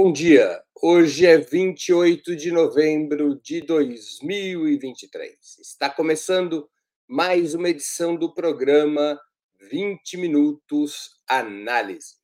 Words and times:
Bom 0.00 0.12
dia. 0.12 0.62
Hoje 0.80 1.26
é 1.26 1.38
28 1.38 2.36
de 2.36 2.52
novembro 2.52 3.34
de 3.42 3.60
2023. 3.62 5.58
Está 5.58 5.90
começando 5.90 6.70
mais 7.08 7.52
uma 7.52 7.68
edição 7.68 8.14
do 8.14 8.32
programa 8.32 9.20
20 9.60 10.16
Minutos 10.18 11.20
Análise. 11.28 12.14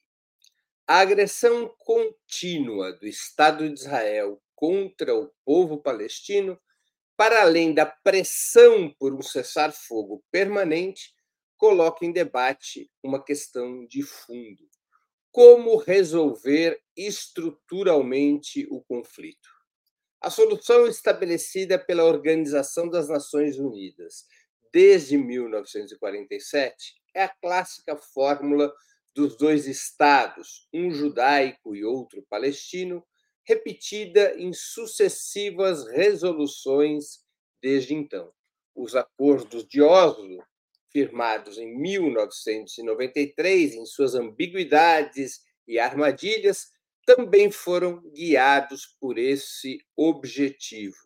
A 0.86 1.00
agressão 1.00 1.74
contínua 1.80 2.92
do 2.92 3.08
Estado 3.08 3.68
de 3.68 3.80
Israel 3.80 4.40
contra 4.54 5.12
o 5.12 5.32
povo 5.44 5.76
palestino, 5.76 6.56
para 7.16 7.42
além 7.42 7.74
da 7.74 7.86
pressão 7.86 8.88
por 9.00 9.12
um 9.12 9.20
cessar-fogo 9.20 10.22
permanente, 10.30 11.12
coloca 11.56 12.06
em 12.06 12.12
debate 12.12 12.88
uma 13.02 13.20
questão 13.20 13.84
de 13.84 14.04
fundo 14.04 14.64
como 15.34 15.74
resolver 15.78 16.80
estruturalmente 16.96 18.68
o 18.70 18.80
conflito. 18.84 19.48
A 20.20 20.30
solução 20.30 20.86
estabelecida 20.86 21.76
pela 21.76 22.04
Organização 22.04 22.88
das 22.88 23.08
Nações 23.08 23.58
Unidas 23.58 24.26
desde 24.72 25.18
1947 25.18 26.94
é 27.16 27.24
a 27.24 27.28
clássica 27.28 27.96
fórmula 27.96 28.72
dos 29.12 29.36
dois 29.36 29.66
estados, 29.66 30.68
um 30.72 30.92
judaico 30.92 31.74
e 31.74 31.84
outro 31.84 32.24
palestino, 32.30 33.04
repetida 33.44 34.36
em 34.36 34.52
sucessivas 34.52 35.84
resoluções 35.88 37.24
desde 37.60 37.92
então. 37.92 38.32
Os 38.72 38.94
acordos 38.94 39.66
de 39.66 39.82
Oslo 39.82 40.44
firmados 40.94 41.58
em 41.58 41.76
1993, 41.76 43.74
em 43.74 43.84
suas 43.84 44.14
ambiguidades 44.14 45.40
e 45.66 45.76
armadilhas, 45.76 46.68
também 47.04 47.50
foram 47.50 48.00
guiados 48.12 48.86
por 49.00 49.18
esse 49.18 49.84
objetivo, 49.96 50.96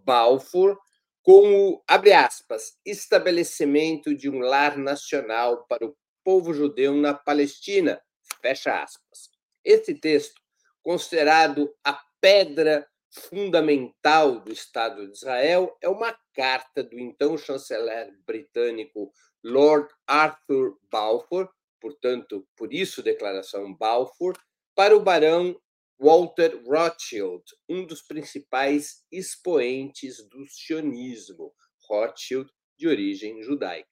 Balfour, 0.04 0.76
com 1.22 1.70
o, 1.70 1.82
abre 1.88 2.12
aspas, 2.12 2.78
estabelecimento 2.84 4.14
de 4.14 4.28
um 4.28 4.40
lar 4.40 4.76
nacional 4.76 5.64
para 5.66 5.86
o 5.86 5.96
povo 6.24 6.52
judeu 6.52 6.94
na 6.94 7.14
Palestina, 7.14 8.00
fecha 8.42 8.82
aspas. 8.82 9.30
Esse 9.64 9.94
texto 9.94 10.40
considerado 10.86 11.74
a 11.82 12.00
pedra 12.20 12.86
fundamental 13.10 14.38
do 14.38 14.52
Estado 14.52 15.04
de 15.04 15.14
Israel, 15.14 15.76
é 15.82 15.88
uma 15.88 16.16
carta 16.32 16.80
do 16.80 16.96
então 16.96 17.36
chanceler 17.36 18.16
britânico 18.24 19.10
Lord 19.42 19.92
Arthur 20.06 20.78
Balfour, 20.88 21.50
portanto, 21.80 22.46
por 22.56 22.72
isso 22.72 23.02
declaração 23.02 23.74
Balfour, 23.74 24.38
para 24.76 24.96
o 24.96 25.00
barão 25.00 25.60
Walter 25.98 26.62
Rothschild, 26.64 27.42
um 27.68 27.84
dos 27.84 28.02
principais 28.02 29.02
expoentes 29.10 30.24
do 30.28 30.46
sionismo, 30.46 31.52
Rothschild 31.88 32.48
de 32.78 32.86
origem 32.86 33.42
judaica. 33.42 33.88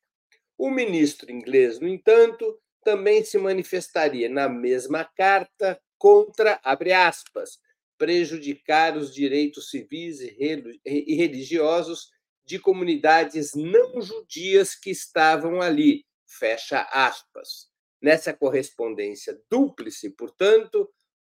O 0.57 0.71
ministro 0.71 1.29
inglês, 1.33 1.81
no 1.81 1.89
entanto, 1.89 2.57
também 2.85 3.25
se 3.25 3.37
manifestaria 3.37 4.29
na 4.29 4.49
mesma 4.49 5.03
carta 5.05 5.81
contra, 5.99 6.61
abre 6.63 6.93
aspas, 6.93 7.59
prejudicar 7.97 8.97
os 8.97 9.15
direitos 9.15 9.71
civis 9.71 10.21
e 10.21 11.15
religiosos 11.15 12.11
de 12.45 12.59
comunidades 12.59 13.55
não 13.55 14.01
judias 14.01 14.75
que 14.75 14.91
estavam 14.91 15.63
ali, 15.63 16.05
fecha 16.27 16.83
aspas. 16.93 17.69
Nessa 18.03 18.35
correspondência 18.35 19.41
dúplice, 19.51 20.11
portanto, 20.11 20.91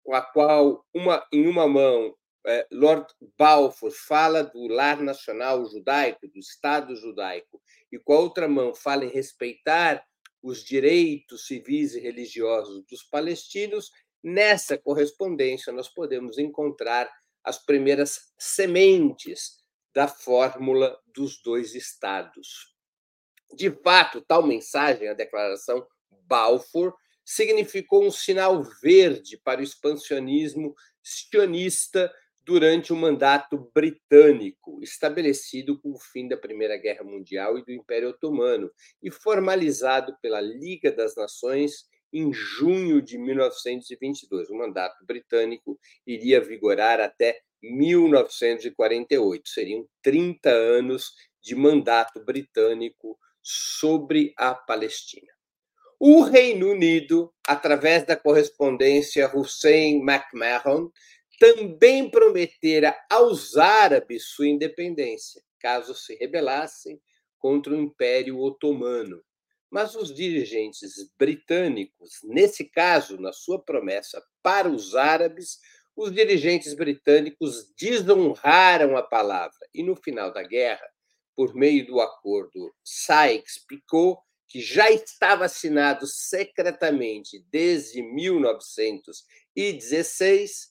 com 0.03 0.13
a 0.13 0.21
qual 0.21 0.85
uma, 0.93 1.25
em 1.31 1.47
uma 1.47 1.67
mão 1.67 2.15
é, 2.47 2.67
Lord 2.71 3.07
Balfour 3.37 3.91
fala 3.91 4.43
do 4.43 4.67
lar 4.67 5.01
nacional 5.01 5.65
judaico, 5.65 6.27
do 6.27 6.39
Estado 6.39 6.95
judaico, 6.95 7.61
e 7.91 7.97
com 7.97 8.13
a 8.13 8.19
outra 8.19 8.47
mão 8.47 8.73
fala 8.73 9.05
em 9.05 9.09
respeitar 9.09 10.03
os 10.41 10.63
direitos 10.63 11.47
civis 11.47 11.95
e 11.95 11.99
religiosos 11.99 12.83
dos 12.85 13.01
palestinos, 13.03 13.89
Nessa 14.27 14.75
correspondência, 14.75 15.71
nós 15.71 15.87
podemos 15.87 16.39
encontrar 16.39 17.07
as 17.43 17.63
primeiras 17.63 18.33
sementes 18.39 19.57
da 19.93 20.07
fórmula 20.07 20.99
dos 21.13 21.43
dois 21.43 21.75
estados. 21.75 22.73
De 23.53 23.69
fato, 23.69 24.21
tal 24.21 24.41
mensagem, 24.41 25.07
a 25.07 25.13
declaração 25.13 25.85
Balfour, 26.23 26.95
significou 27.23 28.03
um 28.03 28.09
sinal 28.09 28.63
verde 28.81 29.37
para 29.43 29.61
o 29.61 29.63
expansionismo 29.63 30.73
sionista 31.03 32.11
durante 32.43 32.91
o 32.91 32.95
mandato 32.95 33.69
britânico, 33.75 34.81
estabelecido 34.81 35.79
com 35.79 35.91
o 35.91 35.99
fim 35.99 36.27
da 36.27 36.35
Primeira 36.35 36.77
Guerra 36.77 37.03
Mundial 37.03 37.59
e 37.59 37.63
do 37.63 37.71
Império 37.71 38.09
Otomano, 38.09 38.71
e 39.03 39.11
formalizado 39.11 40.17
pela 40.19 40.41
Liga 40.41 40.91
das 40.91 41.15
Nações 41.15 41.85
em 42.11 42.31
junho 42.33 43.01
de 43.01 43.17
1922. 43.17 44.49
O 44.49 44.55
mandato 44.55 45.05
britânico 45.05 45.79
iria 46.05 46.41
vigorar 46.41 46.99
até 46.99 47.39
1948. 47.61 49.49
Seriam 49.49 49.87
30 50.01 50.49
anos 50.49 51.13
de 51.41 51.55
mandato 51.55 52.23
britânico 52.23 53.17
sobre 53.41 54.33
a 54.37 54.53
Palestina. 54.55 55.31
O 55.99 56.21
Reino 56.23 56.71
Unido, 56.71 57.33
através 57.47 58.05
da 58.05 58.15
correspondência 58.15 59.31
Hussein 59.33 60.01
McMahon, 60.01 60.91
também 61.39 62.09
prometera 62.09 62.97
aos 63.09 63.55
árabes 63.55 64.29
sua 64.29 64.47
independência, 64.47 65.41
caso 65.59 65.93
se 65.93 66.15
rebelassem 66.15 66.99
contra 67.37 67.73
o 67.73 67.75
Império 67.75 68.39
Otomano. 68.39 69.21
Mas 69.75 69.93
os 69.93 70.15
dirigentes 70.15 70.93
britânicos, 71.19 72.21
nesse 72.23 72.63
caso, 72.63 73.19
na 73.19 73.33
sua 73.33 73.61
promessa 73.61 74.23
para 74.41 74.69
os 74.69 74.95
árabes, 74.95 75.59
os 75.93 76.13
dirigentes 76.13 76.73
britânicos 76.73 77.73
desonraram 77.77 78.95
a 78.95 79.03
palavra. 79.03 79.59
E, 79.73 79.83
no 79.83 79.97
final 79.97 80.31
da 80.31 80.43
guerra, 80.43 80.87
por 81.35 81.53
meio 81.53 81.85
do 81.85 81.99
acordo 81.99 82.73
Sykes-Picot, 82.85 84.17
que 84.47 84.61
já 84.61 84.89
estava 84.89 85.43
assinado 85.43 86.07
secretamente 86.07 87.45
desde 87.51 88.01
1916, 88.01 90.69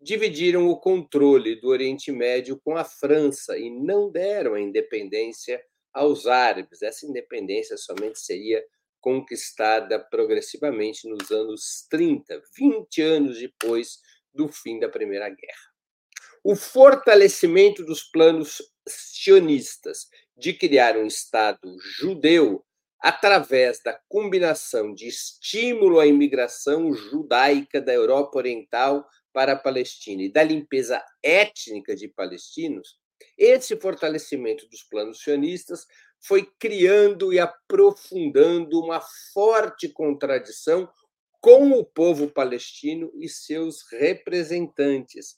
dividiram 0.00 0.68
o 0.68 0.78
controle 0.78 1.60
do 1.60 1.70
Oriente 1.70 2.12
Médio 2.12 2.60
com 2.64 2.76
a 2.76 2.84
França 2.84 3.58
e 3.58 3.68
não 3.68 4.12
deram 4.12 4.54
a 4.54 4.60
independência 4.60 5.60
aos 5.94 6.26
árabes. 6.26 6.82
Essa 6.82 7.06
independência 7.06 7.76
somente 7.76 8.18
seria 8.18 8.62
conquistada 9.00 9.98
progressivamente 9.98 11.08
nos 11.08 11.30
anos 11.30 11.86
30, 11.88 12.42
20 12.56 13.02
anos 13.02 13.38
depois 13.38 13.98
do 14.32 14.48
fim 14.48 14.80
da 14.80 14.88
Primeira 14.88 15.28
Guerra. 15.28 15.74
O 16.42 16.56
fortalecimento 16.56 17.84
dos 17.84 18.02
planos 18.02 18.60
sionistas 18.86 20.08
de 20.36 20.52
criar 20.52 20.96
um 20.96 21.06
Estado 21.06 21.76
judeu 21.78 22.64
através 22.98 23.82
da 23.82 24.00
combinação 24.08 24.94
de 24.94 25.06
estímulo 25.06 26.00
à 26.00 26.06
imigração 26.06 26.92
judaica 26.94 27.80
da 27.80 27.92
Europa 27.92 28.38
Oriental 28.38 29.06
para 29.32 29.52
a 29.52 29.58
Palestina 29.58 30.22
e 30.22 30.32
da 30.32 30.42
limpeza 30.42 31.04
étnica 31.22 31.94
de 31.94 32.08
palestinos, 32.08 32.96
esse 33.36 33.76
fortalecimento 33.76 34.68
dos 34.68 34.82
planos 34.82 35.20
sionistas 35.22 35.86
foi 36.20 36.48
criando 36.58 37.32
e 37.32 37.38
aprofundando 37.38 38.80
uma 38.80 39.00
forte 39.32 39.88
contradição 39.88 40.88
com 41.40 41.72
o 41.72 41.84
povo 41.84 42.30
palestino 42.30 43.12
e 43.14 43.28
seus 43.28 43.82
representantes. 43.90 45.36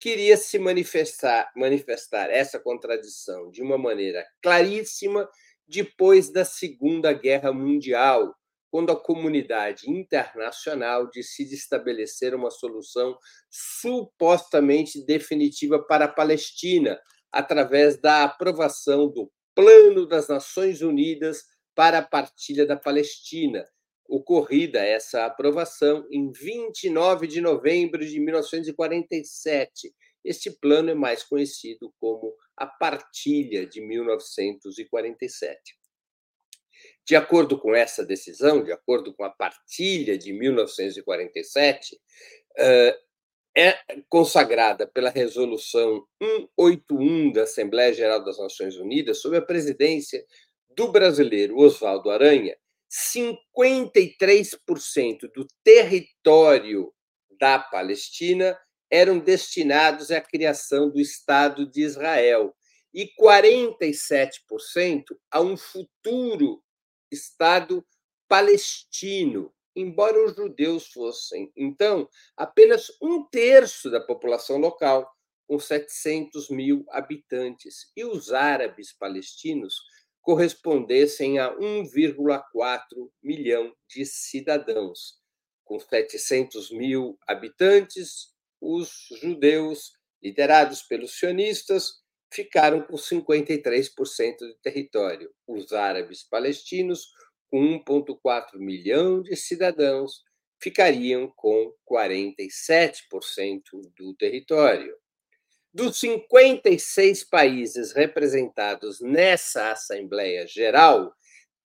Queria 0.00 0.36
se 0.36 0.58
manifestar, 0.58 1.52
manifestar 1.54 2.30
essa 2.30 2.58
contradição 2.58 3.50
de 3.50 3.62
uma 3.62 3.76
maneira 3.76 4.26
claríssima 4.42 5.28
depois 5.68 6.30
da 6.30 6.44
Segunda 6.44 7.12
Guerra 7.12 7.52
Mundial, 7.52 8.34
quando 8.72 8.90
a 8.90 8.96
comunidade 8.96 9.88
internacional 9.90 11.10
decide 11.10 11.54
estabelecer 11.54 12.34
uma 12.34 12.50
solução 12.50 13.18
supostamente 13.50 15.04
definitiva 15.04 15.78
para 15.78 16.06
a 16.06 16.08
Palestina, 16.08 16.98
através 17.30 18.00
da 18.00 18.24
aprovação 18.24 19.12
do 19.12 19.30
Plano 19.54 20.06
das 20.06 20.26
Nações 20.26 20.80
Unidas 20.80 21.44
para 21.74 21.98
a 21.98 22.02
Partilha 22.02 22.64
da 22.64 22.74
Palestina, 22.74 23.62
ocorrida 24.08 24.82
essa 24.82 25.26
aprovação 25.26 26.06
em 26.10 26.32
29 26.32 27.26
de 27.26 27.42
novembro 27.42 28.06
de 28.06 28.18
1947. 28.18 29.94
Este 30.24 30.50
plano 30.50 30.88
é 30.88 30.94
mais 30.94 31.22
conhecido 31.22 31.92
como 32.00 32.34
a 32.56 32.66
Partilha 32.66 33.66
de 33.66 33.82
1947. 33.82 35.81
De 37.04 37.16
acordo 37.16 37.58
com 37.58 37.74
essa 37.74 38.04
decisão, 38.04 38.62
de 38.62 38.70
acordo 38.72 39.12
com 39.12 39.24
a 39.24 39.30
Partilha 39.30 40.16
de 40.16 40.32
1947, 40.32 41.98
é 43.56 43.76
consagrada 44.08 44.86
pela 44.86 45.10
Resolução 45.10 46.06
181 46.58 47.32
da 47.32 47.42
Assembleia 47.42 47.92
Geral 47.92 48.24
das 48.24 48.38
Nações 48.38 48.76
Unidas, 48.76 49.20
sob 49.20 49.36
a 49.36 49.42
presidência 49.42 50.24
do 50.74 50.90
brasileiro 50.90 51.58
Oswaldo 51.58 52.08
Aranha, 52.08 52.56
53% 52.90 55.30
do 55.34 55.46
território 55.64 56.92
da 57.38 57.58
Palestina 57.58 58.58
eram 58.90 59.18
destinados 59.18 60.10
à 60.10 60.20
criação 60.20 60.90
do 60.90 61.00
Estado 61.00 61.70
de 61.70 61.82
Israel 61.82 62.54
e 62.92 63.08
47% 63.18 65.04
a 65.30 65.40
um 65.40 65.56
futuro 65.56 66.62
Estado 67.12 67.84
palestino, 68.26 69.52
embora 69.76 70.24
os 70.24 70.34
judeus 70.34 70.86
fossem, 70.88 71.52
então, 71.54 72.08
apenas 72.36 72.90
um 73.00 73.24
terço 73.24 73.90
da 73.90 74.00
população 74.00 74.56
local, 74.56 75.08
com 75.46 75.58
700 75.58 76.48
mil 76.48 76.84
habitantes, 76.88 77.92
e 77.94 78.04
os 78.04 78.32
árabes 78.32 78.92
palestinos 78.92 79.74
correspondessem 80.22 81.38
a 81.38 81.54
1,4 81.54 83.10
milhão 83.22 83.74
de 83.88 84.06
cidadãos. 84.06 85.20
Com 85.64 85.78
700 85.78 86.70
mil 86.70 87.18
habitantes, 87.26 88.32
os 88.60 89.08
judeus, 89.20 89.92
liderados 90.22 90.82
pelos 90.82 91.18
sionistas, 91.18 92.01
ficaram 92.32 92.82
com 92.82 92.96
53% 92.96 94.38
do 94.38 94.54
território. 94.62 95.30
Os 95.46 95.72
árabes 95.72 96.22
palestinos, 96.22 97.08
com 97.50 97.78
1,4 97.84 98.58
milhão 98.58 99.22
de 99.22 99.36
cidadãos, 99.36 100.22
ficariam 100.60 101.32
com 101.36 101.72
47% 101.90 103.62
do 103.96 104.14
território. 104.14 104.96
Dos 105.74 105.98
56 105.98 107.24
países 107.24 107.92
representados 107.92 109.00
nessa 109.00 109.72
Assembleia 109.72 110.46
Geral, 110.46 111.14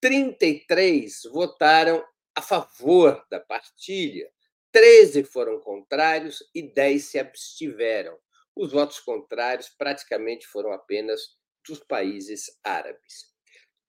33 0.02 1.24
votaram 1.32 2.04
a 2.36 2.42
favor 2.42 3.24
da 3.30 3.40
partilha, 3.40 4.30
13 4.72 5.24
foram 5.24 5.60
contrários 5.60 6.44
e 6.54 6.62
10 6.62 7.04
se 7.04 7.20
abstiveram. 7.20 8.18
Os 8.58 8.72
votos 8.72 9.00
contrários 9.00 9.70
praticamente 9.78 10.48
foram 10.48 10.72
apenas 10.72 11.22
dos 11.68 11.80
países 11.80 12.46
árabes. 12.64 13.28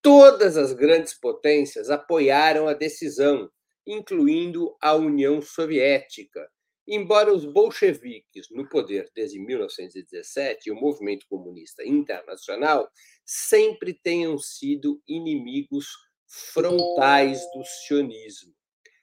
Todas 0.03 0.57
as 0.57 0.73
grandes 0.73 1.15
potências 1.19 1.91
apoiaram 1.91 2.69
a 2.69 2.75
decisão, 2.75 3.51
incluindo 3.87 4.77
a 4.81 4.95
União 4.95 5.41
Soviética, 5.41 6.49
Embora 6.91 7.35
os 7.35 7.45
bolcheviques 7.45 8.47
no 8.51 8.67
poder 8.67 9.11
desde 9.15 9.39
1917 9.39 10.71
e 10.71 10.73
o 10.73 10.75
movimento 10.75 11.27
comunista 11.29 11.87
internacional 11.87 12.91
sempre 13.27 13.93
tenham 13.93 14.39
sido 14.39 14.99
inimigos 15.07 15.87
frontais 16.27 17.43
do 17.53 17.63
sionismo. 17.63 18.55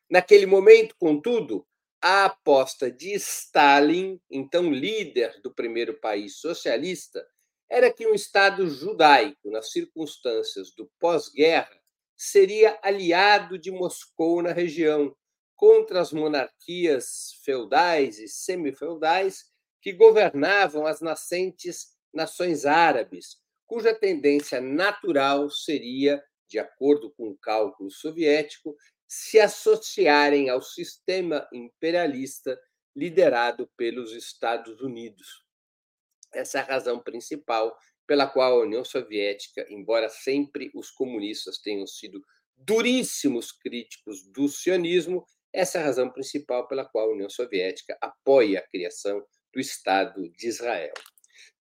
Naquele 0.09 0.47
momento, 0.47 0.95
contudo, 0.97 1.63
a 2.01 2.25
aposta 2.25 2.91
de 2.91 3.13
Stalin, 3.13 4.19
então 4.29 4.71
líder 4.71 5.41
do 5.41 5.53
primeiro 5.53 5.99
país 5.99 6.37
socialista, 6.37 7.25
era 7.69 7.91
que 7.91 8.05
um 8.05 8.13
Estado 8.13 8.69
judaico, 8.69 9.49
nas 9.49 9.71
circunstâncias 9.71 10.71
do 10.75 10.89
pós-guerra, 10.99 11.79
seria 12.15 12.79
aliado 12.81 13.57
de 13.57 13.71
Moscou 13.71 14.41
na 14.41 14.51
região 14.51 15.15
contra 15.55 16.01
as 16.01 16.11
monarquias 16.11 17.39
feudais 17.43 18.19
e 18.19 18.27
semifeudais 18.27 19.45
que 19.81 19.93
governavam 19.93 20.85
as 20.85 21.01
nascentes 21.01 21.95
nações 22.13 22.65
árabes, 22.65 23.37
cuja 23.67 23.93
tendência 23.93 24.61
natural 24.61 25.49
seria, 25.49 26.23
de 26.47 26.57
acordo 26.59 27.11
com 27.11 27.29
o 27.29 27.37
cálculo 27.37 27.91
soviético, 27.91 28.75
se 29.17 29.39
associarem 29.39 30.49
ao 30.49 30.61
sistema 30.61 31.47
imperialista 31.53 32.59
liderado 32.93 33.65
pelos 33.77 34.11
Estados 34.11 34.81
Unidos. 34.81 35.45
Essa 36.33 36.59
é 36.59 36.61
a 36.61 36.65
razão 36.65 36.99
principal 36.99 37.77
pela 38.05 38.27
qual 38.27 38.59
a 38.59 38.63
União 38.63 38.83
Soviética, 38.83 39.65
embora 39.69 40.09
sempre 40.09 40.69
os 40.75 40.91
comunistas 40.91 41.59
tenham 41.59 41.87
sido 41.87 42.21
duríssimos 42.57 43.53
críticos 43.53 44.21
do 44.33 44.49
sionismo, 44.49 45.25
essa 45.53 45.77
é 45.77 45.81
a 45.81 45.85
razão 45.85 46.11
principal 46.11 46.67
pela 46.67 46.83
qual 46.83 47.09
a 47.09 47.13
União 47.13 47.29
Soviética 47.29 47.97
apoia 48.01 48.59
a 48.59 48.67
criação 48.67 49.25
do 49.53 49.61
Estado 49.61 50.29
de 50.31 50.47
Israel. 50.47 50.93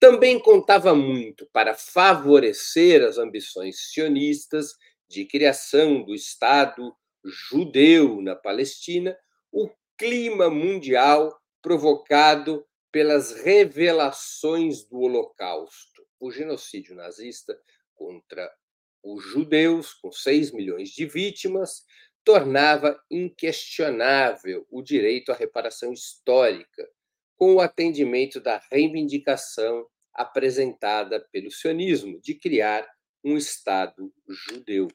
Também 0.01 0.41
contava 0.41 0.93
muito 0.93 1.49
para 1.53 1.73
favorecer 1.73 3.01
as 3.05 3.17
ambições 3.17 3.93
sionistas 3.93 4.75
de 5.09 5.25
criação 5.25 6.03
do 6.05 6.15
Estado 6.15 6.93
judeu 7.25 8.21
na 8.21 8.37
Palestina 8.37 9.17
o 9.51 9.71
clima 9.97 10.51
mundial 10.51 11.37
provocado 11.63 12.67
pelas 12.93 13.33
revelações 13.43 14.85
do 14.85 15.01
Holocausto, 15.01 16.07
o 16.21 16.31
genocídio 16.31 16.95
nazista 16.95 17.59
contra 17.95 18.51
os 19.03 19.23
judeus, 19.23 19.93
com 19.95 20.11
6 20.11 20.53
milhões 20.53 20.91
de 20.91 21.07
vítimas, 21.07 21.85
tornava 22.25 22.99
inquestionável 23.11 24.67
o 24.71 24.83
direito 24.83 25.31
à 25.31 25.35
reparação 25.35 25.93
histórica, 25.93 26.89
com 27.37 27.55
o 27.55 27.61
atendimento 27.61 28.41
da 28.41 28.63
reivindicação 28.71 29.87
apresentada 30.13 31.21
pelo 31.33 31.51
sionismo 31.51 32.21
de 32.21 32.35
criar 32.35 32.89
um 33.23 33.37
Estado 33.37 34.13
judeu. 34.29 34.89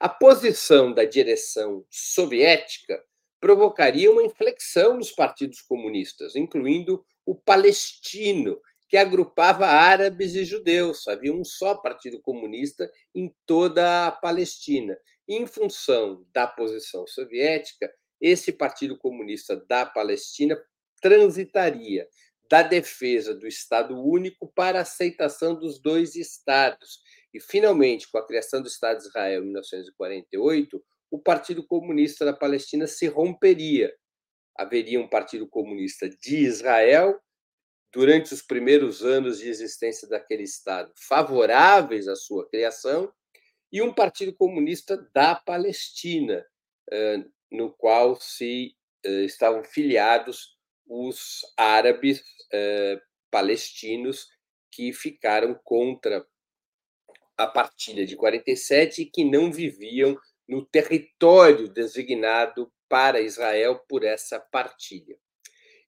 A 0.00 0.08
posição 0.08 0.92
da 0.92 1.04
direção 1.04 1.84
soviética 1.90 3.02
provocaria 3.40 4.10
uma 4.10 4.22
inflexão 4.22 4.96
nos 4.96 5.10
partidos 5.10 5.60
comunistas, 5.60 6.36
incluindo 6.36 7.04
o 7.26 7.34
palestino, 7.34 8.60
que 8.88 8.96
agrupava 8.96 9.66
árabes 9.66 10.34
e 10.34 10.44
judeus. 10.44 11.06
Havia 11.06 11.32
um 11.32 11.44
só 11.44 11.74
partido 11.74 12.20
comunista 12.20 12.90
em 13.14 13.34
toda 13.44 14.06
a 14.06 14.12
Palestina 14.12 14.96
em 15.28 15.46
função 15.46 16.24
da 16.32 16.46
posição 16.46 17.06
soviética, 17.06 17.92
esse 18.20 18.50
Partido 18.50 18.96
Comunista 18.96 19.54
da 19.68 19.84
Palestina 19.84 20.58
transitaria 21.00 22.08
da 22.50 22.62
defesa 22.62 23.34
do 23.34 23.46
Estado 23.46 23.94
único 24.02 24.50
para 24.54 24.78
a 24.78 24.82
aceitação 24.82 25.54
dos 25.54 25.78
dois 25.78 26.16
Estados. 26.16 27.00
E, 27.38 27.40
finalmente, 27.40 28.10
com 28.10 28.18
a 28.18 28.26
criação 28.26 28.60
do 28.60 28.66
Estado 28.66 28.98
de 28.98 29.04
Israel 29.04 29.42
em 29.42 29.44
1948, 29.44 30.84
o 31.08 31.20
Partido 31.20 31.64
Comunista 31.64 32.24
da 32.24 32.32
Palestina 32.32 32.88
se 32.88 33.06
romperia. 33.06 33.94
Haveria 34.56 35.00
um 35.00 35.08
Partido 35.08 35.48
Comunista 35.48 36.08
de 36.08 36.36
Israel, 36.38 37.16
durante 37.92 38.34
os 38.34 38.42
primeiros 38.42 39.04
anos 39.04 39.38
de 39.38 39.48
existência 39.48 40.08
daquele 40.08 40.42
Estado, 40.42 40.92
favoráveis 40.96 42.08
à 42.08 42.16
sua 42.16 42.48
criação, 42.48 43.08
e 43.70 43.80
um 43.80 43.94
Partido 43.94 44.34
Comunista 44.34 44.96
da 45.14 45.36
Palestina, 45.36 46.44
no 47.52 47.72
qual 47.72 48.20
se 48.20 48.74
estavam 49.04 49.62
filiados 49.62 50.58
os 50.88 51.42
árabes 51.56 52.20
palestinos 53.30 54.26
que 54.72 54.92
ficaram 54.92 55.54
contra 55.62 56.26
a 57.38 57.46
partilha 57.46 58.04
de 58.04 58.16
47 58.16 59.02
e 59.02 59.06
que 59.06 59.24
não 59.24 59.52
viviam 59.52 60.18
no 60.48 60.66
território 60.66 61.68
designado 61.68 62.70
para 62.88 63.20
Israel 63.20 63.80
por 63.88 64.02
essa 64.02 64.40
partilha. 64.40 65.16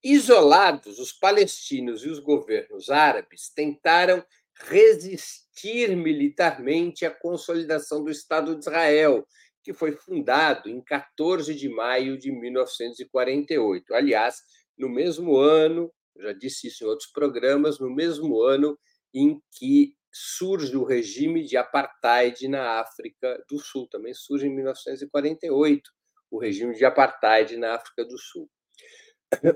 Isolados, 0.02 0.98
os 0.98 1.12
palestinos 1.12 2.04
e 2.04 2.08
os 2.08 2.20
governos 2.20 2.88
árabes 2.88 3.50
tentaram 3.54 4.24
resistir 4.54 5.96
militarmente 5.96 7.04
à 7.04 7.10
consolidação 7.10 8.04
do 8.04 8.10
Estado 8.10 8.54
de 8.54 8.60
Israel, 8.60 9.26
que 9.62 9.72
foi 9.72 9.92
fundado 9.92 10.68
em 10.68 10.80
14 10.80 11.54
de 11.54 11.68
maio 11.68 12.16
de 12.16 12.30
1948. 12.30 13.94
Aliás, 13.94 14.36
no 14.78 14.88
mesmo 14.88 15.36
ano, 15.36 15.92
já 16.18 16.32
disse 16.32 16.68
isso 16.68 16.84
em 16.84 16.86
outros 16.86 17.10
programas, 17.10 17.78
no 17.78 17.90
mesmo 17.90 18.40
ano 18.42 18.78
em 19.12 19.40
que 19.52 19.94
surge 20.12 20.76
o 20.76 20.84
regime 20.84 21.44
de 21.44 21.56
apartheid 21.56 22.46
na 22.48 22.80
África 22.80 23.42
do 23.48 23.58
Sul. 23.58 23.88
Também 23.88 24.14
surge 24.14 24.46
em 24.46 24.54
1948 24.54 25.90
o 26.30 26.38
regime 26.38 26.76
de 26.76 26.84
apartheid 26.84 27.56
na 27.56 27.74
África 27.74 28.04
do 28.04 28.18
Sul. 28.18 28.48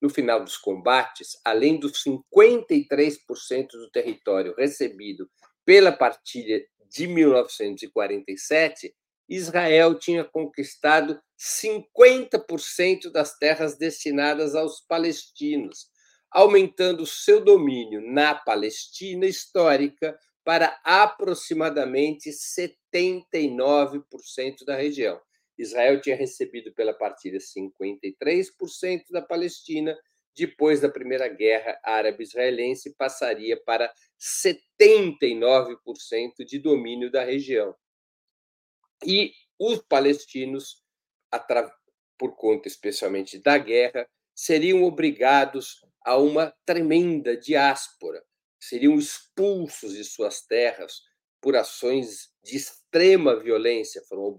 No 0.00 0.08
final 0.08 0.44
dos 0.44 0.56
combates, 0.56 1.38
além 1.44 1.78
dos 1.78 2.02
53% 2.04 3.68
do 3.72 3.90
território 3.90 4.54
recebido 4.56 5.28
pela 5.64 5.92
partilha 5.92 6.64
de 6.88 7.06
1947, 7.06 8.94
Israel 9.28 9.98
tinha 9.98 10.24
conquistado 10.24 11.20
50% 11.38 13.12
das 13.12 13.36
terras 13.36 13.76
destinadas 13.76 14.54
aos 14.54 14.80
palestinos, 14.80 15.90
aumentando 16.30 17.04
seu 17.04 17.44
domínio 17.44 18.00
na 18.00 18.34
Palestina 18.34 19.26
histórica 19.26 20.18
para 20.44 20.80
aproximadamente 20.82 22.30
79% 22.30 24.64
da 24.64 24.74
região. 24.74 25.20
Israel 25.58 26.00
tinha 26.00 26.14
recebido 26.14 26.72
pela 26.72 26.94
partilha 26.94 27.38
53% 27.38 29.06
da 29.10 29.20
Palestina, 29.20 29.98
depois 30.36 30.80
da 30.80 30.88
Primeira 30.88 31.26
Guerra 31.28 31.80
Árabe-Israelense, 31.82 32.94
passaria 32.94 33.60
para 33.64 33.92
79% 34.20 36.44
de 36.46 36.60
domínio 36.60 37.10
da 37.10 37.24
região. 37.24 37.74
E 39.04 39.32
os 39.58 39.82
palestinos, 39.82 40.80
por 42.16 42.36
conta 42.36 42.68
especialmente 42.68 43.38
da 43.38 43.58
guerra, 43.58 44.08
seriam 44.34 44.84
obrigados 44.84 45.84
a 46.04 46.16
uma 46.16 46.54
tremenda 46.64 47.36
diáspora, 47.36 48.24
seriam 48.60 48.96
expulsos 48.96 49.94
de 49.94 50.04
suas 50.04 50.42
terras 50.42 51.02
por 51.40 51.56
ações 51.56 52.30
de 52.48 52.56
extrema 52.56 53.38
violência, 53.38 54.02
foram 54.08 54.34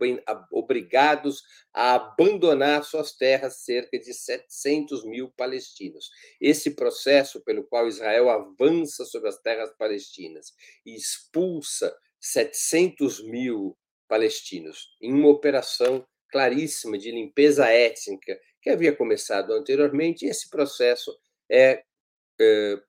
obrigados 0.51 1.44
a 1.72 1.94
abandonar 1.94 2.84
suas 2.84 3.12
terras 3.16 3.63
cerca 3.63 4.00
de 4.00 4.12
700 4.13 5.06
mil 5.06 5.32
palestinos. 5.38 6.10
Esse 6.42 6.72
processo 6.72 7.44
pelo 7.44 7.63
qual 7.63 7.88
Israel 7.88 8.30
avança 8.30 9.06
sobre 9.06 9.30
as 9.30 9.39
terras 9.39 9.72
palestinas 9.78 10.54
e 10.84 10.96
expulsa 10.96 11.96
700 12.20 13.24
mil 13.24 13.78
palestinos 14.08 14.89
em 15.00 15.13
uma 15.13 15.30
operação 15.30 16.06
claríssima 16.32 16.98
de 16.98 17.12
limpeza 17.12 17.68
étnica 17.68 18.39
que 18.62 18.72
havia 18.72 18.96
começado 18.96 19.54
anteriormente, 19.54 20.25
esse 20.25 20.50
processo 20.50 21.16
é, 21.50 21.84
é 22.42 22.82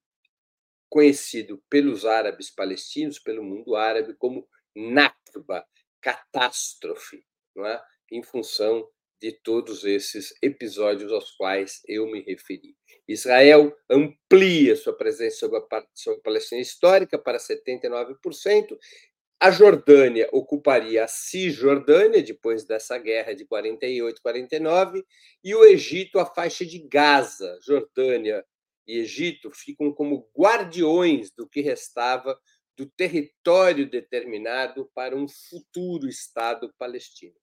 conhecido 0.89 1.63
pelos 1.71 2.05
árabes 2.05 2.51
palestinos, 2.51 3.19
pelo 3.19 3.45
mundo 3.45 3.77
árabe, 3.77 4.15
como 4.15 4.49
Nakba, 4.75 5.65
catástrofe, 6.01 7.25
não 7.55 7.67
é? 7.67 7.83
em 8.11 8.23
função 8.23 8.89
de 9.21 9.33
todos 9.33 9.85
esses 9.85 10.35
episódios 10.43 11.13
aos 11.13 11.31
quais 11.33 11.83
eu 11.87 12.07
me 12.11 12.23
referi. 12.23 12.75
Israel 13.07 13.77
amplia 13.89 14.75
sua 14.77 14.97
presença 14.97 15.37
sobre 15.39 15.59
a, 15.59 15.85
sobre 15.95 16.21
a 16.21 16.23
Palestina 16.23 16.61
histórica 16.61 17.19
para 17.19 17.39
79%. 17.39 18.79
A 19.39 19.51
Jordânia 19.51 20.29
ocuparia 20.33 21.05
a 21.05 21.09
Cisjordânia 21.09 22.23
depois 22.23 22.65
dessa 22.65 22.99
guerra 22.99 23.35
de 23.35 23.47
48 23.47 24.21
49 24.23 25.05
e 25.43 25.55
o 25.55 25.65
Egito 25.65 26.19
a 26.19 26.27
faixa 26.27 26.65
de 26.65 26.79
Gaza. 26.79 27.59
Jordânia 27.63 28.45
e 28.87 28.99
Egito 28.99 29.51
ficam 29.51 29.93
como 29.93 30.29
guardiões 30.37 31.31
do 31.31 31.49
que 31.49 31.61
restava 31.61 32.39
do 32.77 32.87
território 32.87 33.89
determinado 33.89 34.91
para 34.95 35.17
um 35.17 35.27
futuro 35.29 36.09
Estado 36.09 36.73
palestino. 36.79 37.35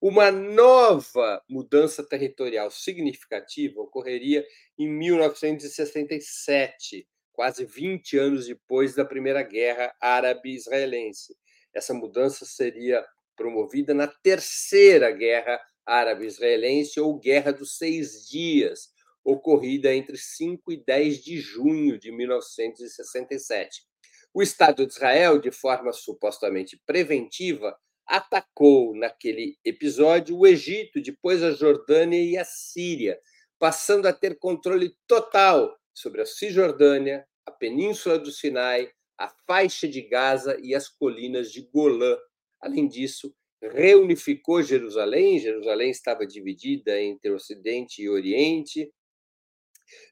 Uma 0.00 0.30
nova 0.30 1.42
mudança 1.48 2.04
territorial 2.04 2.70
significativa 2.70 3.80
ocorreria 3.80 4.46
em 4.78 4.88
1967, 4.88 7.08
quase 7.32 7.64
20 7.64 8.18
anos 8.18 8.46
depois 8.46 8.94
da 8.94 9.06
Primeira 9.06 9.42
Guerra 9.42 9.92
Árabe-Israelense. 10.00 11.34
Essa 11.74 11.94
mudança 11.94 12.44
seria 12.44 13.04
promovida 13.34 13.94
na 13.94 14.06
Terceira 14.06 15.10
Guerra 15.10 15.58
Árabe-Israelense 15.86 17.00
ou 17.00 17.18
Guerra 17.18 17.52
dos 17.52 17.78
Seis 17.78 18.28
Dias, 18.28 18.90
ocorrida 19.24 19.94
entre 19.94 20.16
5 20.16 20.72
e 20.72 20.84
10 20.84 21.24
de 21.24 21.38
junho 21.38 21.98
de 21.98 22.12
1967. 22.12 23.82
O 24.36 24.42
Estado 24.42 24.84
de 24.84 24.92
Israel, 24.92 25.38
de 25.38 25.50
forma 25.50 25.94
supostamente 25.94 26.78
preventiva, 26.84 27.74
atacou 28.06 28.94
naquele 28.94 29.56
episódio 29.64 30.36
o 30.36 30.46
Egito, 30.46 31.00
depois 31.00 31.42
a 31.42 31.52
Jordânia 31.52 32.22
e 32.22 32.36
a 32.36 32.44
Síria, 32.44 33.18
passando 33.58 34.04
a 34.04 34.12
ter 34.12 34.38
controle 34.38 34.94
total 35.06 35.74
sobre 35.94 36.20
a 36.20 36.26
Cisjordânia, 36.26 37.26
a 37.46 37.50
Península 37.50 38.18
do 38.18 38.30
Sinai, 38.30 38.90
a 39.16 39.26
faixa 39.46 39.88
de 39.88 40.02
Gaza 40.02 40.60
e 40.62 40.74
as 40.74 40.86
colinas 40.86 41.50
de 41.50 41.62
Golã. 41.72 42.14
Além 42.60 42.86
disso, 42.86 43.34
reunificou 43.62 44.62
Jerusalém. 44.62 45.38
Jerusalém 45.38 45.88
estava 45.88 46.26
dividida 46.26 47.00
entre 47.00 47.30
Ocidente 47.30 48.02
e 48.02 48.10
Oriente, 48.10 48.92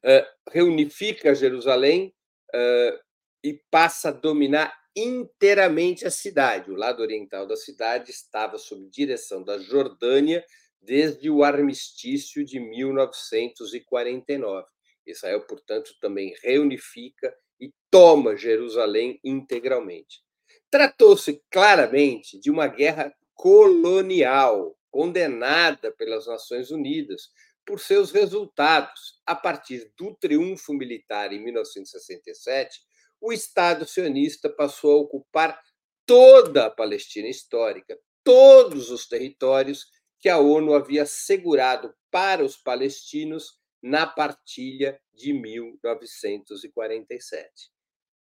uh, 0.03 0.51
reunifica 0.51 1.35
Jerusalém 1.35 2.15
uh, 2.55 3.04
e 3.45 3.63
passa 3.71 4.09
a 4.09 4.13
dominar 4.13 4.75
inteiramente 4.97 6.07
a 6.07 6.11
cidade. 6.11 6.71
O 6.71 6.77
lado 6.77 7.03
oriental 7.03 7.47
da 7.47 7.57
cidade 7.57 8.11
estava 8.11 8.57
sob 8.57 8.89
direção 8.89 9.45
da 9.45 9.59
Jordânia 9.59 10.43
desde 10.81 11.29
o 11.29 11.45
armistício 11.45 12.43
de 12.43 12.59
1949. 12.59 14.67
Israel, 15.07 15.43
portanto, 15.43 15.95
também 16.01 16.35
reunifica 16.43 17.37
e 17.61 17.71
toma 17.91 18.35
Jerusalém 18.35 19.21
integralmente. 19.23 20.25
Tratou-se 20.71 21.43
claramente 21.51 22.41
de 22.41 22.51
uma 22.51 22.67
guerra 22.67 23.15
colonial, 23.35 24.75
condenada 24.91 25.93
pelas 25.93 26.27
Nações 26.27 26.71
Unidas, 26.71 27.29
por 27.67 27.79
seus 27.79 28.11
resultados. 28.11 29.21
A 29.27 29.35
partir 29.35 29.93
do 29.99 30.15
triunfo 30.15 30.73
militar 30.73 31.31
em 31.33 31.43
1967, 31.43 32.81
o 33.25 33.33
Estado 33.33 33.85
sionista 33.87 34.51
passou 34.51 34.93
a 34.93 35.01
ocupar 35.01 35.59
toda 36.05 36.67
a 36.67 36.71
Palestina 36.71 37.27
histórica, 37.27 37.99
todos 38.23 38.91
os 38.91 39.09
territórios 39.09 39.87
que 40.21 40.29
a 40.29 40.39
ONU 40.39 40.75
havia 40.75 41.05
assegurado 41.05 41.95
para 42.11 42.45
os 42.45 42.59
palestinos 42.59 43.59
na 43.83 44.07
partilha 44.07 45.01
de 45.11 45.33
1947. 45.33 47.73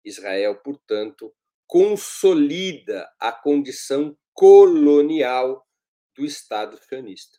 Israel, 0.04 0.60
portanto, 0.62 1.34
consolida 1.66 3.10
a 3.18 3.32
condição 3.32 4.14
colonial 4.34 5.66
do 6.14 6.26
Estado 6.26 6.76
sionista, 6.76 7.38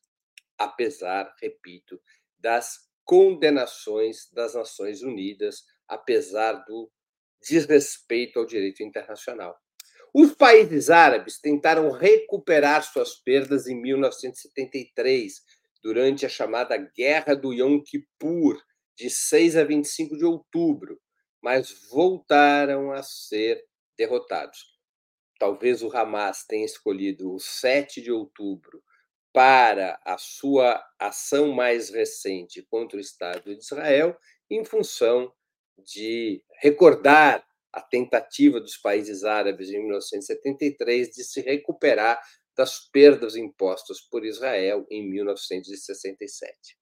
apesar, 0.58 1.32
repito, 1.40 2.02
das 2.40 2.90
condenações 3.06 4.28
das 4.32 4.56
Nações 4.56 5.04
Unidas, 5.04 5.64
apesar 5.88 6.54
do 6.66 6.92
desrespeito 7.42 8.40
ao 8.40 8.46
direito 8.46 8.84
internacional. 8.84 9.58
Os 10.14 10.34
países 10.34 10.90
árabes 10.90 11.40
tentaram 11.40 11.90
recuperar 11.90 12.84
suas 12.84 13.16
perdas 13.16 13.68
em 13.68 13.80
1973, 13.82 15.42
durante 15.82 16.26
a 16.26 16.30
chamada 16.30 16.78
Guerra 16.78 17.34
do 17.34 17.54
Yom 17.54 17.82
Kippur, 17.82 18.62
de 18.96 19.10
6 19.10 19.58
a 19.58 19.64
25 19.64 20.18
de 20.18 20.26
outubro, 20.26 21.00
mas 21.42 21.88
voltaram 21.90 22.92
a 22.92 23.02
ser 23.02 23.64
derrotados. 23.98 24.72
Talvez 25.40 25.82
o 25.82 25.96
Hamas 25.96 26.46
tenha 26.46 26.66
escolhido 26.66 27.34
o 27.34 27.40
7 27.40 28.02
de 28.02 28.12
outubro 28.12 28.84
para 29.34 30.00
a 30.06 30.18
sua 30.18 30.84
ação 31.00 31.52
mais 31.52 31.90
recente 31.90 32.62
contra 32.64 32.98
o 32.98 33.02
Estado 33.02 33.56
de 33.56 33.62
Israel, 33.62 34.16
em 34.50 34.64
função 34.64 35.34
de 35.86 36.44
recordar 36.62 37.46
a 37.72 37.82
tentativa 37.82 38.60
dos 38.60 38.78
países 38.78 39.24
árabes 39.24 39.70
em 39.70 39.80
1973 39.80 41.10
de 41.10 41.24
se 41.24 41.42
recuperar 41.42 42.22
das 42.56 42.80
perdas 42.92 43.36
impostas 43.36 44.02
por 44.02 44.26
Israel 44.26 44.86
em 44.90 45.10
1967. 45.10 46.78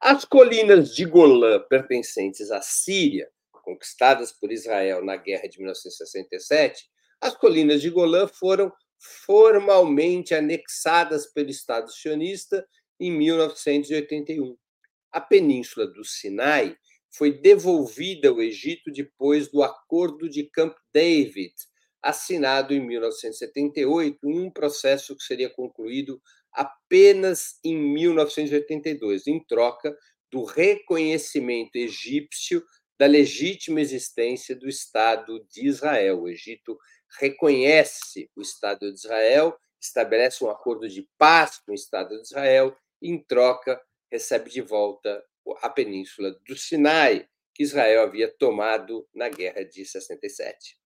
As 0.00 0.24
colinas 0.24 0.94
de 0.94 1.04
Golã 1.04 1.60
pertencentes 1.68 2.50
à 2.50 2.60
Síria, 2.62 3.28
conquistadas 3.50 4.32
por 4.32 4.52
Israel 4.52 5.04
na 5.04 5.16
guerra 5.16 5.48
de 5.48 5.58
1967, 5.58 6.88
as 7.20 7.34
colinas 7.36 7.80
de 7.80 7.90
Golã 7.90 8.26
foram 8.28 8.72
formalmente 8.98 10.34
anexadas 10.34 11.26
pelo 11.26 11.50
Estado 11.50 11.90
sionista 11.90 12.66
em 12.98 13.10
1981. 13.10 14.56
A 15.12 15.20
península 15.20 15.86
do 15.86 16.04
Sinai 16.04 16.76
foi 17.16 17.32
devolvida 17.32 18.28
ao 18.28 18.42
Egito 18.42 18.90
depois 18.90 19.48
do 19.48 19.62
Acordo 19.62 20.28
de 20.28 20.44
Camp 20.44 20.76
David, 20.92 21.54
assinado 22.02 22.74
em 22.74 22.84
1978, 22.84 24.18
em 24.28 24.40
um 24.40 24.50
processo 24.50 25.16
que 25.16 25.22
seria 25.22 25.48
concluído 25.48 26.20
apenas 26.52 27.58
em 27.64 27.76
1982, 27.76 29.28
em 29.28 29.42
troca 29.44 29.96
do 30.30 30.42
reconhecimento 30.42 31.76
egípcio 31.76 32.64
da 32.98 33.06
legítima 33.06 33.80
existência 33.80 34.56
do 34.56 34.68
Estado 34.68 35.44
de 35.48 35.68
Israel. 35.68 36.22
O 36.22 36.28
Egito 36.28 36.76
reconhece 37.20 38.28
o 38.34 38.42
Estado 38.42 38.92
de 38.92 38.98
Israel, 38.98 39.56
estabelece 39.80 40.44
um 40.44 40.50
acordo 40.50 40.88
de 40.88 41.08
paz 41.16 41.58
com 41.64 41.72
o 41.72 41.76
Estado 41.76 42.16
de 42.16 42.22
Israel, 42.22 42.76
em 43.00 43.22
troca, 43.22 43.80
recebe 44.10 44.50
de 44.50 44.60
volta 44.60 45.22
a 45.60 45.68
península 45.68 46.34
do 46.46 46.56
Sinai, 46.56 47.28
que 47.54 47.62
Israel 47.62 48.02
havia 48.02 48.28
tomado 48.28 49.06
na 49.14 49.28
Guerra 49.28 49.64
de 49.64 49.84
67. 49.84 50.76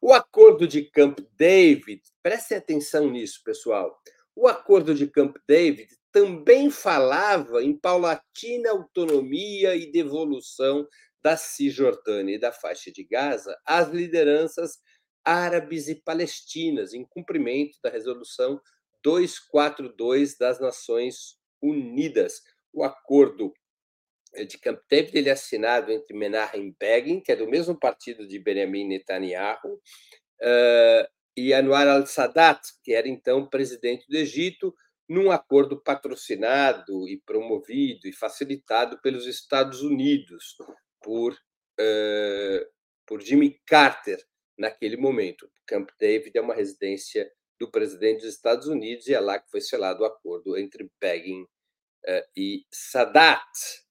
O 0.00 0.12
acordo 0.12 0.66
de 0.66 0.82
Camp 0.90 1.18
David, 1.36 2.02
prestem 2.22 2.58
atenção 2.58 3.10
nisso, 3.10 3.42
pessoal. 3.44 3.98
O 4.36 4.46
acordo 4.46 4.94
de 4.94 5.06
Camp 5.06 5.36
David 5.46 5.88
também 6.12 6.70
falava 6.70 7.62
em 7.62 7.76
paulatina 7.76 8.70
autonomia 8.70 9.74
e 9.74 9.90
devolução 9.90 10.86
da 11.22 11.36
Cisjordânia 11.36 12.34
e 12.34 12.38
da 12.38 12.52
faixa 12.52 12.92
de 12.92 13.02
Gaza 13.02 13.58
às 13.66 13.88
lideranças 13.88 14.78
árabes 15.24 15.88
e 15.88 15.94
palestinas, 15.94 16.92
em 16.92 17.04
cumprimento 17.04 17.78
da 17.82 17.88
resolução 17.88 18.60
242 19.02 20.36
das 20.36 20.60
Nações 20.60 21.38
Unidas. 21.62 22.42
O 22.72 22.84
acordo 22.84 23.52
de 24.46 24.58
Camp 24.58 24.80
David 24.90 25.16
ele 25.16 25.28
é 25.28 25.32
assinado 25.32 25.92
entre 25.92 26.16
Menachem 26.16 26.74
Begin, 26.78 27.20
que 27.20 27.32
é 27.32 27.36
do 27.36 27.48
mesmo 27.48 27.78
partido 27.78 28.26
de 28.26 28.38
Benjamin 28.38 28.88
Netanyahu, 28.88 29.74
uh, 29.74 31.08
e 31.36 31.52
Anwar 31.52 31.86
al-Sadat, 31.88 32.60
que 32.82 32.92
era 32.92 33.08
então 33.08 33.48
presidente 33.48 34.06
do 34.08 34.16
Egito, 34.16 34.74
num 35.08 35.30
acordo 35.30 35.80
patrocinado 35.80 37.08
e 37.08 37.20
promovido 37.20 38.08
e 38.08 38.12
facilitado 38.12 39.00
pelos 39.00 39.26
Estados 39.26 39.82
Unidos 39.82 40.56
por, 41.02 41.32
uh, 41.32 42.66
por 43.06 43.20
Jimmy 43.20 43.60
Carter 43.66 44.18
naquele 44.56 44.96
momento. 44.96 45.50
Camp 45.66 45.90
David 45.98 46.36
é 46.36 46.40
uma 46.40 46.54
residência 46.54 47.30
do 47.58 47.70
presidente 47.70 48.22
dos 48.22 48.34
Estados 48.34 48.66
Unidos 48.66 49.06
e 49.06 49.14
é 49.14 49.20
lá 49.20 49.38
que 49.38 49.50
foi 49.50 49.60
selado 49.60 50.02
o 50.02 50.06
acordo 50.06 50.56
entre 50.56 50.90
Begin 51.00 51.42
uh, 51.42 52.24
e 52.36 52.64
Sadat. 52.70 53.83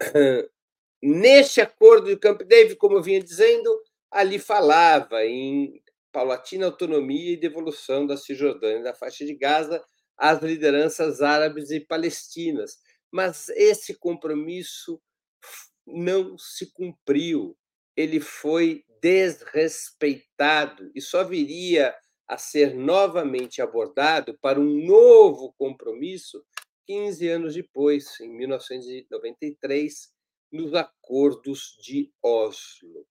Neste 1.02 1.60
acordo 1.60 2.06
de 2.06 2.16
Camp 2.16 2.42
David, 2.42 2.76
como 2.76 2.96
eu 2.96 3.02
vinha 3.02 3.22
dizendo, 3.22 3.70
ali 4.10 4.38
falava 4.38 5.24
em 5.24 5.82
paulatina 6.10 6.66
autonomia 6.66 7.32
e 7.32 7.36
devolução 7.36 8.06
da 8.06 8.16
Cisjordânia 8.16 8.80
e 8.80 8.84
da 8.84 8.94
faixa 8.94 9.24
de 9.24 9.34
Gaza 9.34 9.84
às 10.16 10.40
lideranças 10.40 11.20
árabes 11.20 11.70
e 11.70 11.80
palestinas. 11.80 12.78
Mas 13.10 13.48
esse 13.50 13.94
compromisso 13.94 15.00
não 15.86 16.38
se 16.38 16.72
cumpriu. 16.72 17.56
Ele 17.96 18.20
foi 18.20 18.84
desrespeitado 19.02 20.90
e 20.94 21.00
só 21.00 21.22
viria 21.24 21.94
a 22.26 22.38
ser 22.38 22.74
novamente 22.74 23.60
abordado 23.60 24.38
para 24.40 24.58
um 24.58 24.86
novo 24.86 25.54
compromisso 25.58 26.42
15 26.86 27.28
anos 27.28 27.54
depois, 27.54 28.20
em 28.20 28.28
1993, 28.28 30.12
nos 30.52 30.74
acordos 30.74 31.76
de 31.82 32.12
Oslo. 32.22 33.06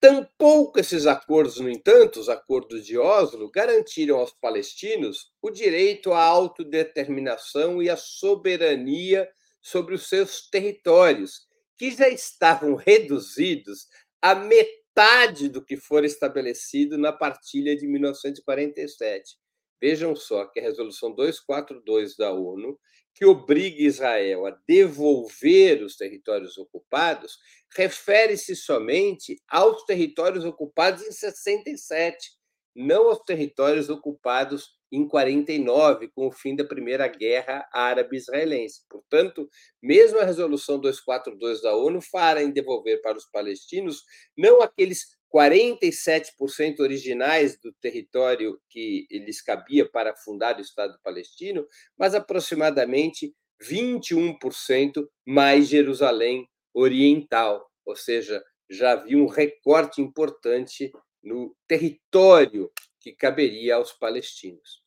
Tampouco 0.00 0.80
esses 0.80 1.06
acordos, 1.06 1.60
no 1.60 1.68
entanto, 1.68 2.20
os 2.20 2.28
acordos 2.30 2.86
de 2.86 2.96
Oslo, 2.96 3.50
garantiram 3.50 4.16
aos 4.16 4.32
palestinos 4.32 5.30
o 5.42 5.50
direito 5.50 6.12
à 6.12 6.22
autodeterminação 6.22 7.82
e 7.82 7.90
à 7.90 7.96
soberania 7.96 9.28
sobre 9.60 9.94
os 9.94 10.08
seus 10.08 10.48
territórios, 10.48 11.46
que 11.76 11.90
já 11.90 12.08
estavam 12.08 12.74
reduzidos 12.74 13.86
à 14.22 14.34
metade 14.34 15.48
do 15.48 15.64
que 15.64 15.76
for 15.76 16.04
estabelecido 16.04 16.96
na 16.96 17.12
partilha 17.12 17.76
de 17.76 17.86
1947. 17.86 19.39
Vejam 19.80 20.14
só 20.14 20.44
que 20.46 20.60
a 20.60 20.62
resolução 20.62 21.14
242 21.14 22.16
da 22.16 22.32
ONU, 22.32 22.78
que 23.14 23.24
obriga 23.24 23.82
Israel 23.82 24.46
a 24.46 24.56
devolver 24.66 25.82
os 25.82 25.96
territórios 25.96 26.56
ocupados, 26.58 27.38
refere-se 27.74 28.54
somente 28.54 29.36
aos 29.48 29.84
territórios 29.84 30.44
ocupados 30.44 31.02
em 31.02 31.12
67, 31.12 32.30
não 32.74 33.08
aos 33.08 33.20
territórios 33.24 33.88
ocupados 33.88 34.78
em 34.92 35.06
49, 35.06 36.08
com 36.08 36.26
o 36.26 36.32
fim 36.32 36.56
da 36.56 36.64
Primeira 36.64 37.06
Guerra 37.06 37.68
Árabe-Israelense. 37.72 38.82
Portanto, 38.88 39.48
mesmo 39.82 40.18
a 40.18 40.24
resolução 40.24 40.80
242 40.80 41.62
da 41.62 41.76
ONU 41.76 42.00
fala 42.00 42.42
em 42.42 42.50
devolver 42.50 43.00
para 43.00 43.16
os 43.16 43.26
palestinos 43.26 44.02
não 44.36 44.60
aqueles 44.60 45.19
47% 45.32 46.80
originais 46.80 47.58
do 47.60 47.72
território 47.74 48.60
que 48.68 49.06
lhes 49.10 49.40
cabia 49.40 49.88
para 49.88 50.16
fundar 50.16 50.58
o 50.58 50.60
Estado 50.60 50.98
palestino, 51.02 51.66
mas 51.96 52.14
aproximadamente 52.14 53.34
21% 53.62 55.06
mais 55.26 55.68
Jerusalém 55.68 56.48
Oriental, 56.74 57.70
ou 57.84 57.94
seja, 57.94 58.42
já 58.68 58.92
havia 58.92 59.18
um 59.18 59.26
recorte 59.26 60.00
importante 60.00 60.90
no 61.22 61.54
território 61.66 62.70
que 63.00 63.12
caberia 63.12 63.76
aos 63.76 63.92
palestinos. 63.92 64.82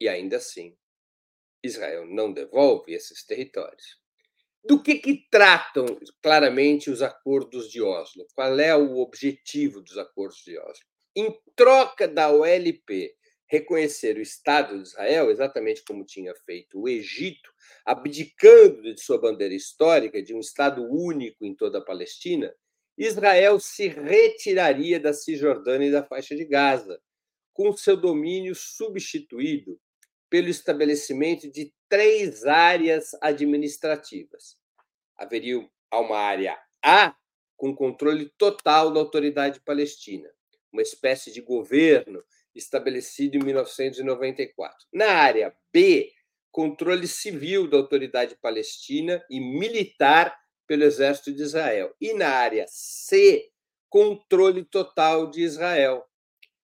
E 0.00 0.08
ainda 0.08 0.36
assim, 0.36 0.76
Israel 1.62 2.06
não 2.06 2.32
devolve 2.32 2.92
esses 2.92 3.24
territórios. 3.24 3.98
Do 4.64 4.82
que, 4.82 4.96
que 4.96 5.26
tratam 5.30 5.86
claramente 6.22 6.90
os 6.90 7.00
acordos 7.00 7.70
de 7.70 7.80
Oslo? 7.80 8.26
Qual 8.34 8.58
é 8.58 8.76
o 8.76 8.98
objetivo 8.98 9.80
dos 9.80 9.96
acordos 9.96 10.42
de 10.44 10.58
Oslo? 10.58 10.84
Em 11.16 11.34
troca 11.56 12.06
da 12.06 12.30
OLP 12.30 13.14
reconhecer 13.48 14.18
o 14.18 14.22
Estado 14.22 14.76
de 14.76 14.88
Israel, 14.88 15.30
exatamente 15.30 15.82
como 15.82 16.04
tinha 16.04 16.34
feito 16.44 16.80
o 16.80 16.88
Egito, 16.88 17.50
abdicando 17.84 18.94
de 18.94 19.00
sua 19.00 19.18
bandeira 19.18 19.54
histórica 19.54 20.22
de 20.22 20.34
um 20.34 20.40
Estado 20.40 20.82
único 20.82 21.44
em 21.44 21.54
toda 21.54 21.78
a 21.78 21.84
Palestina, 21.84 22.54
Israel 22.96 23.58
se 23.58 23.88
retiraria 23.88 25.00
da 25.00 25.14
Cisjordânia 25.14 25.88
e 25.88 25.92
da 25.92 26.04
faixa 26.04 26.36
de 26.36 26.44
Gaza, 26.44 27.00
com 27.54 27.74
seu 27.76 27.96
domínio 27.96 28.54
substituído 28.54 29.80
pelo 30.30 30.48
estabelecimento 30.48 31.50
de 31.50 31.72
três 31.88 32.44
áreas 32.44 33.14
administrativas. 33.20 34.56
Haveria 35.16 35.68
uma 35.92 36.18
área 36.18 36.56
A, 36.82 37.14
com 37.56 37.74
controle 37.74 38.32
total 38.38 38.92
da 38.92 39.00
autoridade 39.00 39.60
palestina, 39.60 40.28
uma 40.72 40.82
espécie 40.82 41.32
de 41.32 41.40
governo 41.40 42.22
estabelecido 42.54 43.36
em 43.36 43.44
1994. 43.44 44.86
Na 44.92 45.10
área 45.10 45.54
B, 45.72 46.12
controle 46.50 47.06
civil 47.06 47.68
da 47.68 47.76
autoridade 47.76 48.36
palestina 48.36 49.24
e 49.30 49.40
militar 49.40 50.36
pelo 50.66 50.84
exército 50.84 51.32
de 51.32 51.42
Israel. 51.42 51.94
E 52.00 52.12
na 52.12 52.28
área 52.28 52.64
C, 52.68 53.50
controle 53.88 54.64
total 54.64 55.30
de 55.30 55.42
Israel. 55.42 56.04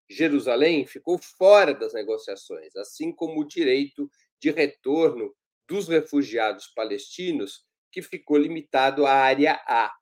Jerusalém 0.08 0.86
ficou 0.86 1.18
fora 1.18 1.74
das 1.74 1.94
negociações, 1.94 2.74
assim 2.76 3.12
como 3.12 3.40
o 3.40 3.46
direito 3.46 4.10
de 4.40 4.50
retorno 4.50 5.34
dos 5.68 5.88
refugiados 5.88 6.66
palestinos, 6.74 7.64
que 7.90 8.02
ficou 8.02 8.36
limitado 8.36 9.06
à 9.06 9.12
área 9.12 9.54
A. 9.66 9.92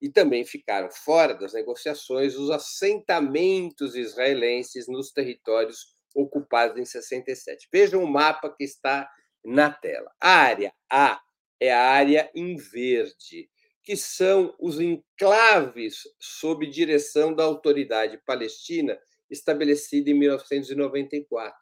E 0.00 0.08
também 0.08 0.44
ficaram 0.44 0.90
fora 0.90 1.32
das 1.32 1.52
negociações 1.52 2.34
os 2.34 2.50
assentamentos 2.50 3.94
israelenses 3.94 4.88
nos 4.88 5.12
territórios 5.12 5.94
ocupados 6.14 6.76
em 6.76 6.84
67. 6.84 7.68
Vejam 7.72 8.02
o 8.02 8.10
mapa 8.10 8.52
que 8.52 8.64
está 8.64 9.08
na 9.44 9.70
tela. 9.70 10.10
A 10.20 10.30
área 10.30 10.74
A 10.90 11.20
é 11.60 11.72
a 11.72 11.80
área 11.80 12.30
em 12.34 12.56
verde, 12.56 13.48
que 13.84 13.96
são 13.96 14.54
os 14.58 14.80
enclaves 14.80 16.02
sob 16.20 16.66
direção 16.66 17.34
da 17.34 17.44
autoridade 17.44 18.20
palestina 18.26 18.98
estabelecida 19.32 20.10
em 20.10 20.14
1994. 20.14 21.56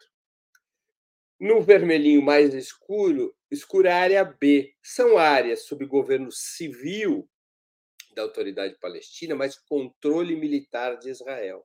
No 1.38 1.62
vermelhinho 1.62 2.20
mais 2.20 2.52
escuro, 2.52 3.34
escura 3.50 3.94
a 3.94 3.98
área 3.98 4.24
B. 4.24 4.74
São 4.82 5.16
áreas 5.16 5.62
sob 5.62 5.86
governo 5.86 6.30
civil 6.30 7.28
da 8.14 8.22
autoridade 8.22 8.76
palestina, 8.78 9.34
mas 9.34 9.56
controle 9.56 10.36
militar 10.36 10.98
de 10.98 11.08
Israel. 11.08 11.64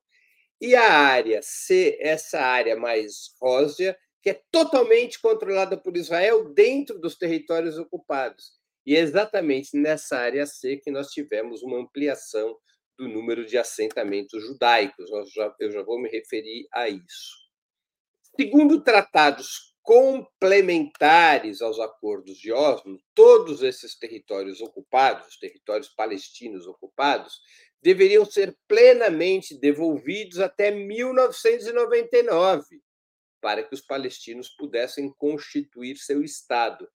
E 0.62 0.76
a 0.76 0.90
área 0.90 1.42
C, 1.42 1.98
essa 2.00 2.40
área 2.40 2.78
mais 2.78 3.34
rosa, 3.42 3.98
que 4.22 4.30
é 4.30 4.42
totalmente 4.50 5.20
controlada 5.20 5.76
por 5.76 5.98
Israel 5.98 6.54
dentro 6.54 6.98
dos 6.98 7.18
territórios 7.18 7.78
ocupados. 7.78 8.54
E 8.86 8.96
é 8.96 9.00
exatamente 9.00 9.76
nessa 9.76 10.18
área 10.18 10.46
C 10.46 10.78
que 10.78 10.92
nós 10.92 11.10
tivemos 11.10 11.62
uma 11.64 11.80
ampliação 11.80 12.58
do 12.98 13.08
número 13.08 13.46
de 13.46 13.58
assentamentos 13.58 14.44
judaicos. 14.44 15.10
eu 15.60 15.72
já 15.72 15.84
vou 15.84 16.00
me 16.00 16.10
referir 16.10 16.68
a 16.74 16.90
isso. 16.90 17.46
Segundo 18.36 18.84
tratados 18.84 19.76
complementares 19.86 21.62
aos 21.62 21.80
acordos 21.80 22.38
de 22.38 22.52
Oslo, 22.52 23.00
todos 23.14 23.62
esses 23.62 23.96
territórios 23.98 24.60
ocupados, 24.60 25.28
os 25.28 25.38
territórios 25.38 25.90
palestinos 25.90 26.66
ocupados, 26.66 27.40
deveriam 27.82 28.26
ser 28.26 28.58
plenamente 28.68 29.58
devolvidos 29.60 30.40
até 30.40 30.72
1999, 30.72 32.82
para 33.40 33.64
que 33.64 33.76
os 33.76 33.82
palestinos 33.82 34.50
pudessem 34.50 35.14
constituir 35.14 35.98
seu 35.98 36.24
Estado. 36.24 36.90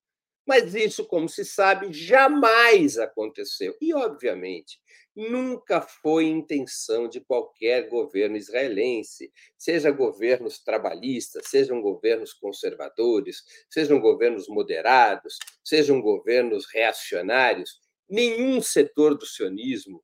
Mas 0.51 0.75
isso, 0.75 1.05
como 1.05 1.29
se 1.29 1.45
sabe, 1.45 1.93
jamais 1.93 2.97
aconteceu. 2.97 3.73
E, 3.79 3.93
obviamente, 3.93 4.81
nunca 5.15 5.79
foi 5.79 6.25
intenção 6.25 7.07
de 7.07 7.21
qualquer 7.21 7.87
governo 7.87 8.35
israelense, 8.35 9.31
seja 9.57 9.91
governos 9.91 10.61
trabalhistas, 10.61 11.47
sejam 11.47 11.81
governos 11.81 12.33
conservadores, 12.33 13.37
sejam 13.69 14.01
governos 14.01 14.49
moderados, 14.49 15.37
sejam 15.63 16.01
governos 16.01 16.65
reacionários, 16.69 17.79
nenhum 18.09 18.61
setor 18.61 19.15
do 19.17 19.25
sionismo 19.25 20.03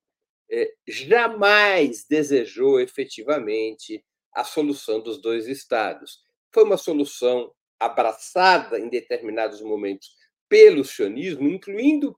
eh, 0.49 0.71
jamais 0.87 2.05
desejou 2.09 2.79
efetivamente 2.79 4.01
a 4.33 4.45
solução 4.45 5.01
dos 5.01 5.21
dois 5.21 5.45
estados. 5.45 6.21
Foi 6.53 6.63
uma 6.63 6.77
solução 6.77 7.51
abraçada 7.77 8.79
em 8.79 8.87
determinados 8.87 9.61
momentos 9.61 10.15
pelo 10.49 10.83
sionismo, 10.83 11.47
incluindo 11.47 12.17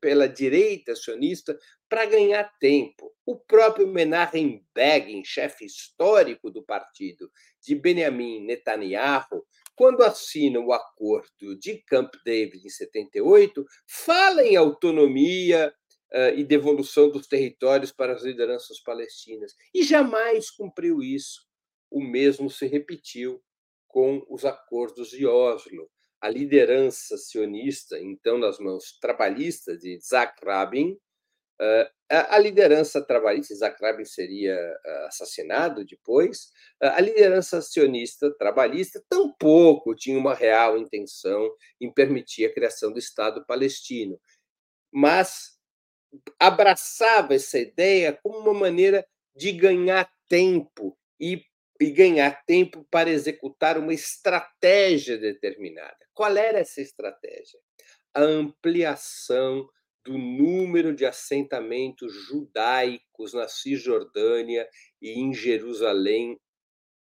pela 0.00 0.28
direita 0.28 0.94
sionista, 0.94 1.58
para 1.88 2.06
ganhar 2.06 2.44
tempo. 2.58 3.12
O 3.26 3.36
próprio 3.36 3.86
Menachem 3.86 4.64
Begin, 4.74 5.24
chefe 5.24 5.64
histórico 5.64 6.50
do 6.50 6.62
partido 6.62 7.30
de 7.60 7.74
Benjamin 7.74 8.44
Netanyahu, 8.44 9.44
quando 9.76 10.02
assina 10.02 10.60
o 10.60 10.72
acordo 10.72 11.58
de 11.58 11.78
Camp 11.86 12.12
David 12.24 12.64
em 12.64 12.70
78, 12.70 13.64
fala 13.86 14.44
em 14.44 14.56
autonomia 14.56 15.74
uh, 16.12 16.38
e 16.38 16.44
devolução 16.44 17.10
dos 17.10 17.26
territórios 17.26 17.90
para 17.90 18.12
as 18.12 18.22
lideranças 18.22 18.80
palestinas 18.80 19.54
e 19.74 19.82
jamais 19.82 20.50
cumpriu 20.50 21.02
isso. 21.02 21.42
O 21.90 22.00
mesmo 22.00 22.48
se 22.48 22.66
repetiu 22.66 23.42
com 23.88 24.24
os 24.28 24.44
acordos 24.44 25.10
de 25.10 25.26
Oslo 25.26 25.88
a 26.24 26.30
liderança 26.30 27.18
sionista, 27.18 27.98
então 28.00 28.38
nas 28.38 28.58
mãos 28.58 28.98
trabalhistas 28.98 29.80
de 29.80 29.94
Isaac 29.94 30.42
Rabin, 30.42 30.98
a 32.08 32.38
liderança 32.38 33.04
trabalhista, 33.04 33.52
Isaac 33.52 33.78
Rabin 33.78 34.06
seria 34.06 34.58
assassinado 35.06 35.84
depois, 35.84 36.50
a 36.80 36.98
liderança 36.98 37.60
sionista 37.60 38.34
trabalhista 38.38 39.04
tampouco 39.06 39.94
tinha 39.94 40.18
uma 40.18 40.34
real 40.34 40.78
intenção 40.78 41.54
em 41.78 41.92
permitir 41.92 42.46
a 42.46 42.54
criação 42.54 42.90
do 42.90 42.98
Estado 42.98 43.44
palestino, 43.44 44.18
mas 44.90 45.58
abraçava 46.40 47.34
essa 47.34 47.58
ideia 47.58 48.18
como 48.22 48.38
uma 48.38 48.54
maneira 48.54 49.06
de 49.36 49.52
ganhar 49.52 50.10
tempo 50.26 50.96
e 51.20 51.44
e 51.84 51.92
ganhar 51.92 52.44
tempo 52.46 52.86
para 52.90 53.10
executar 53.10 53.78
uma 53.78 53.92
estratégia 53.92 55.18
determinada. 55.18 55.96
Qual 56.14 56.34
era 56.36 56.58
essa 56.58 56.80
estratégia? 56.80 57.60
A 58.14 58.22
ampliação 58.22 59.68
do 60.04 60.16
número 60.18 60.94
de 60.94 61.04
assentamentos 61.04 62.12
judaicos 62.26 63.32
na 63.32 63.48
Cisjordânia 63.48 64.68
e 65.00 65.18
em 65.20 65.32
Jerusalém 65.32 66.38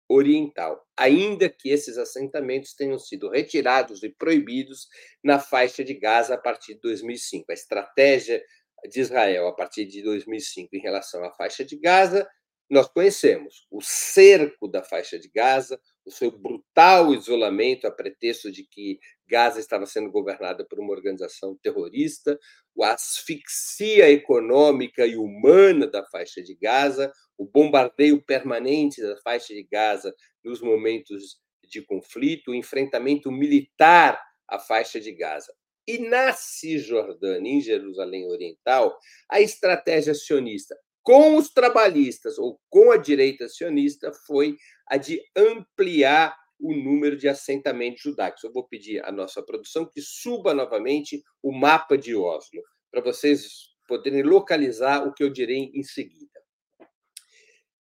Oriental, 0.09 0.85
ainda 0.97 1.49
que 1.49 1.69
esses 1.69 1.97
assentamentos 1.97 2.73
tenham 2.73 2.99
sido 2.99 3.29
retirados 3.29 4.03
e 4.03 4.09
proibidos 4.09 4.87
na 5.23 5.39
faixa 5.39 5.83
de 5.83 5.93
Gaza 5.93 6.35
a 6.35 6.37
partir 6.37 6.75
de 6.75 6.81
2005. 6.81 7.45
A 7.49 7.53
estratégia 7.53 8.43
de 8.89 8.99
Israel 8.99 9.47
a 9.47 9.55
partir 9.55 9.85
de 9.85 10.03
2005 10.03 10.75
em 10.75 10.81
relação 10.81 11.23
à 11.23 11.31
faixa 11.31 11.63
de 11.63 11.77
Gaza 11.77 12.27
nós 12.73 12.87
conhecemos 12.87 13.67
o 13.71 13.81
cerco 13.81 14.67
da 14.67 14.83
faixa 14.83 15.19
de 15.19 15.29
Gaza, 15.29 15.79
o 16.05 16.11
seu 16.11 16.31
brutal 16.31 17.13
isolamento 17.13 17.85
a 17.85 17.91
pretexto 17.91 18.51
de 18.51 18.63
que 18.63 18.99
Gaza 19.27 19.59
estava 19.59 19.85
sendo 19.85 20.11
governada 20.11 20.65
por 20.65 20.79
uma 20.79 20.91
organização 20.91 21.55
terrorista, 21.61 22.37
a 22.81 22.93
asfixia 22.93 24.09
econômica 24.09 25.05
e 25.05 25.15
humana 25.15 25.87
da 25.87 26.03
faixa 26.05 26.41
de 26.41 26.55
Gaza, 26.55 27.13
o 27.37 27.45
bombardeio 27.45 28.21
permanente 28.25 29.01
da 29.01 29.15
faixa 29.17 29.53
de 29.53 29.63
Gaza 29.63 30.13
nos 30.43 30.59
momentos 30.59 31.39
de 31.63 31.81
conflito, 31.81 32.51
o 32.51 32.55
enfrentamento 32.55 33.31
militar 33.31 34.19
à 34.47 34.59
faixa 34.59 34.99
de 34.99 35.11
Gaza. 35.11 35.53
E 35.87 35.97
na 35.97 36.33
Cisjordânia, 36.33 37.51
em 37.51 37.61
Jerusalém 37.61 38.25
Oriental, 38.27 38.97
a 39.29 39.41
estratégia 39.41 40.13
sionista 40.13 40.75
com 41.03 41.35
os 41.35 41.49
trabalhistas 41.49 42.37
ou 42.37 42.59
com 42.69 42.91
a 42.91 42.97
direita 42.97 43.47
sionista 43.49 44.11
foi 44.25 44.57
a 44.87 44.97
de 44.97 45.21
ampliar 45.35 46.35
o 46.59 46.73
número 46.73 47.17
de 47.17 47.27
assentamentos 47.27 48.01
judaicos. 48.01 48.43
Eu 48.43 48.53
vou 48.53 48.65
pedir 48.65 49.03
à 49.05 49.11
nossa 49.11 49.43
produção 49.43 49.85
que 49.85 50.01
suba 50.01 50.53
novamente 50.53 51.21
o 51.41 51.51
mapa 51.51 51.97
de 51.97 52.15
Oslo, 52.15 52.63
para 52.89 53.01
vocês 53.01 53.73
poderem 53.85 54.23
localizar 54.23 55.05
o 55.05 55.13
que 55.13 55.23
eu 55.23 55.29
direi 55.29 55.71
em 55.73 55.83
seguida. 55.83 56.41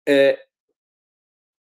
É, 0.08 0.42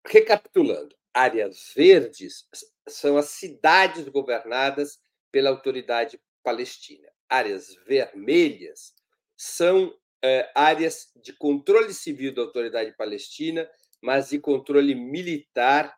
recapitulando, 0.06 0.94
áreas 1.12 1.72
verdes 1.74 2.46
são 2.88 3.16
as 3.16 3.30
cidades 3.30 4.08
governadas 4.08 5.00
pela 5.32 5.50
autoridade 5.50 6.20
palestina. 6.42 7.08
Áreas 7.28 7.74
vermelhas 7.86 8.94
são 9.36 9.92
áreas 10.54 11.11
de 11.22 11.33
controle 11.33 11.92
civil 11.94 12.35
da 12.35 12.42
autoridade 12.42 12.96
palestina, 12.96 13.68
mas 14.02 14.31
de 14.31 14.38
controle 14.38 14.94
militar 14.94 15.96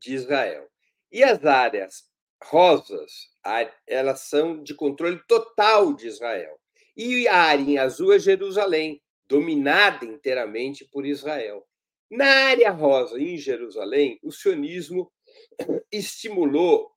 de 0.00 0.14
Israel. 0.14 0.68
E 1.10 1.22
as 1.22 1.44
áreas 1.44 2.04
rosas, 2.42 3.30
elas 3.86 4.20
são 4.22 4.62
de 4.62 4.74
controle 4.74 5.20
total 5.28 5.94
de 5.94 6.08
Israel. 6.08 6.58
E 6.96 7.26
a 7.28 7.36
área 7.36 7.62
em 7.62 7.78
azul 7.78 8.12
é 8.12 8.18
Jerusalém, 8.18 9.02
dominada 9.26 10.04
inteiramente 10.04 10.84
por 10.84 11.06
Israel. 11.06 11.66
Na 12.10 12.26
área 12.26 12.70
rosa, 12.70 13.18
em 13.18 13.38
Jerusalém, 13.38 14.18
o 14.22 14.30
sionismo 14.30 15.10
estimulou 15.90 16.90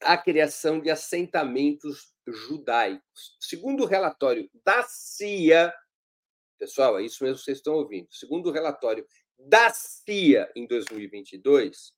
a 0.00 0.16
criação 0.16 0.80
de 0.80 0.90
assentamentos 0.90 2.14
judaicos. 2.32 3.36
Segundo 3.40 3.84
o 3.84 3.86
relatório 3.86 4.50
da 4.64 4.82
CIA, 4.82 5.72
pessoal, 6.58 6.98
é 6.98 7.04
isso 7.04 7.22
mesmo 7.22 7.38
que 7.38 7.44
vocês 7.44 7.58
estão 7.58 7.74
ouvindo. 7.74 8.08
Segundo 8.10 8.48
o 8.48 8.52
relatório 8.52 9.06
da 9.38 9.70
CIA 9.70 10.50
em 10.56 10.66
2022, 10.66 11.92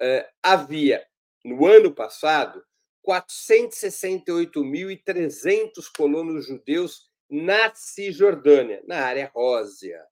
eh, 0.00 0.28
havia, 0.42 1.06
no 1.44 1.64
ano 1.66 1.94
passado, 1.94 2.64
468.300 3.06 5.88
colonos 5.96 6.46
judeus 6.46 7.08
na 7.30 7.72
Cisjordânia, 7.74 8.82
na 8.86 9.04
área 9.04 9.30
rósea, 9.34 10.02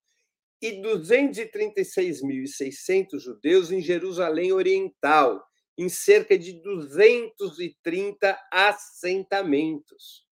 e 0.61 0.83
236.600 0.83 3.21
judeus 3.21 3.71
em 3.71 3.81
Jerusalém 3.81 4.53
Oriental, 4.53 5.41
em 5.79 5.89
cerca 5.89 6.37
de 6.37 6.55
230 6.55 8.37
assentamentos. 8.53 10.27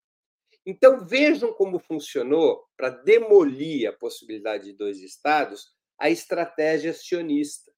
Então, 0.65 1.05
vejam 1.05 1.53
como 1.53 1.77
funcionou, 1.77 2.65
para 2.75 2.89
demolir 2.89 3.88
a 3.88 3.93
possibilidade 3.93 4.65
de 4.65 4.73
dois 4.73 4.99
estados, 4.99 5.71
a 5.99 6.10
estratégia 6.10 6.91
sionista. 6.91 7.71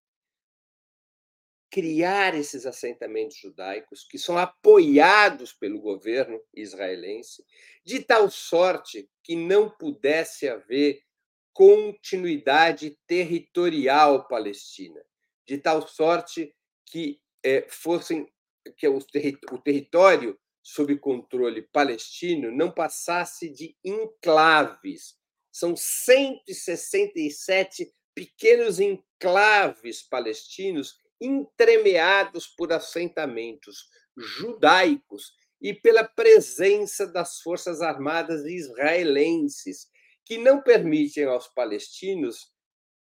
Criar 1.70 2.34
esses 2.34 2.66
assentamentos 2.66 3.38
judaicos, 3.38 4.06
que 4.06 4.18
são 4.18 4.38
apoiados 4.38 5.52
pelo 5.52 5.82
governo 5.82 6.42
israelense, 6.54 7.46
de 7.84 8.02
tal 8.02 8.32
sorte 8.32 9.10
que 9.22 9.36
não 9.36 9.70
pudesse 9.70 10.48
haver 10.48 11.02
continuidade 11.52 12.98
territorial 13.06 14.26
palestina, 14.26 15.04
de 15.46 15.58
tal 15.58 15.86
sorte 15.86 16.56
que 16.86 17.20
fossem 17.70 18.28
que 18.78 18.88
o, 18.88 18.98
o 18.98 19.58
território 19.58 20.40
sob 20.62 20.98
controle 20.98 21.62
palestino 21.62 22.52
não 22.52 22.72
passasse 22.72 23.50
de 23.50 23.76
enclaves. 23.84 25.18
São 25.52 25.76
167 25.76 27.94
pequenos 28.14 28.80
enclaves 28.80 30.02
palestinos 30.02 30.98
entremeados 31.22 32.48
por 32.48 32.74
assentamentos 32.74 33.88
judaicos 34.18 35.34
e 35.62 35.74
pela 35.74 36.04
presença 36.04 37.08
das 37.08 37.40
forças 37.40 37.82
armadas 37.82 38.46
israelenses, 38.46 39.88
que 40.26 40.38
não 40.38 40.62
permitem 40.62 41.26
aos 41.26 41.48
palestinos 41.48 42.52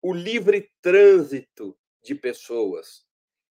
o 0.01 0.13
livre 0.13 0.71
trânsito 0.81 1.77
de 2.03 2.15
pessoas, 2.15 3.06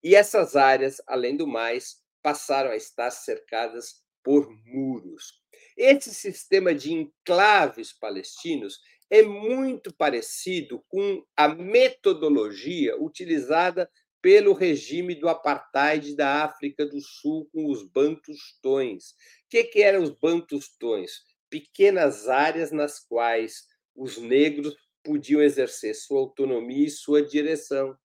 e 0.03 0.15
essas 0.15 0.55
áreas, 0.55 1.01
além 1.07 1.37
do 1.37 1.47
mais, 1.47 2.01
passaram 2.21 2.71
a 2.71 2.75
estar 2.75 3.11
cercadas 3.11 4.01
por 4.23 4.49
muros. 4.65 5.41
Esse 5.77 6.13
sistema 6.13 6.73
de 6.73 6.93
enclaves 6.93 7.93
palestinos 7.93 8.79
é 9.09 9.21
muito 9.23 9.93
parecido 9.93 10.83
com 10.87 11.23
a 11.35 11.47
metodologia 11.47 12.95
utilizada 13.01 13.89
pelo 14.21 14.53
regime 14.53 15.15
do 15.15 15.27
apartheid 15.27 16.15
da 16.15 16.43
África 16.43 16.85
do 16.85 17.01
Sul 17.01 17.49
com 17.51 17.69
os 17.69 17.83
bantustões. 17.83 19.11
O 19.11 19.49
que, 19.49 19.63
que 19.63 19.81
eram 19.81 20.03
os 20.03 20.11
bantustões? 20.11 21.23
Pequenas 21.49 22.29
áreas 22.29 22.71
nas 22.71 22.99
quais 22.99 23.67
os 23.95 24.17
negros 24.17 24.75
podiam 25.03 25.41
exercer 25.41 25.95
sua 25.95 26.19
autonomia 26.19 26.85
e 26.85 26.91
sua 26.91 27.25
direção. 27.25 27.97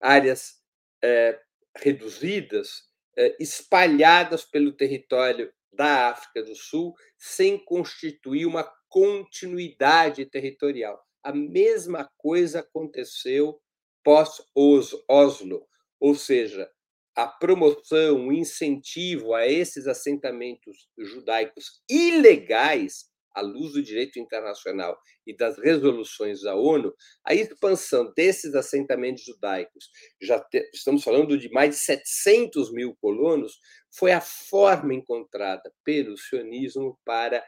Áreas 0.00 0.63
é, 1.04 1.38
reduzidas, 1.76 2.84
é, 3.16 3.36
espalhadas 3.38 4.42
pelo 4.44 4.72
território 4.72 5.52
da 5.70 6.08
África 6.08 6.42
do 6.42 6.54
Sul, 6.56 6.94
sem 7.18 7.62
constituir 7.62 8.46
uma 8.46 8.64
continuidade 8.88 10.24
territorial. 10.24 10.98
A 11.22 11.32
mesma 11.32 12.10
coisa 12.16 12.60
aconteceu 12.60 13.60
pós-Oslo, 14.02 15.66
ou 16.00 16.14
seja, 16.14 16.70
a 17.14 17.26
promoção, 17.26 18.28
o 18.28 18.32
incentivo 18.32 19.34
a 19.34 19.46
esses 19.46 19.86
assentamentos 19.86 20.88
judaicos 20.98 21.82
ilegais 21.88 23.10
à 23.34 23.40
luz 23.40 23.72
do 23.72 23.82
direito 23.82 24.18
internacional 24.18 24.98
e 25.26 25.34
das 25.36 25.58
resoluções 25.58 26.42
da 26.42 26.54
ONU, 26.54 26.94
a 27.24 27.34
expansão 27.34 28.12
desses 28.14 28.54
assentamentos 28.54 29.24
judaicos, 29.24 29.90
já 30.20 30.38
te, 30.40 30.70
estamos 30.72 31.02
falando 31.02 31.36
de 31.36 31.50
mais 31.50 31.70
de 31.70 31.76
700 31.76 32.72
mil 32.72 32.94
colonos, 33.00 33.58
foi 33.90 34.12
a 34.12 34.20
forma 34.20 34.94
encontrada 34.94 35.72
pelo 35.82 36.16
sionismo 36.16 36.96
para 37.04 37.44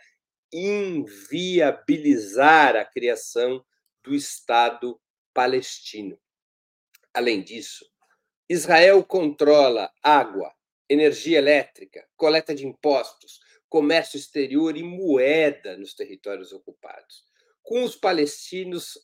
inviabilizar 0.52 2.74
a 2.76 2.84
criação 2.84 3.64
do 4.04 4.14
Estado 4.14 5.00
palestino. 5.34 6.16
Além 7.12 7.42
disso, 7.42 7.84
Israel 8.48 9.02
controla 9.04 9.92
água, 10.02 10.54
energia 10.88 11.38
elétrica, 11.38 12.06
coleta 12.16 12.54
de 12.54 12.64
impostos, 12.66 13.40
comércio 13.68 14.16
exterior 14.16 14.76
e 14.76 14.82
moeda 14.82 15.76
nos 15.76 15.94
territórios 15.94 16.52
ocupados, 16.52 17.24
com 17.62 17.82
os 17.82 17.96
palestinos 17.96 18.94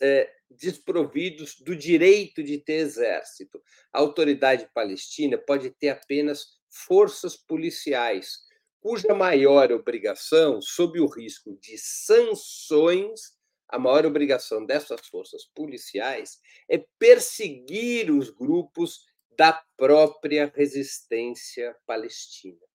é, 0.00 0.30
desprovidos 0.50 1.56
do 1.60 1.74
direito 1.74 2.42
de 2.42 2.58
ter 2.58 2.74
exército. 2.74 3.62
A 3.92 3.98
autoridade 3.98 4.68
palestina 4.72 5.36
pode 5.38 5.70
ter 5.70 5.88
apenas 5.88 6.60
forças 6.68 7.36
policiais, 7.36 8.38
cuja 8.80 9.14
maior 9.14 9.72
obrigação, 9.72 10.60
sob 10.60 11.00
o 11.00 11.06
risco 11.06 11.56
de 11.60 11.76
sanções, 11.78 13.32
a 13.68 13.78
maior 13.78 14.04
obrigação 14.04 14.66
dessas 14.66 15.06
forças 15.06 15.46
policiais 15.46 16.38
é 16.68 16.84
perseguir 16.98 18.10
os 18.10 18.28
grupos 18.28 19.00
da 19.36 19.52
própria 19.76 20.52
resistência 20.54 21.74
palestina. 21.86 22.71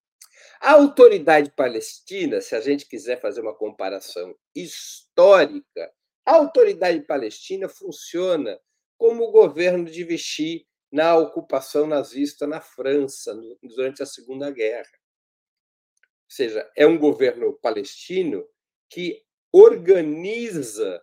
A 0.59 0.73
autoridade 0.73 1.51
palestina, 1.51 2.41
se 2.41 2.55
a 2.55 2.61
gente 2.61 2.85
quiser 2.85 3.19
fazer 3.19 3.41
uma 3.41 3.55
comparação 3.55 4.35
histórica, 4.55 5.93
a 6.25 6.35
autoridade 6.35 7.01
palestina 7.01 7.69
funciona 7.69 8.59
como 8.97 9.25
o 9.25 9.31
governo 9.31 9.85
de 9.85 10.03
Vichy 10.03 10.67
na 10.91 11.15
ocupação 11.15 11.85
nazista 11.85 12.47
na 12.47 12.59
França 12.59 13.37
durante 13.61 14.01
a 14.01 14.05
Segunda 14.05 14.49
Guerra. 14.51 14.89
Ou 16.27 16.31
seja, 16.31 16.69
é 16.75 16.85
um 16.85 16.97
governo 16.97 17.57
palestino 17.59 18.47
que 18.89 19.23
organiza 19.51 21.01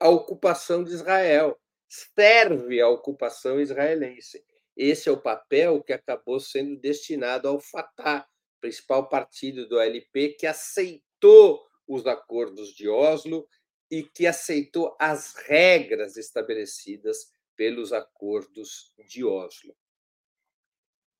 a 0.00 0.08
ocupação 0.08 0.82
de 0.82 0.92
Israel, 0.92 1.58
serve 1.88 2.80
à 2.80 2.88
ocupação 2.88 3.60
israelense. 3.60 4.44
Esse 4.76 5.08
é 5.08 5.12
o 5.12 5.20
papel 5.20 5.82
que 5.82 5.92
acabou 5.92 6.40
sendo 6.40 6.76
destinado 6.76 7.48
ao 7.48 7.60
Fatah, 7.60 8.26
principal 8.60 9.08
partido 9.08 9.68
do 9.68 9.78
LP, 9.78 10.30
que 10.30 10.46
aceitou 10.46 11.64
os 11.86 12.06
acordos 12.06 12.74
de 12.74 12.88
Oslo 12.88 13.46
e 13.90 14.02
que 14.02 14.26
aceitou 14.26 14.96
as 14.98 15.34
regras 15.34 16.16
estabelecidas 16.16 17.30
pelos 17.54 17.92
acordos 17.92 18.94
de 19.06 19.22
Oslo. 19.24 19.76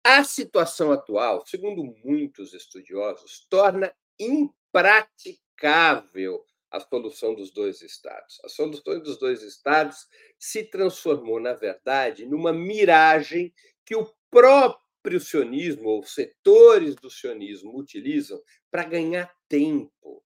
A 0.04 0.24
situação 0.24 0.90
atual, 0.90 1.46
segundo 1.46 1.84
muitos 2.04 2.52
estudiosos, 2.54 3.46
torna 3.48 3.94
impraticável 4.18 6.44
a 6.72 6.80
solução 6.80 7.34
dos 7.34 7.52
dois 7.52 7.82
estados. 7.82 8.40
A 8.42 8.48
solução 8.48 8.98
dos 9.00 9.18
dois 9.18 9.42
estados 9.42 10.08
se 10.38 10.64
transformou, 10.64 11.38
na 11.38 11.52
verdade, 11.52 12.24
numa 12.24 12.52
miragem 12.52 13.52
que 13.84 13.94
o 13.94 14.10
próprio 14.30 15.20
sionismo, 15.20 15.90
ou 15.90 16.02
setores 16.02 16.96
do 16.96 17.10
sionismo, 17.10 17.78
utilizam 17.78 18.40
para 18.70 18.84
ganhar 18.84 19.30
tempo. 19.48 20.24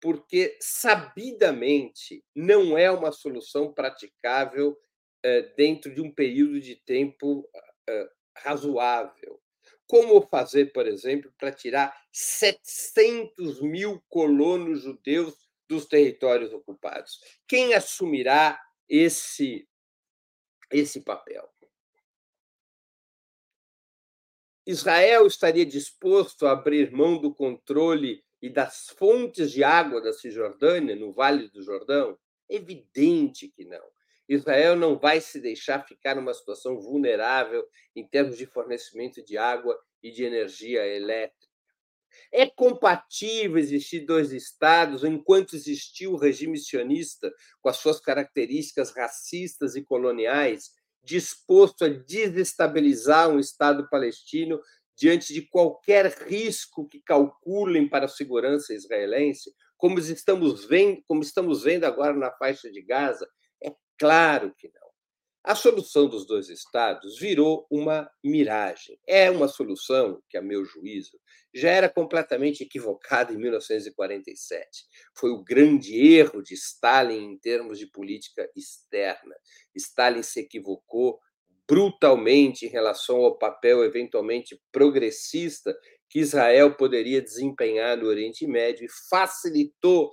Porque, 0.00 0.56
sabidamente, 0.60 2.22
não 2.34 2.76
é 2.76 2.90
uma 2.90 3.10
solução 3.10 3.72
praticável 3.72 4.76
eh, 5.22 5.42
dentro 5.56 5.94
de 5.94 6.00
um 6.02 6.12
período 6.12 6.60
de 6.60 6.76
tempo 6.76 7.48
eh, 7.88 8.08
razoável. 8.36 9.40
Como 9.86 10.20
fazer, 10.22 10.72
por 10.72 10.86
exemplo, 10.86 11.32
para 11.38 11.52
tirar 11.52 11.94
700 12.12 13.60
mil 13.62 14.02
colonos 14.08 14.82
judeus 14.82 15.34
dos 15.70 15.86
territórios 15.86 16.52
ocupados. 16.52 17.20
Quem 17.46 17.74
assumirá 17.74 18.60
esse, 18.88 19.68
esse 20.68 21.00
papel? 21.02 21.48
Israel 24.66 25.26
estaria 25.26 25.64
disposto 25.64 26.44
a 26.46 26.52
abrir 26.52 26.90
mão 26.90 27.18
do 27.18 27.32
controle 27.32 28.24
e 28.42 28.50
das 28.50 28.88
fontes 28.90 29.52
de 29.52 29.62
água 29.62 30.00
da 30.00 30.12
Cisjordânia, 30.12 30.96
no 30.96 31.12
Vale 31.12 31.48
do 31.48 31.62
Jordão? 31.62 32.18
Evidente 32.48 33.48
que 33.48 33.64
não. 33.64 33.84
Israel 34.28 34.74
não 34.74 34.98
vai 34.98 35.20
se 35.20 35.40
deixar 35.40 35.86
ficar 35.86 36.16
numa 36.16 36.34
situação 36.34 36.80
vulnerável 36.80 37.66
em 37.94 38.06
termos 38.06 38.36
de 38.36 38.46
fornecimento 38.46 39.24
de 39.24 39.38
água 39.38 39.78
e 40.02 40.10
de 40.10 40.24
energia 40.24 40.84
elétrica. 40.86 41.39
É 42.32 42.46
compatível 42.46 43.58
existir 43.58 44.00
dois 44.00 44.32
estados 44.32 45.04
enquanto 45.04 45.56
existiu 45.56 46.12
o 46.12 46.16
regime 46.16 46.58
sionista, 46.58 47.32
com 47.60 47.68
as 47.68 47.76
suas 47.76 48.00
características 48.00 48.92
racistas 48.92 49.76
e 49.76 49.82
coloniais, 49.82 50.70
disposto 51.02 51.84
a 51.84 51.88
desestabilizar 51.88 53.28
um 53.28 53.38
Estado 53.38 53.88
palestino 53.88 54.60
diante 54.96 55.32
de 55.32 55.42
qualquer 55.42 56.06
risco 56.26 56.86
que 56.86 57.00
calculem 57.00 57.88
para 57.88 58.04
a 58.04 58.08
segurança 58.08 58.74
israelense, 58.74 59.50
como 59.78 59.98
estamos 59.98 60.66
vendo, 60.66 61.02
como 61.06 61.22
estamos 61.22 61.62
vendo 61.62 61.84
agora 61.84 62.14
na 62.14 62.30
faixa 62.32 62.70
de 62.70 62.82
Gaza? 62.82 63.26
É 63.64 63.74
claro 63.98 64.54
que 64.58 64.68
não. 64.68 64.89
A 65.42 65.54
solução 65.54 66.06
dos 66.06 66.26
dois 66.26 66.50
estados 66.50 67.18
virou 67.18 67.66
uma 67.70 68.10
miragem. 68.22 68.98
É 69.06 69.30
uma 69.30 69.48
solução 69.48 70.22
que, 70.28 70.36
a 70.36 70.42
meu 70.42 70.66
juízo, 70.66 71.18
já 71.54 71.70
era 71.70 71.88
completamente 71.88 72.62
equivocada 72.62 73.32
em 73.32 73.38
1947. 73.38 74.84
Foi 75.16 75.30
o 75.30 75.42
grande 75.42 75.96
erro 75.96 76.42
de 76.42 76.52
Stalin 76.52 77.32
em 77.32 77.38
termos 77.38 77.78
de 77.78 77.86
política 77.86 78.50
externa. 78.54 79.34
Stalin 79.74 80.22
se 80.22 80.40
equivocou 80.40 81.18
brutalmente 81.66 82.66
em 82.66 82.68
relação 82.68 83.24
ao 83.24 83.38
papel 83.38 83.82
eventualmente 83.82 84.60
progressista 84.70 85.74
que 86.10 86.18
Israel 86.18 86.74
poderia 86.74 87.22
desempenhar 87.22 87.96
no 87.96 88.08
Oriente 88.08 88.46
Médio 88.46 88.84
e 88.84 89.08
facilitou 89.08 90.10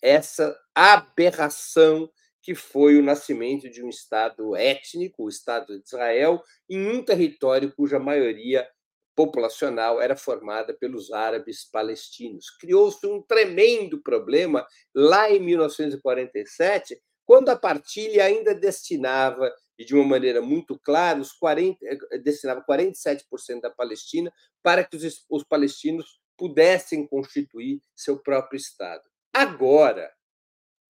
essa 0.00 0.56
aberração 0.74 2.10
que 2.42 2.54
foi 2.54 2.98
o 2.98 3.02
nascimento 3.02 3.68
de 3.68 3.82
um 3.82 3.88
Estado 3.88 4.56
étnico, 4.56 5.24
o 5.24 5.28
Estado 5.28 5.78
de 5.78 5.86
Israel, 5.86 6.42
em 6.68 6.88
um 6.88 7.04
território 7.04 7.72
cuja 7.74 7.98
maioria 7.98 8.66
populacional 9.14 10.00
era 10.00 10.16
formada 10.16 10.72
pelos 10.72 11.12
árabes 11.12 11.64
palestinos. 11.70 12.50
Criou-se 12.58 13.06
um 13.06 13.20
tremendo 13.20 14.00
problema 14.02 14.66
lá 14.94 15.30
em 15.30 15.40
1947, 15.40 16.98
quando 17.26 17.50
a 17.50 17.56
partilha 17.56 18.24
ainda 18.24 18.54
destinava 18.54 19.52
e 19.78 19.84
de 19.84 19.94
uma 19.94 20.04
maneira 20.04 20.42
muito 20.42 20.78
clara, 20.78 21.18
os 21.18 21.32
40, 21.32 21.78
eh, 21.82 22.18
destinava 22.18 22.64
47% 22.68 23.60
da 23.62 23.70
Palestina 23.70 24.32
para 24.62 24.84
que 24.84 24.96
os, 24.96 25.24
os 25.28 25.42
palestinos 25.44 26.20
pudessem 26.36 27.06
constituir 27.06 27.80
seu 27.94 28.18
próprio 28.18 28.58
Estado. 28.58 29.02
Agora, 29.32 30.10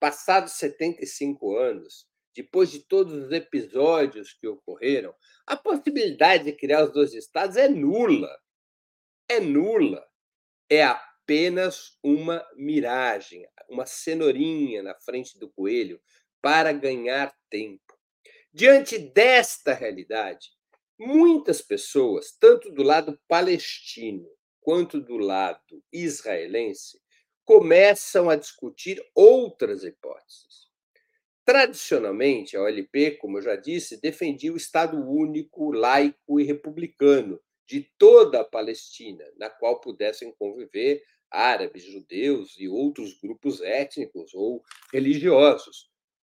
passados 0.00 0.52
75 0.54 1.56
anos, 1.56 2.06
depois 2.34 2.70
de 2.70 2.80
todos 2.80 3.12
os 3.12 3.32
episódios 3.32 4.32
que 4.32 4.48
ocorreram, 4.48 5.14
a 5.46 5.56
possibilidade 5.56 6.44
de 6.44 6.52
criar 6.52 6.84
os 6.84 6.92
dois 6.92 7.12
estados 7.12 7.56
é 7.56 7.68
nula. 7.68 8.34
É 9.28 9.38
nula. 9.38 10.04
É 10.68 10.82
apenas 10.82 11.98
uma 12.02 12.44
miragem, 12.56 13.46
uma 13.68 13.84
cenourinha 13.84 14.82
na 14.82 14.94
frente 14.94 15.38
do 15.38 15.50
coelho 15.50 16.00
para 16.40 16.72
ganhar 16.72 17.36
tempo. 17.50 17.98
Diante 18.52 18.98
desta 18.98 19.74
realidade, 19.74 20.48
muitas 20.98 21.60
pessoas, 21.60 22.32
tanto 22.32 22.70
do 22.72 22.82
lado 22.82 23.20
palestino 23.28 24.28
quanto 24.60 25.00
do 25.00 25.16
lado 25.16 25.82
israelense, 25.92 27.00
começam 27.50 28.30
a 28.30 28.36
discutir 28.36 29.04
outras 29.12 29.82
hipóteses. 29.82 30.68
Tradicionalmente, 31.44 32.56
a 32.56 32.62
OLP, 32.62 33.16
como 33.20 33.38
eu 33.38 33.42
já 33.42 33.56
disse, 33.56 34.00
defendia 34.00 34.52
o 34.52 34.56
Estado 34.56 34.96
único, 34.96 35.72
laico 35.72 36.38
e 36.38 36.44
republicano 36.44 37.40
de 37.66 37.90
toda 37.98 38.42
a 38.42 38.44
Palestina, 38.44 39.24
na 39.36 39.50
qual 39.50 39.80
pudessem 39.80 40.32
conviver 40.38 41.02
árabes, 41.28 41.82
judeus 41.82 42.54
e 42.56 42.68
outros 42.68 43.18
grupos 43.20 43.60
étnicos 43.60 44.32
ou 44.32 44.62
religiosos, 44.92 45.90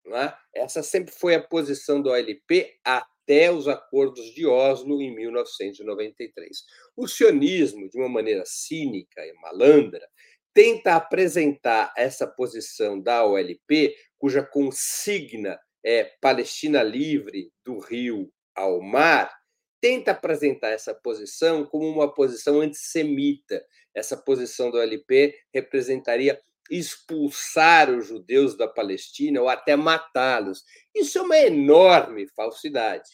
é? 0.07 0.35
Essa 0.55 0.83
sempre 0.83 1.13
foi 1.13 1.35
a 1.35 1.43
posição 1.43 2.03
do 2.03 2.09
OLP 2.11 2.75
até 2.83 3.53
os 3.53 3.69
acordos 3.69 4.35
de 4.35 4.47
Oslo 4.47 5.01
em 5.01 5.15
1993. 5.15 6.65
O 6.97 7.07
sionismo, 7.07 7.89
de 7.89 7.99
uma 7.99 8.09
maneira 8.09 8.43
cínica 8.45 9.25
e 9.25 9.33
malandra, 9.35 10.09
tenta 10.55 10.97
apresentar 10.97 11.93
essa 11.97 12.27
posição 12.27 13.01
da 13.01 13.25
OLP, 13.25 13.95
cuja 14.19 14.43
consigna 14.43 15.59
é 15.85 16.05
Palestina 16.21 16.83
livre 16.83 17.51
do 17.65 17.79
rio 17.79 18.33
ao 18.55 18.81
mar, 18.81 19.33
tenta 19.81 20.13
apresentar 20.13 20.69
essa 20.69 20.95
posição 20.95 21.67
como 21.67 21.89
uma 21.89 22.13
posição 22.13 22.61
antissemita. 22.61 23.65
Essa 23.95 24.17
posição 24.17 24.71
do 24.71 24.79
OLP 24.79 25.35
representaria 25.53 26.41
expulsar 26.71 27.91
os 27.91 28.07
judeus 28.07 28.57
da 28.57 28.69
Palestina 28.69 29.41
ou 29.41 29.49
até 29.49 29.75
matá-los. 29.75 30.63
Isso 30.95 31.19
é 31.19 31.23
uma 31.23 31.37
enorme 31.37 32.29
falsidade. 32.29 33.11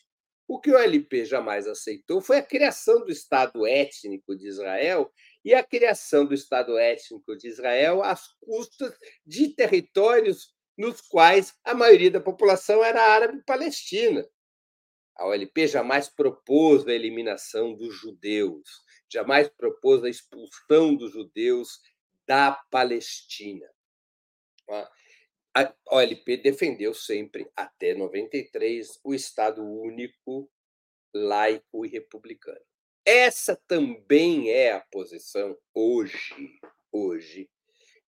O 0.47 0.61
que 0.61 0.71
o 0.71 0.79
LP 0.79 1.25
jamais 1.25 1.67
aceitou 1.67 2.21
foi 2.21 2.39
a 2.39 2.43
criação 2.43 3.05
do 3.05 3.11
Estado 3.11 3.67
étnico 3.67 4.37
de 4.37 4.49
Israel 4.49 5.11
e 5.49 5.55
a 5.55 5.65
criação 5.65 6.27
do 6.27 6.35
Estado 6.35 6.77
étnico 6.77 7.35
de 7.35 7.49
Israel 7.49 8.03
às 8.03 8.27
custas 8.39 8.95
de 9.25 9.49
territórios 9.49 10.55
nos 10.77 11.01
quais 11.01 11.57
a 11.65 11.73
maioria 11.73 12.11
da 12.11 12.21
população 12.21 12.85
era 12.85 13.15
árabe 13.15 13.43
palestina. 13.47 14.29
A 15.17 15.27
OLP 15.27 15.67
jamais 15.67 16.07
propôs 16.07 16.87
a 16.87 16.93
eliminação 16.93 17.75
dos 17.75 17.95
judeus, 17.95 18.69
jamais 19.11 19.49
propôs 19.49 20.05
a 20.05 20.11
expulsão 20.11 20.95
dos 20.95 21.13
judeus 21.13 21.81
da 22.27 22.53
Palestina. 22.71 23.67
A 25.55 25.75
OLP 25.87 26.37
defendeu 26.37 26.93
sempre, 26.93 27.51
até 27.57 27.95
93, 27.95 29.01
o 29.03 29.15
Estado 29.15 29.65
único, 29.65 30.47
laico 31.15 31.87
e 31.87 31.89
republicano. 31.89 32.61
Essa 33.11 33.57
também 33.67 34.51
é 34.51 34.71
a 34.71 34.81
posição 34.81 35.57
hoje, 35.73 36.61
hoje, 36.93 37.49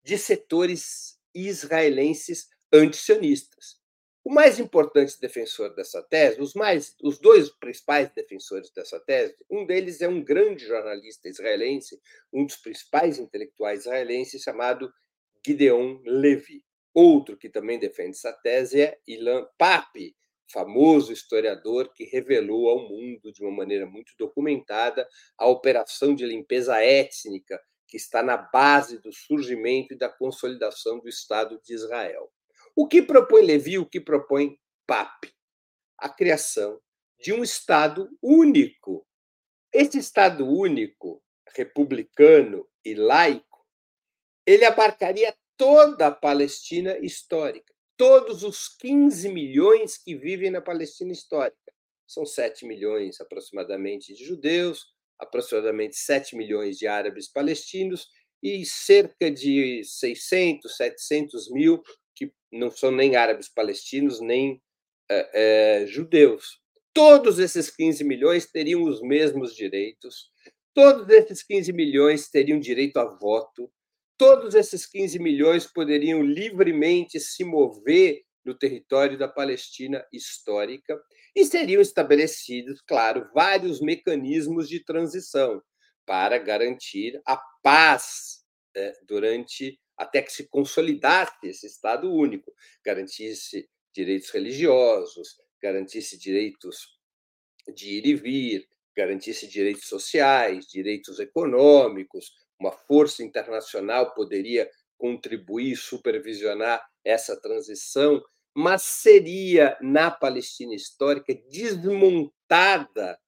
de 0.03 0.19
setores 0.19 1.19
israelenses 1.35 2.51
antisionistas. 2.71 3.81
O 4.23 4.31
mais 4.31 4.61
importante 4.61 5.19
defensor 5.19 5.75
dessa 5.75 6.03
tese, 6.03 6.39
os, 6.39 6.53
mais, 6.53 6.95
os 7.03 7.19
dois 7.19 7.49
principais 7.49 8.11
defensores 8.11 8.71
dessa 8.73 9.01
tese, 9.01 9.35
um 9.51 9.65
deles 9.65 10.03
é 10.03 10.07
um 10.07 10.23
grande 10.23 10.67
jornalista 10.67 11.31
israelense, 11.31 11.99
um 12.31 12.45
dos 12.45 12.57
principais 12.57 13.19
intelectuais 13.19 13.87
israelenses, 13.87 14.43
chamado 14.43 14.93
Gideon 15.43 15.99
Levy. 16.05 16.63
Outro 16.93 17.39
que 17.39 17.49
também 17.49 17.79
defende 17.79 18.19
essa 18.19 18.35
tese 18.35 18.83
é 18.83 19.01
Ilan 19.07 19.49
Pape, 19.57 20.15
famoso 20.53 21.13
historiador 21.13 21.93
que 21.93 22.05
revelou 22.05 22.69
ao 22.69 22.89
mundo 22.89 23.33
de 23.33 23.43
uma 23.43 23.51
maneira 23.51 23.87
muito 23.87 24.13
documentada 24.19 25.09
a 25.39 25.47
operação 25.47 26.15
de 26.15 26.27
limpeza 26.27 26.83
étnica 26.83 27.61
que 27.87 27.97
está 27.97 28.23
na 28.23 28.37
base 28.37 28.99
do 28.99 29.13
surgimento 29.13 29.95
e 29.95 29.99
da 29.99 30.09
consolidação 30.09 31.01
do 31.01 31.09
Estado 31.09 31.61
de 31.65 31.75
Israel. 31.75 32.31
O 32.75 32.87
que 32.87 33.03
propõe 33.03 33.43
Levi, 33.43 33.79
o 33.79 33.87
que 33.87 34.01
propõe 34.01 34.57
Pape? 34.87 35.35
A 35.99 36.09
criação 36.09 36.81
de 37.21 37.33
um 37.33 37.43
Estado 37.43 38.09
único. 38.23 39.07
Esse 39.73 39.99
Estado 39.99 40.49
único, 40.49 41.23
republicano 41.55 42.67
e 42.85 42.95
laico, 42.95 43.67
ele 44.47 44.65
abarcaria 44.65 45.37
toda 45.57 46.07
a 46.07 46.11
Palestina 46.11 46.97
histórica, 46.99 47.75
todos 48.01 48.43
os 48.45 48.67
15 48.79 49.29
milhões 49.29 49.99
que 49.99 50.17
vivem 50.17 50.51
na 50.51 50.63
Palestina 50.63 51.13
histórica. 51.13 51.71
São 52.07 52.25
7 52.25 52.65
milhões 52.65 53.21
aproximadamente 53.21 54.15
de 54.15 54.25
judeus, 54.25 54.87
aproximadamente 55.19 55.97
7 55.97 56.35
milhões 56.35 56.79
de 56.79 56.87
árabes 56.87 57.31
palestinos 57.31 58.09
e 58.43 58.65
cerca 58.65 59.31
de 59.31 59.85
600, 59.85 60.75
700 60.79 61.51
mil 61.51 61.83
que 62.17 62.33
não 62.51 62.71
são 62.71 62.91
nem 62.91 63.17
árabes 63.17 63.51
palestinos, 63.51 64.19
nem 64.19 64.63
é, 65.11 65.83
é, 65.83 65.87
judeus. 65.87 66.59
Todos 66.95 67.39
esses 67.39 67.69
15 67.69 68.03
milhões 68.03 68.51
teriam 68.51 68.83
os 68.85 69.03
mesmos 69.03 69.55
direitos, 69.55 70.31
todos 70.73 71.07
esses 71.11 71.43
15 71.43 71.71
milhões 71.75 72.31
teriam 72.31 72.59
direito 72.59 72.97
a 72.97 73.05
voto, 73.05 73.71
todos 74.21 74.55
esses 74.55 74.85
15 74.85 75.19
milhões 75.19 75.67
poderiam 75.67 76.23
livremente 76.23 77.19
se 77.19 77.43
mover 77.43 78.21
no 78.45 78.55
território 78.55 79.17
da 79.17 79.27
Palestina 79.27 80.07
histórica 80.13 81.01
e 81.35 81.43
seriam 81.47 81.81
estabelecidos, 81.81 82.83
claro, 82.83 83.31
vários 83.33 83.81
mecanismos 83.81 84.69
de 84.69 84.85
transição 84.85 85.63
para 86.05 86.37
garantir 86.37 87.19
a 87.25 87.39
paz 87.63 88.45
é, 88.77 88.93
durante 89.09 89.81
até 89.97 90.21
que 90.21 90.33
se 90.33 90.47
consolidasse 90.51 91.33
esse 91.45 91.67
Estado 91.67 92.13
único, 92.13 92.53
garantisse 92.85 93.71
direitos 93.91 94.29
religiosos, 94.29 95.37
garantisse 95.63 96.19
direitos 96.19 96.99
de 97.75 97.89
ir 97.89 98.07
e 98.07 98.15
vir, 98.15 98.69
garantisse 98.95 99.49
direitos 99.49 99.89
sociais, 99.89 100.67
direitos 100.67 101.19
econômicos, 101.21 102.35
uma 102.61 102.73
força 102.73 103.23
internacional 103.23 104.13
poderia 104.15 104.71
contribuir, 104.99 105.77
supervisionar 105.77 106.87
essa 107.03 107.41
transição, 107.41 108.23
mas 108.55 108.83
seria 108.83 109.79
na 109.81 110.11
Palestina 110.11 110.75
histórica 110.75 111.35
desmontada 111.51 113.19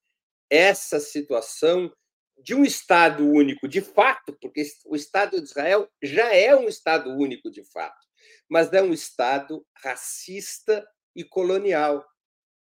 essa 0.51 1.01
situação 1.01 1.91
de 2.37 2.55
um 2.55 2.65
Estado 2.65 3.27
único 3.27 3.67
de 3.67 3.81
fato, 3.81 4.37
porque 4.41 4.63
o 4.85 4.95
Estado 4.95 5.39
de 5.39 5.45
Israel 5.45 5.89
já 6.03 6.35
é 6.35 6.55
um 6.55 6.69
Estado 6.69 7.11
único 7.11 7.51
de 7.51 7.65
fato, 7.65 8.07
mas 8.51 8.73
é 8.73 8.83
um 8.83 8.93
Estado 8.93 9.65
racista 9.83 10.85
e 11.15 11.25
colonial 11.25 12.05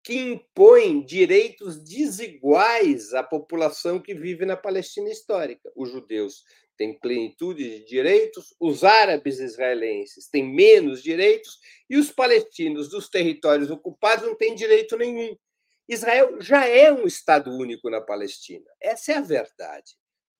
que 0.02 0.18
impõe 0.18 1.04
direitos 1.04 1.82
desiguais 1.82 3.12
à 3.12 3.22
população 3.22 4.00
que 4.00 4.14
vive 4.14 4.46
na 4.46 4.56
Palestina 4.56 5.10
histórica. 5.10 5.70
Os 5.76 5.90
judeus 5.90 6.42
têm 6.76 6.98
plenitude 6.98 7.62
de 7.62 7.84
direitos, 7.84 8.54
os 8.58 8.84
árabes 8.84 9.38
israelenses 9.38 10.28
têm 10.28 10.42
menos 10.42 11.02
direitos 11.02 11.58
e 11.90 11.98
os 11.98 12.10
palestinos 12.10 12.88
dos 12.88 13.10
territórios 13.10 13.70
ocupados 13.70 14.24
não 14.24 14.34
têm 14.34 14.54
direito 14.54 14.96
nenhum. 14.96 15.36
Israel 15.86 16.40
já 16.40 16.66
é 16.66 16.90
um 16.90 17.06
Estado 17.06 17.50
único 17.50 17.90
na 17.90 18.00
Palestina. 18.00 18.64
Essa 18.80 19.12
é 19.12 19.16
a 19.16 19.20
verdade. 19.20 19.96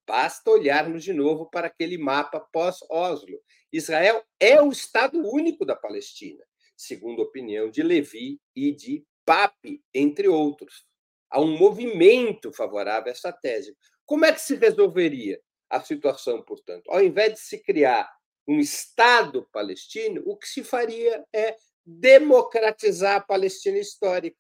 Basta 0.06 0.50
olharmos 0.50 1.04
de 1.04 1.12
novo 1.12 1.50
para 1.50 1.66
aquele 1.66 1.98
mapa 1.98 2.40
pós-Oslo. 2.40 3.38
Israel 3.72 4.24
é 4.40 4.62
o 4.62 4.70
Estado 4.70 5.18
único 5.18 5.66
da 5.66 5.76
Palestina, 5.76 6.42
segundo 6.76 7.20
a 7.20 7.24
opinião 7.26 7.68
de 7.70 7.82
Levi 7.82 8.40
e 8.56 8.72
de 8.72 9.04
Pape, 9.25 9.83
entre 9.95 10.29
outros. 10.29 10.87
Há 11.31 11.41
um 11.41 11.57
movimento 11.57 12.53
favorável 12.53 13.09
a 13.09 13.12
essa 13.12 13.33
tese. 13.33 13.77
Como 14.05 14.25
é 14.25 14.33
que 14.33 14.41
se 14.41 14.57
resolveria 14.57 15.41
a 15.68 15.81
situação, 15.81 16.43
portanto? 16.43 16.91
Ao 16.91 17.03
invés 17.03 17.35
de 17.35 17.41
se 17.41 17.59
criar 17.62 18.11
um 18.47 18.59
Estado 18.59 19.49
palestino, 19.53 20.23
o 20.27 20.37
que 20.37 20.49
se 20.49 20.64
faria 20.64 21.25
é 21.33 21.57
democratizar 21.85 23.16
a 23.16 23.21
Palestina 23.21 23.79
histórica. 23.79 24.39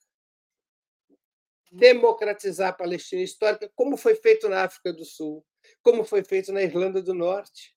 Democratizar 1.70 2.70
a 2.70 2.72
Palestina 2.72 3.22
histórica, 3.22 3.70
como 3.76 3.96
foi 3.96 4.16
feito 4.16 4.48
na 4.48 4.64
África 4.64 4.92
do 4.92 5.04
Sul, 5.04 5.46
como 5.82 6.04
foi 6.04 6.24
feito 6.24 6.52
na 6.52 6.62
Irlanda 6.62 7.00
do 7.00 7.14
Norte. 7.14 7.72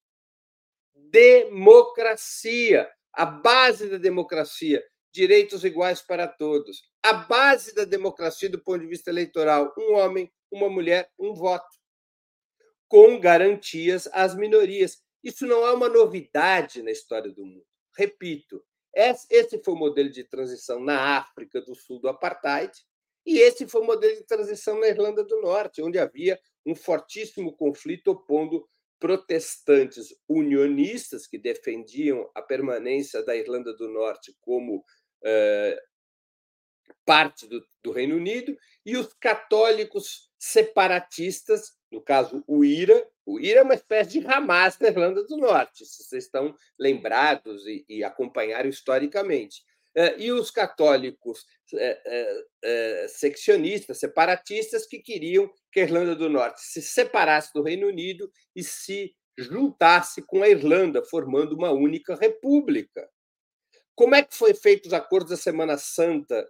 Democracia, 0.96 2.92
a 3.12 3.26
base 3.26 3.88
da 3.88 3.98
democracia 3.98 4.84
direitos 5.12 5.64
iguais 5.64 6.02
para 6.02 6.28
todos. 6.28 6.82
A 7.04 7.14
base 7.14 7.76
da 7.76 7.84
democracia 7.84 8.50
do 8.50 8.64
ponto 8.64 8.80
de 8.80 8.88
vista 8.88 9.10
eleitoral: 9.10 9.74
um 9.78 9.96
homem, 9.96 10.32
uma 10.50 10.70
mulher, 10.70 11.12
um 11.20 11.34
voto, 11.34 11.78
com 12.88 13.20
garantias 13.20 14.08
às 14.14 14.34
minorias. 14.36 15.02
Isso 15.24 15.46
não 15.46 15.66
é 15.66 15.72
uma 15.72 15.90
novidade 15.90 16.82
na 16.82 16.92
história 16.92 17.32
do 17.32 17.46
mundo. 17.46 17.66
Repito, 17.98 18.64
esse 18.96 19.62
foi 19.64 19.74
o 19.74 19.78
modelo 19.78 20.10
de 20.10 20.24
transição 20.24 20.80
na 20.80 21.18
África 21.18 21.62
do 21.62 21.76
Sul 21.76 22.00
do 22.00 22.08
apartheid, 22.08 22.72
e 23.26 23.40
esse 23.40 23.68
foi 23.68 23.82
o 23.82 23.86
modelo 23.86 24.16
de 24.16 24.24
transição 24.26 24.80
na 24.80 24.88
Irlanda 24.88 25.24
do 25.24 25.42
Norte, 25.42 25.82
onde 25.82 25.98
havia 25.98 26.40
um 26.66 26.76
fortíssimo 26.76 27.56
conflito 27.56 28.12
opondo 28.12 28.68
protestantes 29.00 30.16
unionistas 30.30 31.28
que 31.28 31.38
defendiam 31.38 32.30
a 32.34 32.42
permanência 32.42 33.24
da 33.24 33.36
Irlanda 33.36 33.74
do 33.76 33.90
Norte 33.90 34.34
como 34.40 34.84
eh, 35.26 35.78
parte 37.06 37.48
do, 37.48 37.66
do, 37.84 37.92
Reino 37.92 38.16
Unido, 38.16 38.58
e 38.86 38.98
os 38.98 39.14
católicos 39.20 40.30
separatistas, 40.38 41.74
no 41.92 42.02
caso 42.02 42.44
o 42.48 42.64
IRA. 42.64 43.06
O 43.26 43.40
IRA 43.40 43.60
é 43.60 43.64
uma 43.64 43.76
espécie 43.76 44.20
de 44.20 44.28
Hamas 44.28 44.78
da 44.78 44.88
Irlanda 44.88 45.24
do 45.24 45.38
Norte, 45.38 45.86
se 45.86 46.04
vocês 46.04 46.26
estão 46.26 46.56
lembrados 46.80 47.66
e, 47.66 47.86
e 47.88 48.04
acompanharam 48.04 48.70
historicamente. 48.70 49.64
Eh, 49.96 50.16
e 50.18 50.32
os 50.32 50.50
católicos 50.50 51.46
eh, 51.76 53.06
seccionistas, 53.08 54.00
separatistas, 54.00 54.88
que 54.88 55.00
queriam 55.00 55.52
que 55.72 55.80
a 55.80 55.84
Irlanda 55.84 56.16
do 56.16 56.30
Norte 56.30 56.62
se 56.62 56.82
separasse 56.82 57.54
do 57.54 57.62
Reino 57.62 57.88
Unido 57.88 58.32
e 58.56 58.64
se 58.64 59.16
juntasse 59.38 60.22
com 60.22 60.44
a 60.44 60.50
Irlanda, 60.50 61.04
formando 61.04 61.54
uma 61.56 61.72
única 61.72 62.16
república. 62.16 63.08
Como 63.96 64.16
é 64.16 64.24
que 64.24 64.36
foi 64.36 64.54
feito 64.54 64.88
os 64.88 64.94
acordos 64.94 65.30
da 65.30 65.38
Semana 65.38 65.78
Santa 65.78 66.48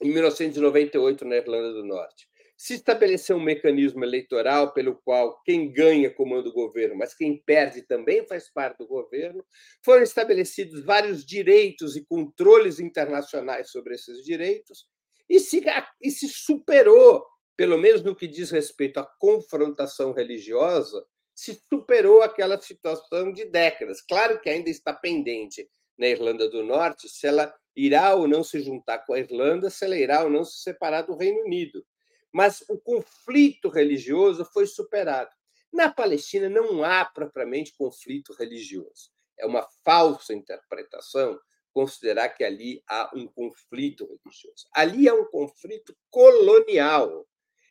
em 0.00 0.10
1998 0.10 1.24
na 1.24 1.36
Irlanda 1.36 1.72
do 1.72 1.84
Norte? 1.84 2.28
Se 2.56 2.74
estabeleceu 2.74 3.38
um 3.38 3.42
mecanismo 3.42 4.04
eleitoral 4.04 4.72
pelo 4.72 4.94
qual 5.02 5.42
quem 5.42 5.72
ganha 5.72 6.14
comanda 6.14 6.48
o 6.48 6.52
governo, 6.52 6.94
mas 6.94 7.12
quem 7.12 7.42
perde 7.44 7.82
também 7.82 8.24
faz 8.24 8.48
parte 8.52 8.78
do 8.78 8.86
governo. 8.86 9.44
Foram 9.84 10.02
estabelecidos 10.04 10.84
vários 10.84 11.24
direitos 11.24 11.96
e 11.96 12.04
controles 12.04 12.78
internacionais 12.78 13.70
sobre 13.70 13.94
esses 13.94 14.22
direitos 14.22 14.86
e 15.28 15.40
se, 15.40 15.60
e 16.00 16.10
se 16.10 16.28
superou, 16.28 17.26
pelo 17.56 17.78
menos 17.78 18.02
no 18.02 18.14
que 18.14 18.28
diz 18.28 18.50
respeito 18.50 19.00
à 19.00 19.04
confrontação 19.18 20.12
religiosa, 20.12 21.04
se 21.34 21.60
superou 21.68 22.22
aquela 22.22 22.60
situação 22.60 23.32
de 23.32 23.46
décadas. 23.46 24.00
Claro 24.02 24.40
que 24.40 24.50
ainda 24.50 24.70
está 24.70 24.92
pendente 24.92 25.68
na 25.98 26.08
Irlanda 26.08 26.48
do 26.48 26.62
Norte 26.62 27.08
se 27.08 27.26
ela 27.26 27.54
irá 27.74 28.14
ou 28.14 28.28
não 28.28 28.44
se 28.44 28.60
juntar 28.60 28.98
com 29.06 29.14
a 29.14 29.18
Irlanda, 29.18 29.70
se 29.70 29.84
ela 29.84 29.96
irá 29.96 30.24
ou 30.24 30.30
não 30.30 30.44
se 30.44 30.62
separar 30.62 31.02
do 31.02 31.16
Reino 31.16 31.42
Unido. 31.44 31.84
Mas 32.32 32.64
o 32.68 32.78
conflito 32.78 33.68
religioso 33.68 34.44
foi 34.44 34.66
superado. 34.66 35.30
Na 35.72 35.90
Palestina 35.90 36.48
não 36.48 36.84
há 36.84 37.04
propriamente 37.04 37.74
conflito 37.76 38.34
religioso. 38.34 39.10
É 39.38 39.46
uma 39.46 39.66
falsa 39.84 40.34
interpretação 40.34 41.38
considerar 41.72 42.28
que 42.28 42.44
ali 42.44 42.82
há 42.86 43.10
um 43.14 43.26
conflito 43.26 44.06
religioso. 44.06 44.66
Ali 44.72 45.08
há 45.08 45.14
um 45.14 45.24
conflito 45.24 45.96
colonial 46.10 47.26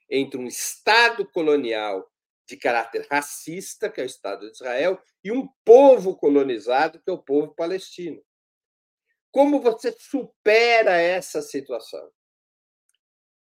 entre 0.09 0.39
um 0.39 0.47
Estado 0.47 1.25
colonial 1.25 2.10
de 2.51 2.57
caráter 2.57 3.07
racista, 3.09 3.89
que 3.89 4.01
é 4.01 4.03
o 4.03 4.05
Estado 4.05 4.45
de 4.45 4.51
Israel, 4.51 5.01
e 5.23 5.31
um 5.31 5.47
povo 5.63 6.17
colonizado, 6.17 7.01
que 7.01 7.09
é 7.09 7.13
o 7.13 7.23
povo 7.23 7.55
palestino. 7.55 8.21
Como 9.31 9.61
você 9.61 9.95
supera 9.97 10.99
essa 10.99 11.41
situação? 11.41 12.11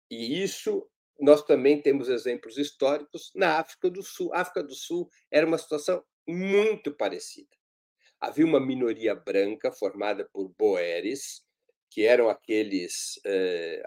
E 0.09 0.41
isso 0.41 0.89
nós 1.19 1.43
também 1.43 1.83
temos 1.83 2.09
exemplos 2.09 2.57
históricos 2.57 3.33
na 3.35 3.59
África 3.59 3.91
do 3.91 4.01
Sul. 4.01 4.33
A 4.33 4.43
África 4.43 4.63
do 4.63 4.75
Sul 4.75 5.11
era 5.29 5.45
uma 5.45 5.59
situação 5.59 6.05
muito 6.25 6.95
parecida. 6.95 7.51
Havia 8.21 8.47
uma 8.47 8.61
minoria 8.61 9.15
branca 9.17 9.73
formada 9.73 10.29
por 10.33 10.55
boeres, 10.57 11.43
que 11.91 12.05
eram 12.05 12.29
aqueles 12.29 13.21
eh, 13.25 13.83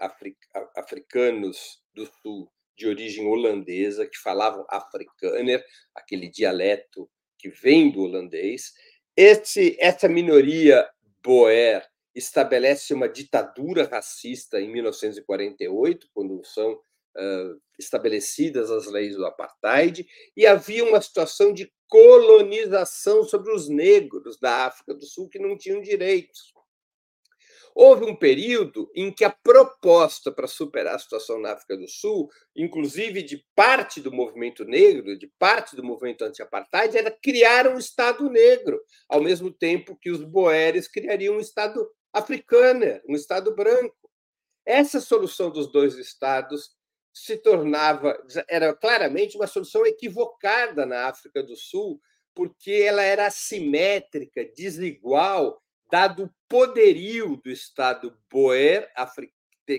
africanos 0.76 1.82
do 1.94 2.06
Sul 2.20 2.52
de 2.78 2.86
origem 2.86 3.26
holandesa, 3.26 4.06
que 4.06 4.16
falavam 4.16 4.64
afrikaner, 4.70 5.64
aquele 5.94 6.30
dialeto 6.30 7.10
que 7.36 7.50
vem 7.50 7.90
do 7.90 8.02
holandês. 8.02 8.72
Esse, 9.16 9.76
essa 9.80 10.08
minoria 10.08 10.88
boer 11.22 11.84
estabelece 12.14 12.94
uma 12.94 13.08
ditadura 13.08 13.86
racista 13.86 14.60
em 14.60 14.70
1948, 14.70 16.08
quando 16.14 16.44
são 16.44 16.72
uh, 16.72 17.60
estabelecidas 17.78 18.70
as 18.70 18.86
leis 18.86 19.16
do 19.16 19.26
apartheid, 19.26 20.06
e 20.36 20.46
havia 20.46 20.84
uma 20.84 21.00
situação 21.00 21.52
de 21.52 21.72
colonização 21.88 23.24
sobre 23.24 23.52
os 23.52 23.68
negros 23.68 24.38
da 24.38 24.66
África 24.66 24.94
do 24.94 25.04
Sul 25.04 25.28
que 25.28 25.38
não 25.38 25.56
tinham 25.56 25.80
direitos. 25.80 26.52
Houve 27.80 28.06
um 28.06 28.16
período 28.16 28.90
em 28.92 29.12
que 29.12 29.24
a 29.24 29.30
proposta 29.30 30.32
para 30.32 30.48
superar 30.48 30.96
a 30.96 30.98
situação 30.98 31.38
na 31.38 31.52
África 31.52 31.76
do 31.76 31.86
Sul, 31.86 32.28
inclusive 32.56 33.22
de 33.22 33.46
parte 33.54 34.00
do 34.00 34.10
movimento 34.10 34.64
negro, 34.64 35.16
de 35.16 35.28
parte 35.38 35.76
do 35.76 35.84
movimento 35.84 36.24
anti-apartheid, 36.24 36.98
era 36.98 37.08
criar 37.08 37.68
um 37.68 37.78
Estado 37.78 38.28
negro, 38.28 38.82
ao 39.08 39.22
mesmo 39.22 39.52
tempo 39.52 39.96
que 39.96 40.10
os 40.10 40.24
boeres 40.24 40.88
criariam 40.88 41.36
um 41.36 41.40
Estado 41.40 41.88
africano, 42.12 43.00
um 43.08 43.14
Estado 43.14 43.54
branco. 43.54 44.10
Essa 44.66 45.00
solução 45.00 45.48
dos 45.48 45.70
dois 45.70 45.96
Estados 45.98 46.70
se 47.14 47.36
tornava, 47.36 48.20
era 48.48 48.74
claramente 48.74 49.36
uma 49.36 49.46
solução 49.46 49.86
equivocada 49.86 50.84
na 50.84 51.06
África 51.06 51.44
do 51.44 51.54
Sul, 51.54 52.00
porque 52.34 52.72
ela 52.72 53.04
era 53.04 53.26
assimétrica, 53.26 54.44
desigual 54.56 55.62
dado 55.90 56.24
o 56.24 56.34
poderio 56.48 57.36
do 57.36 57.50
Estado 57.50 58.16
boer 58.30 58.90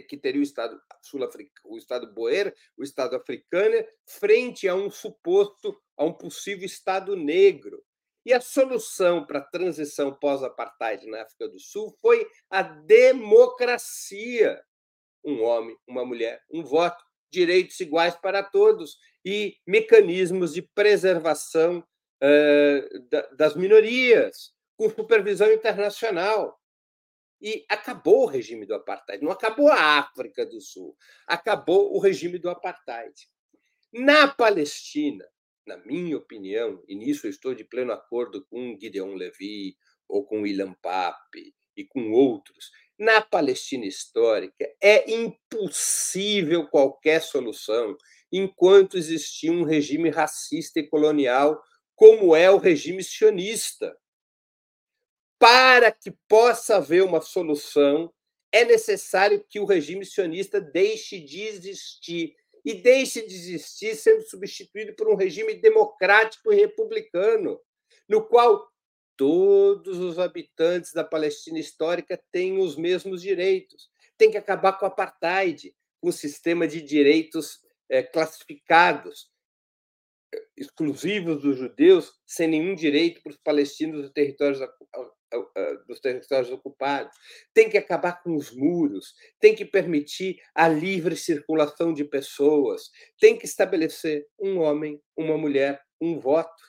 que 0.08 0.18
teria 0.18 0.40
o 0.40 0.44
Estado 0.44 0.80
sul-africano, 1.02 1.74
o 1.74 1.78
Estado 1.78 2.14
Boer, 2.14 2.54
o 2.78 2.84
Estado 2.84 3.16
africano, 3.16 3.76
frente 4.06 4.68
a 4.68 4.76
um 4.76 4.92
suposto, 4.92 5.82
a 5.98 6.04
um 6.04 6.14
possível 6.14 6.66
Estado 6.66 7.16
negro. 7.16 7.84
E 8.26 8.34
a 8.34 8.42
solução 8.42 9.26
para 9.26 9.40
a 9.40 9.46
transição 9.46 10.14
pós-apartheid 10.14 11.08
na 11.08 11.24
África 11.24 11.48
do 11.48 11.60
Sul 11.60 11.96
foi 12.00 12.28
a 12.50 12.62
democracia. 12.62 14.62
Um 15.24 15.42
homem, 15.42 15.76
uma 15.88 16.06
mulher, 16.06 16.44
um 16.52 16.64
voto, 16.64 17.04
direitos 17.32 17.80
iguais 17.80 18.16
para 18.16 18.44
todos 18.44 18.98
e 19.26 19.58
mecanismos 19.66 20.54
de 20.54 20.62
preservação 20.62 21.84
uh, 22.24 23.36
das 23.36 23.56
minorias, 23.56 24.54
com 24.80 24.90
supervisão 24.90 25.52
internacional. 25.52 26.58
E 27.42 27.66
acabou 27.70 28.24
o 28.24 28.26
regime 28.26 28.66
do 28.66 28.74
apartheid. 28.74 29.22
Não 29.22 29.32
acabou 29.32 29.68
a 29.68 30.00
África 30.00 30.46
do 30.46 30.62
Sul, 30.62 30.96
acabou 31.28 31.94
o 31.94 32.00
regime 32.00 32.40
do 32.40 32.50
apartheid. 32.50 33.14
Na 33.94 34.28
Palestina, 34.28 35.26
na 35.68 35.78
minha 35.78 36.18
opinião, 36.18 36.82
e 36.88 36.96
nisso 36.96 37.28
eu 37.28 37.30
estou 37.30 37.54
de 37.54 37.66
pleno 37.66 37.92
acordo 37.92 38.46
com 38.46 38.78
Gideon 38.80 39.16
Levy 39.16 39.76
ou 40.08 40.26
com 40.26 40.48
Ilan 40.48 40.74
Pape 40.82 41.54
e 41.76 41.86
com 41.86 42.12
outros, 42.12 42.72
na 42.98 43.22
Palestina 43.22 43.86
histórica 43.86 44.70
é 44.82 45.10
impossível 45.10 46.68
qualquer 46.68 47.22
solução 47.22 47.96
enquanto 48.32 48.98
existir 48.98 49.50
um 49.50 49.64
regime 49.64 50.10
racista 50.10 50.80
e 50.80 50.88
colonial 50.88 51.62
como 51.96 52.36
é 52.36 52.52
o 52.52 52.58
regime 52.58 53.02
sionista. 53.02 53.96
Para 55.40 55.90
que 55.90 56.12
possa 56.28 56.76
haver 56.76 57.02
uma 57.02 57.22
solução, 57.22 58.14
é 58.52 58.66
necessário 58.66 59.44
que 59.48 59.60
o 59.60 59.66
regime 59.66 60.06
sionista 60.06 60.60
deixe 60.60 61.20
de 61.20 61.42
existir 61.44 62.36
e 62.66 62.74
deixe 62.74 63.26
de 63.26 63.34
existir 63.34 63.96
sendo 63.96 64.22
substituído 64.24 64.94
por 64.96 65.08
um 65.08 65.16
regime 65.16 65.56
democrático 65.56 66.52
e 66.52 66.58
republicano, 66.58 67.60
no 68.08 68.28
qual 68.28 68.68
todos 69.16 69.98
os 69.98 70.20
habitantes 70.20 70.92
da 70.94 71.04
Palestina 71.04 71.60
histórica 71.60 72.22
têm 72.32 72.60
os 72.60 72.76
mesmos 72.76 73.22
direitos. 73.22 73.90
Tem 74.18 74.30
que 74.30 74.38
acabar 74.38 74.74
com 74.74 74.86
o 74.86 74.88
apartheid, 74.88 75.74
com 76.02 76.10
o 76.10 76.14
sistema 76.14 76.68
de 76.68 76.82
direitos 76.82 77.60
é, 77.90 78.04
classificados, 78.04 79.32
exclusivos 80.56 81.42
dos 81.42 81.58
judeus, 81.58 82.14
sem 82.26 82.48
nenhum 82.48 82.76
direito 82.76 83.22
para 83.22 83.32
os 83.32 83.38
palestinos 83.38 84.02
dos 84.02 84.12
territórios 84.12 84.62
dos 85.88 86.00
territórios 86.00 86.52
ocupados, 86.52 87.16
tem 87.54 87.70
que 87.70 87.78
acabar 87.78 88.22
com 88.24 88.36
os 88.36 88.52
muros, 88.52 89.14
tem 89.40 89.56
que 89.56 89.66
permitir 89.66 90.42
a 90.54 90.68
livre 90.68 91.16
circulação 91.16 91.94
de 91.94 92.04
pessoas, 92.04 92.90
tem 93.20 93.38
que 93.38 93.46
estabelecer 93.46 94.28
um 94.40 94.60
homem, 94.60 95.02
uma 95.16 95.38
mulher, 95.38 95.82
um 96.02 96.20
voto. 96.20 96.64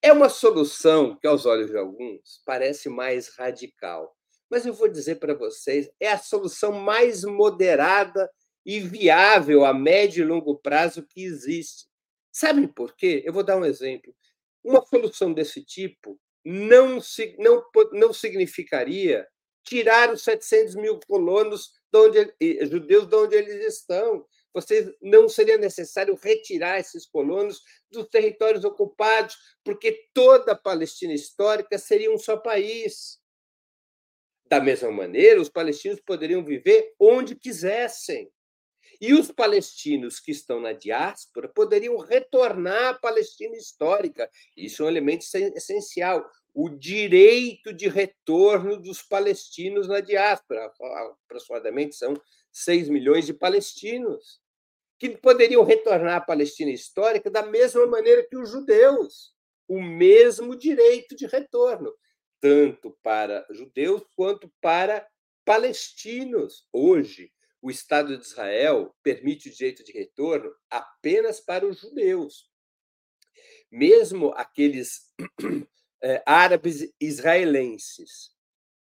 É 0.00 0.12
uma 0.12 0.28
solução 0.28 1.16
que, 1.16 1.26
aos 1.26 1.46
olhos 1.46 1.70
de 1.70 1.76
alguns, 1.76 2.42
parece 2.44 2.88
mais 2.88 3.28
radical. 3.36 4.16
Mas 4.50 4.66
eu 4.66 4.74
vou 4.74 4.88
dizer 4.88 5.16
para 5.16 5.34
vocês, 5.34 5.90
é 6.00 6.10
a 6.10 6.18
solução 6.18 6.72
mais 6.72 7.24
moderada 7.24 8.30
e 8.66 8.80
viável 8.80 9.64
a 9.64 9.72
médio 9.72 10.22
e 10.22 10.26
longo 10.26 10.56
prazo 10.56 11.06
que 11.06 11.24
existe. 11.24 11.86
Sabem 12.30 12.66
por 12.66 12.94
quê? 12.96 13.22
Eu 13.24 13.32
vou 13.32 13.42
dar 13.42 13.56
um 13.56 13.64
exemplo. 13.64 14.14
Uma 14.64 14.84
solução 14.86 15.32
desse 15.32 15.62
tipo 15.64 16.18
não, 16.44 16.98
não, 17.38 17.64
não 17.92 18.12
significaria 18.12 19.26
tirar 19.64 20.12
os 20.12 20.22
700 20.22 20.74
mil 20.74 20.98
colonos 21.06 21.72
de 21.92 21.98
onde, 21.98 22.34
judeus 22.68 23.06
de 23.06 23.16
onde 23.16 23.36
eles 23.36 23.74
estão. 23.74 24.26
Vocês 24.52 24.90
não 25.00 25.28
seria 25.28 25.56
necessário 25.56 26.14
retirar 26.14 26.78
esses 26.78 27.06
colonos 27.06 27.62
dos 27.90 28.08
territórios 28.08 28.64
ocupados, 28.64 29.36
porque 29.64 30.08
toda 30.12 30.52
a 30.52 30.58
Palestina 30.58 31.14
histórica 31.14 31.78
seria 31.78 32.12
um 32.12 32.18
só 32.18 32.36
país. 32.36 33.18
Da 34.46 34.60
mesma 34.60 34.90
maneira, 34.90 35.40
os 35.40 35.48
palestinos 35.48 36.00
poderiam 36.00 36.44
viver 36.44 36.92
onde 37.00 37.34
quisessem. 37.34 38.30
E 39.02 39.12
os 39.14 39.32
palestinos 39.32 40.20
que 40.20 40.30
estão 40.30 40.60
na 40.60 40.72
diáspora 40.72 41.48
poderiam 41.48 41.98
retornar 41.98 42.90
à 42.90 42.94
Palestina 42.94 43.56
histórica. 43.56 44.30
Isso 44.56 44.80
é 44.80 44.86
um 44.86 44.88
elemento 44.88 45.24
essencial. 45.56 46.24
O 46.54 46.68
direito 46.68 47.72
de 47.72 47.88
retorno 47.88 48.80
dos 48.80 49.02
palestinos 49.02 49.88
na 49.88 49.98
diáspora. 49.98 50.72
Aproximadamente 51.24 51.96
são 51.96 52.14
6 52.52 52.88
milhões 52.90 53.26
de 53.26 53.34
palestinos 53.34 54.40
que 55.00 55.10
poderiam 55.18 55.64
retornar 55.64 56.18
à 56.18 56.20
Palestina 56.20 56.70
histórica 56.70 57.28
da 57.28 57.42
mesma 57.42 57.84
maneira 57.88 58.24
que 58.30 58.36
os 58.36 58.50
judeus. 58.50 59.34
O 59.66 59.82
mesmo 59.82 60.54
direito 60.54 61.16
de 61.16 61.26
retorno, 61.26 61.92
tanto 62.40 62.96
para 63.02 63.44
judeus 63.50 64.04
quanto 64.14 64.48
para 64.60 65.04
palestinos. 65.44 66.68
Hoje, 66.72 67.32
o 67.62 67.70
Estado 67.70 68.18
de 68.18 68.26
Israel 68.26 68.92
permite 69.04 69.48
o 69.48 69.52
direito 69.52 69.84
de 69.84 69.92
retorno 69.92 70.52
apenas 70.68 71.40
para 71.40 71.64
os 71.64 71.80
judeus. 71.80 72.50
Mesmo 73.70 74.32
aqueles 74.36 75.12
é, 76.02 76.20
árabes 76.26 76.92
israelenses, 77.00 78.32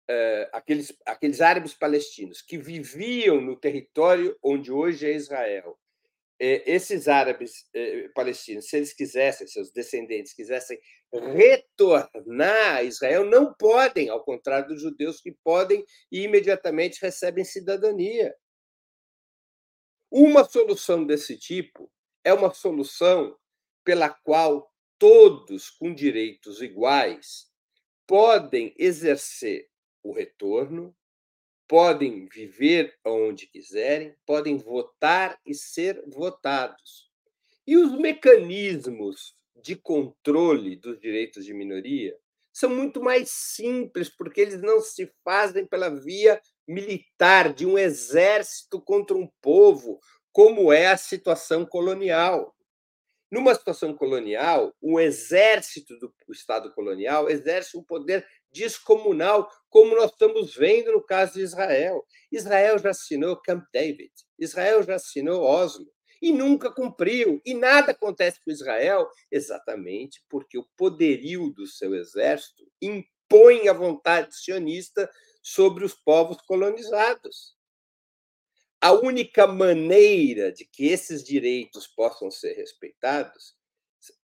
é, 0.08 0.50
aqueles, 0.52 0.96
aqueles 1.06 1.40
árabes 1.42 1.74
palestinos 1.74 2.40
que 2.40 2.56
viviam 2.56 3.40
no 3.40 3.56
território 3.56 4.36
onde 4.42 4.72
hoje 4.72 5.06
é 5.06 5.14
Israel, 5.14 5.78
é, 6.40 6.68
esses 6.68 7.06
árabes 7.06 7.70
palestinos, 8.14 8.68
se 8.68 8.76
eles 8.78 8.92
quisessem, 8.92 9.46
seus 9.46 9.70
descendentes 9.70 10.32
quisessem 10.32 10.76
retornar 11.12 12.76
a 12.76 12.82
Israel, 12.82 13.24
não 13.24 13.54
podem, 13.54 14.08
ao 14.08 14.24
contrário 14.24 14.68
dos 14.68 14.80
judeus 14.80 15.20
que 15.20 15.36
podem 15.44 15.84
e 16.10 16.22
imediatamente 16.22 16.98
recebem 17.00 17.44
cidadania. 17.44 18.34
Uma 20.14 20.44
solução 20.44 21.06
desse 21.06 21.38
tipo 21.38 21.90
é 22.22 22.34
uma 22.34 22.52
solução 22.52 23.34
pela 23.82 24.10
qual 24.10 24.70
todos 24.98 25.70
com 25.70 25.94
direitos 25.94 26.60
iguais 26.60 27.50
podem 28.06 28.74
exercer 28.76 29.70
o 30.02 30.12
retorno, 30.12 30.94
podem 31.66 32.26
viver 32.26 32.94
onde 33.02 33.46
quiserem, 33.46 34.14
podem 34.26 34.58
votar 34.58 35.40
e 35.46 35.54
ser 35.54 36.04
votados. 36.06 37.10
E 37.66 37.78
os 37.78 37.98
mecanismos 37.98 39.34
de 39.62 39.76
controle 39.76 40.76
dos 40.76 41.00
direitos 41.00 41.42
de 41.42 41.54
minoria 41.54 42.14
são 42.52 42.68
muito 42.68 43.02
mais 43.02 43.30
simples, 43.30 44.10
porque 44.10 44.42
eles 44.42 44.60
não 44.60 44.78
se 44.78 45.10
fazem 45.24 45.66
pela 45.66 45.88
via 45.88 46.38
militar 46.66 47.52
de 47.52 47.66
um 47.66 47.78
exército 47.78 48.80
contra 48.80 49.16
um 49.16 49.28
povo, 49.40 50.00
como 50.32 50.72
é 50.72 50.86
a 50.86 50.96
situação 50.96 51.66
colonial. 51.66 52.54
Numa 53.30 53.54
situação 53.54 53.94
colonial, 53.94 54.74
o 54.80 55.00
exército 55.00 55.98
do 55.98 56.12
Estado 56.30 56.70
colonial 56.74 57.30
exerce 57.30 57.78
um 57.78 57.82
poder 57.82 58.26
descomunal, 58.52 59.48
como 59.70 59.96
nós 59.96 60.10
estamos 60.10 60.54
vendo 60.54 60.92
no 60.92 61.02
caso 61.02 61.34
de 61.34 61.40
Israel. 61.40 62.04
Israel 62.30 62.78
já 62.78 62.90
assinou 62.90 63.40
Camp 63.40 63.64
David, 63.72 64.12
Israel 64.38 64.82
já 64.82 64.96
assinou 64.96 65.42
Oslo 65.42 65.86
e 66.20 66.30
nunca 66.30 66.70
cumpriu. 66.70 67.40
E 67.44 67.54
nada 67.54 67.92
acontece 67.92 68.38
com 68.44 68.50
Israel 68.50 69.08
exatamente 69.30 70.22
porque 70.28 70.58
o 70.58 70.68
poderio 70.76 71.50
do 71.50 71.66
seu 71.66 71.94
exército 71.94 72.64
impõe 72.80 73.66
a 73.66 73.72
vontade 73.72 74.36
sionista 74.36 75.10
sobre 75.42 75.84
os 75.84 75.94
povos 75.94 76.40
colonizados. 76.42 77.56
A 78.80 78.92
única 78.92 79.46
maneira 79.46 80.52
de 80.52 80.64
que 80.64 80.86
esses 80.86 81.22
direitos 81.22 81.86
possam 81.86 82.30
ser 82.30 82.54
respeitados 82.54 83.56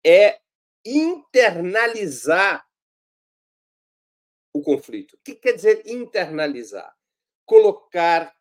é 0.05 0.41
internalizar 0.85 2.67
o 4.53 4.63
conflito. 4.63 5.15
O 5.15 5.19
que 5.25 5.35
quer 5.35 5.53
dizer 5.53 5.83
internalizar? 5.87 6.95
Colocar 7.45 8.35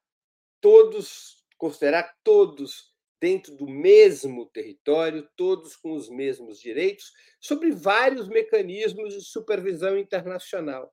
todos, 0.60 1.46
considerar 1.58 2.16
todos 2.24 2.92
dentro 3.20 3.56
do 3.56 3.68
mesmo 3.68 4.48
território, 4.48 5.30
todos 5.36 5.76
com 5.76 5.94
os 5.94 6.10
mesmos 6.10 6.60
direitos, 6.60 7.14
sobre 7.40 7.72
vários 7.72 8.28
mecanismos 8.28 9.14
de 9.14 9.22
supervisão 9.22 9.98
internacional. 9.98 10.92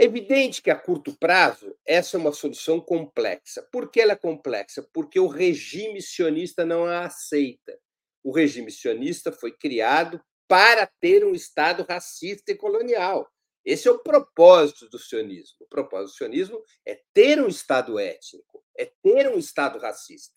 É 0.00 0.04
evidente 0.04 0.62
que 0.62 0.70
a 0.70 0.78
curto 0.78 1.12
prazo 1.18 1.76
essa 1.84 2.16
é 2.16 2.20
uma 2.20 2.32
solução 2.32 2.80
complexa. 2.80 3.66
Por 3.72 3.90
que 3.90 4.00
ela 4.00 4.12
é 4.12 4.16
complexa? 4.16 4.80
Porque 4.94 5.18
o 5.18 5.26
regime 5.26 6.00
sionista 6.00 6.64
não 6.64 6.84
a 6.84 7.06
aceita. 7.06 7.76
O 8.22 8.30
regime 8.30 8.70
sionista 8.70 9.32
foi 9.32 9.50
criado 9.50 10.22
para 10.46 10.86
ter 11.00 11.24
um 11.24 11.34
Estado 11.34 11.82
racista 11.82 12.52
e 12.52 12.54
colonial. 12.54 13.28
Esse 13.64 13.88
é 13.88 13.90
o 13.90 13.98
propósito 13.98 14.88
do 14.88 15.00
sionismo. 15.00 15.56
O 15.62 15.66
propósito 15.66 16.14
do 16.14 16.16
sionismo 16.16 16.62
é 16.86 17.02
ter 17.12 17.42
um 17.42 17.48
Estado 17.48 17.98
étnico, 17.98 18.64
é 18.78 18.92
ter 19.02 19.28
um 19.28 19.36
Estado 19.36 19.80
racista. 19.80 20.32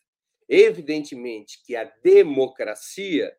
Evidentemente 0.50 1.62
que 1.64 1.76
a 1.76 1.84
democracia, 2.02 3.38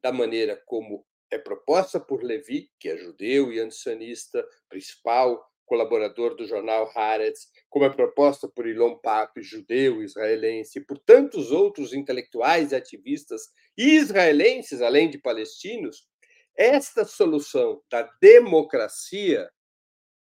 da 0.00 0.12
maneira 0.12 0.62
como 0.66 1.04
é 1.30 1.38
proposta 1.38 2.00
por 2.00 2.22
Levi, 2.22 2.70
que 2.78 2.88
é 2.88 2.96
judeu 2.96 3.52
e 3.52 3.60
antisionista, 3.60 4.46
principal 4.68 5.46
colaborador 5.66 6.34
do 6.34 6.46
jornal 6.46 6.90
Haaretz, 6.94 7.48
como 7.68 7.84
é 7.84 7.90
proposta 7.90 8.48
por 8.48 8.66
Ilon 8.66 8.96
Pape, 8.96 9.42
judeu 9.42 10.02
israelense, 10.02 10.78
e 10.78 10.84
por 10.84 10.98
tantos 10.98 11.52
outros 11.52 11.92
intelectuais 11.92 12.72
e 12.72 12.76
ativistas 12.76 13.50
israelenses, 13.76 14.80
além 14.80 15.10
de 15.10 15.18
palestinos, 15.18 16.08
esta 16.56 17.04
solução 17.04 17.82
da 17.90 18.02
democracia 18.20 19.48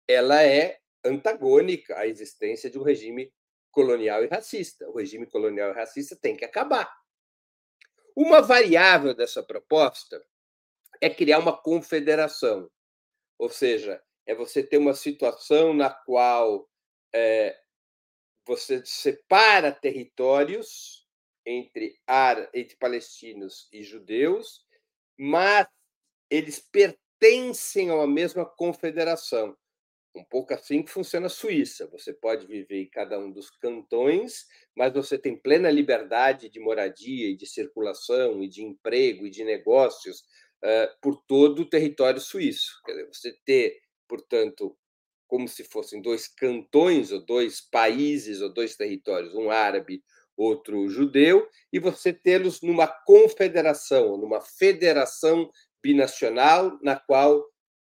ela 0.06 0.42
é 0.42 0.78
antagônica 1.04 1.98
à 1.98 2.06
existência 2.06 2.70
de 2.70 2.78
um 2.78 2.82
regime 2.82 3.32
colonial 3.70 4.22
e 4.22 4.28
racista. 4.28 4.88
O 4.88 4.96
regime 4.96 5.26
colonial 5.26 5.70
e 5.70 5.74
racista 5.74 6.16
tem 6.16 6.36
que 6.36 6.44
acabar. 6.44 6.90
Uma 8.16 8.40
variável 8.40 9.14
dessa 9.14 9.42
proposta 9.42 10.24
é 11.04 11.10
criar 11.10 11.38
uma 11.38 11.54
confederação, 11.54 12.70
ou 13.38 13.50
seja, 13.50 14.02
é 14.24 14.34
você 14.34 14.62
ter 14.62 14.78
uma 14.78 14.94
situação 14.94 15.74
na 15.74 15.90
qual 15.90 16.66
é, 17.14 17.54
você 18.46 18.82
separa 18.86 19.70
territórios 19.70 21.06
entre, 21.44 22.00
entre 22.54 22.76
palestinos 22.76 23.68
e 23.70 23.82
judeus, 23.82 24.64
mas 25.18 25.66
eles 26.30 26.58
pertencem 26.58 27.90
a 27.90 27.96
uma 27.96 28.06
mesma 28.06 28.46
confederação. 28.46 29.54
Um 30.14 30.24
pouco 30.24 30.54
assim 30.54 30.82
que 30.82 30.90
funciona 30.90 31.26
a 31.26 31.30
Suíça. 31.30 31.86
Você 31.88 32.14
pode 32.14 32.46
viver 32.46 32.82
em 32.82 32.88
cada 32.88 33.18
um 33.18 33.30
dos 33.30 33.50
cantões, 33.50 34.46
mas 34.74 34.94
você 34.94 35.18
tem 35.18 35.36
plena 35.36 35.70
liberdade 35.70 36.48
de 36.48 36.60
moradia 36.60 37.28
e 37.28 37.36
de 37.36 37.46
circulação 37.46 38.42
e 38.42 38.48
de 38.48 38.62
emprego 38.62 39.26
e 39.26 39.30
de 39.30 39.44
negócios 39.44 40.24
por 41.00 41.22
todo 41.26 41.62
o 41.62 41.68
território 41.68 42.20
suíço. 42.20 42.80
Dizer, 42.86 43.06
você 43.06 43.32
ter, 43.44 43.80
portanto, 44.08 44.76
como 45.26 45.48
se 45.48 45.64
fossem 45.64 46.00
dois 46.00 46.28
cantões 46.28 47.10
ou 47.10 47.24
dois 47.24 47.60
países 47.60 48.40
ou 48.40 48.52
dois 48.52 48.76
territórios, 48.76 49.34
um 49.34 49.50
árabe, 49.50 50.02
outro 50.36 50.88
judeu, 50.88 51.48
e 51.72 51.78
você 51.78 52.12
tê-los 52.12 52.60
numa 52.60 52.86
confederação, 52.86 54.16
numa 54.16 54.40
federação 54.40 55.50
binacional, 55.82 56.78
na 56.82 56.96
qual 56.98 57.44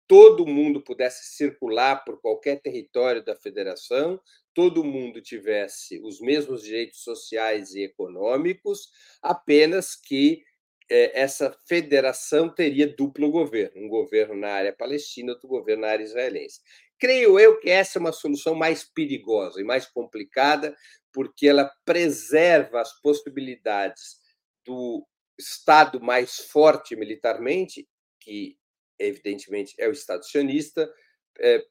todo 0.07 0.47
mundo 0.47 0.83
pudesse 0.83 1.37
circular 1.37 2.05
por 2.05 2.21
qualquer 2.21 2.61
território 2.61 3.25
da 3.25 3.35
federação, 3.37 4.21
todo 4.53 4.85
mundo 4.85 5.21
tivesse 5.21 6.01
os 6.03 6.21
mesmos 6.21 6.63
direitos 6.63 7.03
sociais 7.03 7.75
e 7.75 7.83
econômicos, 7.83 8.91
apenas 9.23 9.97
que 9.97 10.45
essa 10.89 11.57
federação 11.67 12.49
teria 12.49 12.87
duplo 12.87 13.31
governo, 13.31 13.85
um 13.85 13.89
governo 13.89 14.35
na 14.35 14.49
área 14.49 14.73
palestina, 14.73 15.33
outro 15.33 15.49
governo 15.49 15.83
na 15.83 15.89
área 15.89 16.05
israelense. 16.05 16.61
Creio 16.99 17.39
eu 17.39 17.59
que 17.59 17.71
essa 17.71 17.99
é 17.99 18.01
uma 18.01 18.13
solução 18.13 18.55
mais 18.55 18.85
perigosa 18.85 19.61
e 19.61 19.65
mais 19.65 19.87
complicada, 19.87 20.77
porque 21.13 21.49
ela 21.49 21.71
preserva 21.85 22.81
as 22.81 23.01
possibilidades 23.01 24.19
do 24.65 25.07
Estado 25.39 26.01
mais 26.01 26.37
forte 26.39 26.95
militarmente, 26.95 27.89
que 28.21 28.57
evidentemente 28.99 29.75
é 29.79 29.89
o 29.89 29.93
Estado 29.93 30.25
sionista, 30.25 30.93
é, 31.39 31.65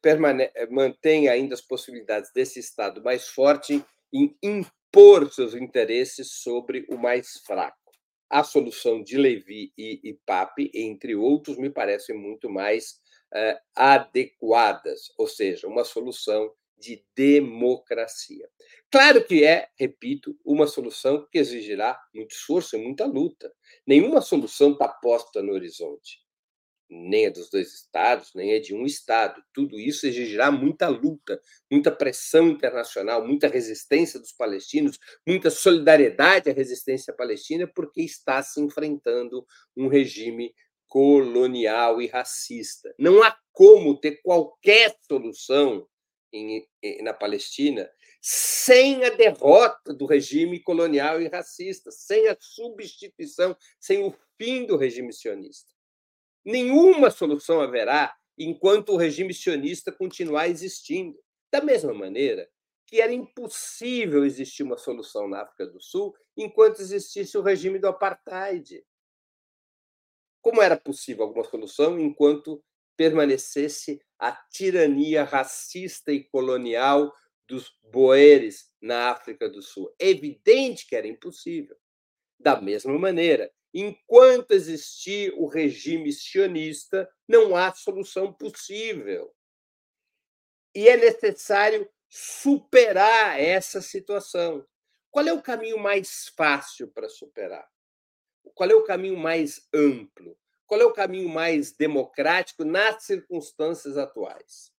é, 0.55 0.67
mantém 0.67 1.29
ainda 1.29 1.53
as 1.53 1.61
possibilidades 1.61 2.31
desse 2.33 2.59
Estado 2.59 3.01
mais 3.01 3.29
forte 3.29 3.83
em 4.13 4.37
impor 4.43 5.31
seus 5.31 5.53
interesses 5.53 6.31
sobre 6.31 6.85
o 6.89 6.97
mais 6.97 7.37
fraco. 7.45 7.82
A 8.33 8.43
solução 8.43 9.03
de 9.03 9.15
Levi 9.15 9.71
e, 9.77 9.99
e 10.03 10.13
Pape, 10.25 10.71
entre 10.73 11.15
outros, 11.15 11.57
me 11.57 11.69
parecem 11.69 12.17
muito 12.17 12.49
mais 12.49 12.99
é, 13.31 13.59
adequadas, 13.75 15.11
ou 15.17 15.27
seja, 15.27 15.67
uma 15.67 15.83
solução 15.83 16.51
de 16.77 17.05
democracia. 17.15 18.49
Claro 18.91 19.23
que 19.23 19.43
é, 19.43 19.69
repito, 19.77 20.35
uma 20.43 20.65
solução 20.65 21.27
que 21.31 21.37
exigirá 21.37 21.99
muito 22.13 22.31
esforço 22.31 22.75
e 22.75 22.83
muita 22.83 23.05
luta. 23.05 23.53
Nenhuma 23.85 24.19
solução 24.19 24.71
está 24.71 24.87
posta 24.87 25.41
no 25.43 25.53
horizonte 25.53 26.22
nem 26.93 27.25
é 27.25 27.29
dos 27.29 27.49
dois 27.49 27.73
estados, 27.73 28.31
nem 28.35 28.53
é 28.53 28.59
de 28.59 28.73
um 28.73 28.85
estado. 28.85 29.41
Tudo 29.53 29.79
isso 29.79 30.05
exigirá 30.05 30.51
muita 30.51 30.87
luta, 30.87 31.41
muita 31.69 31.91
pressão 31.91 32.49
internacional, 32.49 33.25
muita 33.25 33.47
resistência 33.47 34.19
dos 34.19 34.31
palestinos, 34.31 34.99
muita 35.27 35.49
solidariedade 35.49 36.49
à 36.49 36.53
resistência 36.53 37.13
palestina, 37.13 37.67
porque 37.67 38.01
está 38.01 38.41
se 38.43 38.61
enfrentando 38.61 39.45
um 39.75 39.87
regime 39.87 40.53
colonial 40.87 42.01
e 42.01 42.07
racista. 42.07 42.93
Não 42.99 43.23
há 43.23 43.35
como 43.51 43.99
ter 43.99 44.21
qualquer 44.21 44.95
solução 45.07 45.87
em, 46.31 46.67
na 47.01 47.13
Palestina 47.13 47.89
sem 48.21 49.03
a 49.03 49.09
derrota 49.09 49.93
do 49.93 50.05
regime 50.05 50.59
colonial 50.59 51.21
e 51.21 51.27
racista, 51.27 51.91
sem 51.91 52.29
a 52.29 52.37
substituição, 52.39 53.55
sem 53.79 54.03
o 54.03 54.15
fim 54.37 54.65
do 54.65 54.77
regime 54.77 55.11
sionista. 55.11 55.72
Nenhuma 56.45 57.09
solução 57.09 57.61
haverá 57.61 58.15
enquanto 58.37 58.89
o 58.89 58.97
regime 58.97 59.33
sionista 59.33 59.91
continuar 59.91 60.49
existindo. 60.49 61.17
Da 61.51 61.61
mesma 61.61 61.93
maneira 61.93 62.49
que 62.85 63.01
era 63.01 63.13
impossível 63.13 64.23
existir 64.25 64.63
uma 64.63 64.77
solução 64.77 65.27
na 65.27 65.41
África 65.41 65.65
do 65.65 65.81
Sul 65.81 66.15
enquanto 66.37 66.79
existisse 66.79 67.37
o 67.37 67.41
regime 67.41 67.79
do 67.79 67.87
apartheid. 67.87 68.85
Como 70.41 70.61
era 70.61 70.77
possível 70.77 71.23
alguma 71.23 71.43
solução 71.45 71.99
enquanto 71.99 72.63
permanecesse 72.97 74.01
a 74.19 74.31
tirania 74.31 75.23
racista 75.23 76.11
e 76.11 76.23
colonial 76.25 77.13
dos 77.47 77.75
boeres 77.91 78.71
na 78.81 79.09
África 79.09 79.49
do 79.49 79.61
Sul? 79.61 79.93
É 79.97 80.09
evidente 80.09 80.85
que 80.85 80.95
era 80.95 81.07
impossível. 81.07 81.75
Da 82.39 82.61
mesma 82.61 82.97
maneira, 82.99 83.51
Enquanto 83.73 84.51
existir 84.51 85.33
o 85.35 85.47
regime 85.47 86.13
sionista, 86.13 87.11
não 87.27 87.55
há 87.55 87.73
solução 87.73 88.31
possível. 88.31 89.35
E 90.75 90.87
é 90.87 90.95
necessário 90.95 91.89
superar 92.07 93.39
essa 93.39 93.81
situação. 93.81 94.67
Qual 95.09 95.27
é 95.27 95.33
o 95.33 95.41
caminho 95.41 95.79
mais 95.79 96.27
fácil 96.37 96.87
para 96.87 97.09
superar? 97.09 97.67
Qual 98.53 98.69
é 98.69 98.75
o 98.75 98.83
caminho 98.83 99.17
mais 99.17 99.67
amplo? 99.73 100.37
Qual 100.67 100.79
é 100.79 100.85
o 100.85 100.93
caminho 100.93 101.29
mais 101.29 101.71
democrático 101.71 102.63
nas 102.63 103.03
circunstâncias 103.03 103.97
atuais? 103.97 104.71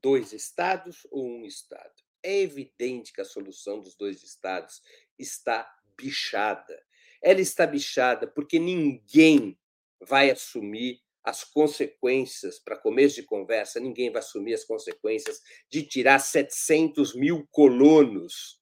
Dois 0.00 0.32
estados 0.32 1.06
ou 1.10 1.26
um 1.26 1.44
estado? 1.44 1.94
É 2.22 2.40
evidente 2.40 3.12
que 3.12 3.20
a 3.20 3.24
solução 3.24 3.80
dos 3.80 3.96
dois 3.96 4.22
estados 4.22 4.80
está 5.18 5.68
bichada 5.96 6.80
ela 7.22 7.40
está 7.40 7.66
bichada 7.66 8.26
porque 8.26 8.58
ninguém 8.58 9.58
vai 10.00 10.30
assumir 10.30 11.00
as 11.24 11.44
consequências, 11.44 12.58
para 12.58 12.76
começo 12.76 13.14
de 13.14 13.22
conversa, 13.22 13.78
ninguém 13.78 14.10
vai 14.10 14.20
assumir 14.20 14.54
as 14.54 14.64
consequências 14.64 15.40
de 15.70 15.84
tirar 15.84 16.18
700 16.18 17.14
mil 17.14 17.46
colonos 17.50 18.60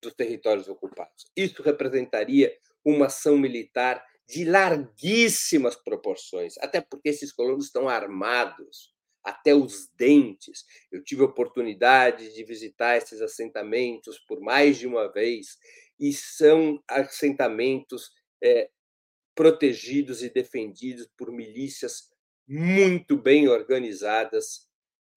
dos 0.00 0.14
territórios 0.14 0.68
ocupados. 0.68 1.26
Isso 1.36 1.62
representaria 1.62 2.52
uma 2.84 3.06
ação 3.06 3.36
militar 3.36 4.04
de 4.26 4.44
larguíssimas 4.44 5.76
proporções, 5.76 6.56
até 6.58 6.80
porque 6.80 7.10
esses 7.10 7.30
colonos 7.30 7.66
estão 7.66 7.88
armados 7.88 8.92
até 9.22 9.54
os 9.54 9.88
dentes. 9.94 10.64
Eu 10.90 11.02
tive 11.04 11.22
a 11.22 11.26
oportunidade 11.26 12.34
de 12.34 12.42
visitar 12.42 12.96
esses 12.96 13.20
assentamentos 13.20 14.18
por 14.18 14.40
mais 14.40 14.78
de 14.78 14.86
uma 14.86 15.12
vez 15.12 15.58
e 15.98 16.12
são 16.12 16.82
assentamentos 16.88 18.10
é, 18.42 18.70
protegidos 19.34 20.22
e 20.22 20.30
defendidos 20.30 21.08
por 21.16 21.32
milícias 21.32 22.10
muito 22.46 23.16
bem 23.16 23.48
organizadas, 23.48 24.68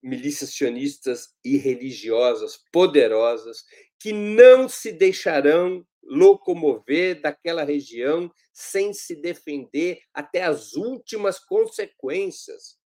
milícias 0.01 0.51
sionistas 0.51 1.29
e 1.43 1.57
religiosas 1.57 2.59
poderosas, 2.71 3.63
que 3.99 4.13
não 4.13 4.69
se 4.69 4.91
deixarão 4.91 5.85
locomover 6.03 7.19
daquela 7.19 7.63
região 7.63 8.31
sem 8.53 8.93
se 8.93 9.15
defender 9.15 9.99
até 10.13 10.43
as 10.43 10.73
últimas 10.73 11.39
consequências. 11.39 12.77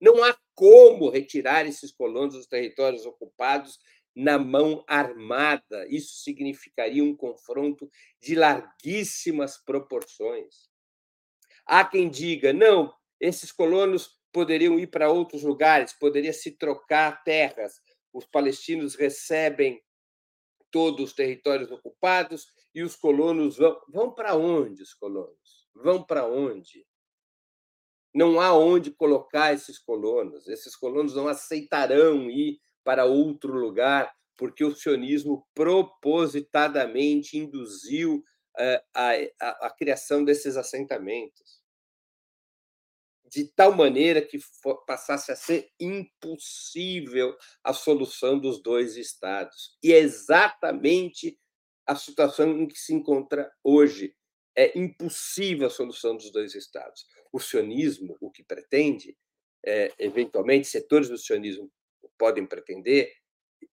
Não 0.00 0.22
há 0.22 0.38
como 0.54 1.10
retirar 1.10 1.66
esses 1.66 1.90
colonos 1.90 2.34
dos 2.34 2.46
territórios 2.46 3.04
ocupados 3.04 3.78
na 4.18 4.36
mão 4.36 4.84
armada. 4.88 5.86
Isso 5.88 6.24
significaria 6.24 7.04
um 7.04 7.14
confronto 7.14 7.88
de 8.20 8.34
larguíssimas 8.34 9.56
proporções. 9.56 10.68
Há 11.64 11.84
quem 11.84 12.10
diga, 12.10 12.52
não, 12.52 12.92
esses 13.20 13.52
colonos 13.52 14.18
poderiam 14.32 14.76
ir 14.76 14.88
para 14.88 15.08
outros 15.08 15.44
lugares, 15.44 15.92
poderia 15.92 16.32
se 16.32 16.50
trocar 16.50 17.22
terras, 17.22 17.80
os 18.12 18.26
palestinos 18.26 18.96
recebem 18.96 19.80
todos 20.68 21.10
os 21.10 21.12
territórios 21.12 21.70
ocupados 21.70 22.48
e 22.74 22.82
os 22.82 22.96
colonos 22.96 23.56
vão. 23.56 23.80
Vão 23.88 24.12
para 24.12 24.34
onde 24.34 24.82
os 24.82 24.94
colonos? 24.94 25.68
Vão 25.72 26.02
para 26.02 26.26
onde? 26.26 26.84
Não 28.12 28.40
há 28.40 28.52
onde 28.52 28.90
colocar 28.90 29.54
esses 29.54 29.78
colonos. 29.78 30.48
Esses 30.48 30.74
colonos 30.74 31.14
não 31.14 31.28
aceitarão 31.28 32.28
ir 32.28 32.58
para 32.88 33.04
outro 33.04 33.52
lugar, 33.52 34.10
porque 34.34 34.64
o 34.64 34.74
sionismo 34.74 35.46
propositadamente 35.52 37.36
induziu 37.36 38.24
eh, 38.58 38.82
a, 38.94 39.10
a, 39.42 39.66
a 39.66 39.70
criação 39.70 40.24
desses 40.24 40.56
assentamentos 40.56 41.60
de 43.30 43.44
tal 43.44 43.76
maneira 43.76 44.22
que 44.22 44.38
passasse 44.86 45.30
a 45.30 45.36
ser 45.36 45.70
impossível 45.78 47.36
a 47.62 47.74
solução 47.74 48.38
dos 48.38 48.62
dois 48.62 48.96
estados. 48.96 49.76
E 49.82 49.92
é 49.92 49.98
exatamente 49.98 51.38
a 51.86 51.94
situação 51.94 52.48
em 52.58 52.66
que 52.66 52.78
se 52.78 52.94
encontra 52.94 53.52
hoje. 53.62 54.16
É 54.56 54.78
impossível 54.78 55.66
a 55.66 55.70
solução 55.70 56.16
dos 56.16 56.32
dois 56.32 56.54
estados. 56.54 57.04
O 57.30 57.38
sionismo, 57.38 58.16
o 58.18 58.30
que 58.30 58.42
pretende, 58.42 59.14
é, 59.62 59.92
eventualmente, 59.98 60.66
setores 60.66 61.10
do 61.10 61.18
sionismo 61.18 61.70
podem 62.18 62.46
pretender 62.46 63.12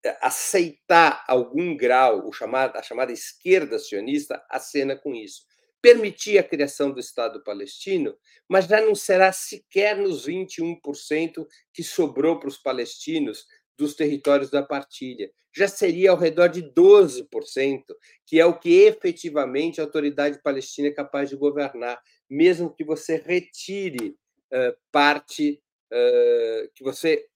é, 0.03 0.17
aceitar 0.21 1.23
algum 1.27 1.75
grau, 1.75 2.27
o 2.27 2.31
chamado, 2.31 2.75
a 2.77 2.83
chamada 2.83 3.11
esquerda 3.11 3.79
sionista 3.79 4.43
acena 4.49 4.95
com 4.95 5.13
isso 5.13 5.43
permitir 5.85 6.39
a 6.39 6.43
criação 6.43 6.91
do 6.91 6.99
Estado 6.99 7.43
palestino, 7.43 8.17
mas 8.49 8.65
já 8.65 8.81
não 8.81 8.95
será 8.95 9.31
sequer 9.31 9.95
nos 9.95 10.25
21% 10.27 11.45
que 11.71 11.83
sobrou 11.83 12.39
para 12.39 12.49
os 12.49 12.57
palestinos 12.57 13.45
dos 13.77 13.93
territórios 13.93 14.49
da 14.49 14.63
partilha. 14.63 15.29
Já 15.55 15.67
seria 15.67 16.09
ao 16.09 16.17
redor 16.17 16.47
de 16.47 16.63
12%, 16.63 17.83
que 18.25 18.39
é 18.39 18.45
o 18.47 18.57
que 18.57 18.81
efetivamente 18.81 19.79
a 19.79 19.83
autoridade 19.83 20.41
palestina 20.41 20.87
é 20.87 20.91
capaz 20.91 21.29
de 21.29 21.35
governar, 21.35 22.01
mesmo 22.27 22.73
que 22.73 22.83
você 22.83 23.17
retire 23.17 24.17
uh, 24.51 24.75
parte, 24.91 25.61
uh, 25.93 26.67
que 26.73 26.83
você 26.83 27.27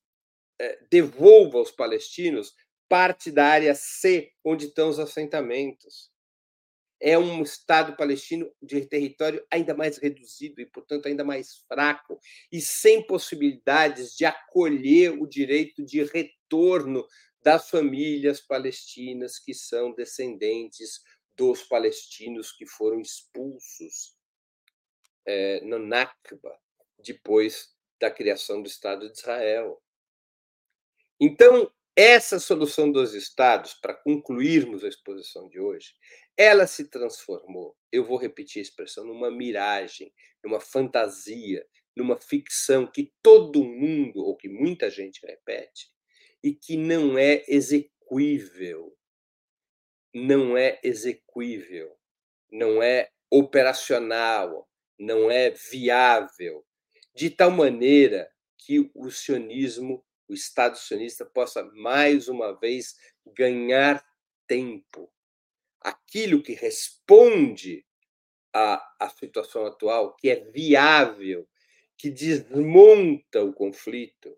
devolva 0.90 1.58
aos 1.58 1.72
palestinos 1.72 2.54
parte 2.88 3.32
da 3.32 3.46
área 3.46 3.76
C, 3.76 4.32
onde 4.44 4.66
estão 4.66 4.90
os 4.90 5.00
assentamentos 5.00 6.12
é 7.00 7.18
um 7.18 7.42
Estado 7.42 7.96
palestino 7.96 8.52
de 8.62 8.86
território 8.86 9.46
ainda 9.50 9.74
mais 9.74 9.98
reduzido 9.98 10.60
e, 10.60 10.66
portanto, 10.66 11.08
ainda 11.08 11.24
mais 11.24 11.64
fraco, 11.68 12.20
e 12.52 12.60
sem 12.60 13.06
possibilidades 13.06 14.16
de 14.16 14.26
acolher 14.26 15.12
o 15.12 15.26
direito 15.26 15.84
de 15.84 16.04
retorno 16.04 17.08
das 17.42 17.70
famílias 17.70 18.42
palestinas 18.42 19.40
que 19.40 19.54
são 19.54 19.94
descendentes 19.94 21.02
dos 21.38 21.64
palestinos 21.64 22.52
que 22.52 22.66
foram 22.66 23.00
expulsos 23.00 24.18
é, 25.26 25.62
no 25.62 25.80
Nakba, 25.80 26.60
depois 27.02 27.74
da 27.98 28.12
criação 28.12 28.62
do 28.62 28.68
Estado 28.68 29.10
de 29.10 29.18
Israel. 29.18 29.82
Então, 31.20 31.70
essa 31.96 32.40
solução 32.40 32.90
dos 32.92 33.14
estados, 33.14 33.74
para 33.74 33.94
concluirmos 33.94 34.84
a 34.84 34.88
exposição 34.88 35.50
de 35.50 35.60
hoje, 35.60 35.94
ela 36.38 36.66
se 36.66 36.90
transformou, 36.90 37.76
eu 37.92 38.06
vou 38.06 38.18
repetir 38.18 38.62
a 38.62 38.64
expressão, 38.64 39.04
numa 39.06 39.30
miragem, 39.30 40.14
numa 40.42 40.62
fantasia, 40.62 41.66
numa 41.94 42.18
ficção 42.18 42.88
que 42.88 43.12
todo 43.22 43.66
mundo, 43.66 44.24
ou 44.24 44.38
que 44.38 44.48
muita 44.48 44.90
gente 44.90 45.20
repete, 45.26 45.92
e 46.42 46.54
que 46.54 46.78
não 46.78 47.18
é 47.18 47.44
execuível. 47.50 48.96
Não 50.14 50.58
é 50.58 50.80
execuível, 50.82 51.96
não 52.50 52.82
é 52.82 53.12
operacional, 53.30 54.68
não 54.98 55.30
é 55.30 55.50
viável, 55.50 56.66
de 57.14 57.30
tal 57.30 57.52
maneira 57.52 58.32
que 58.58 58.90
o 58.96 59.12
sionismo 59.12 60.04
o 60.30 60.34
Estado 60.34 60.78
sionista 60.78 61.26
possa 61.26 61.64
mais 61.74 62.28
uma 62.28 62.54
vez 62.54 62.96
ganhar 63.26 64.06
tempo. 64.48 65.12
Aquilo 65.82 66.44
que 66.44 66.54
responde 66.54 67.86
à, 68.54 68.96
à 69.00 69.10
situação 69.10 69.66
atual, 69.66 70.16
que 70.16 70.30
é 70.30 70.36
viável, 70.52 71.48
que 71.98 72.10
desmonta 72.10 73.44
o 73.44 73.54
conflito 73.54 74.38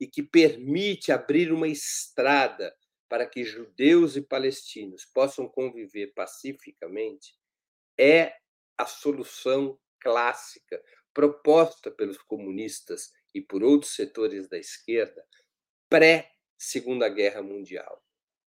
e 0.00 0.06
que 0.06 0.22
permite 0.22 1.12
abrir 1.12 1.52
uma 1.52 1.68
estrada 1.68 2.76
para 3.08 3.26
que 3.26 3.44
judeus 3.44 4.16
e 4.16 4.22
palestinos 4.22 5.04
possam 5.06 5.48
conviver 5.48 6.08
pacificamente, 6.14 7.34
é 7.98 8.34
a 8.76 8.86
solução 8.86 9.78
clássica 10.00 10.82
proposta 11.12 11.90
pelos 11.90 12.18
comunistas 12.18 13.10
e 13.34 13.40
por 13.40 13.62
outros 13.62 13.94
setores 13.94 14.48
da 14.48 14.58
esquerda 14.58 15.24
pré-Segunda 15.88 17.08
Guerra 17.08 17.42
Mundial. 17.42 18.02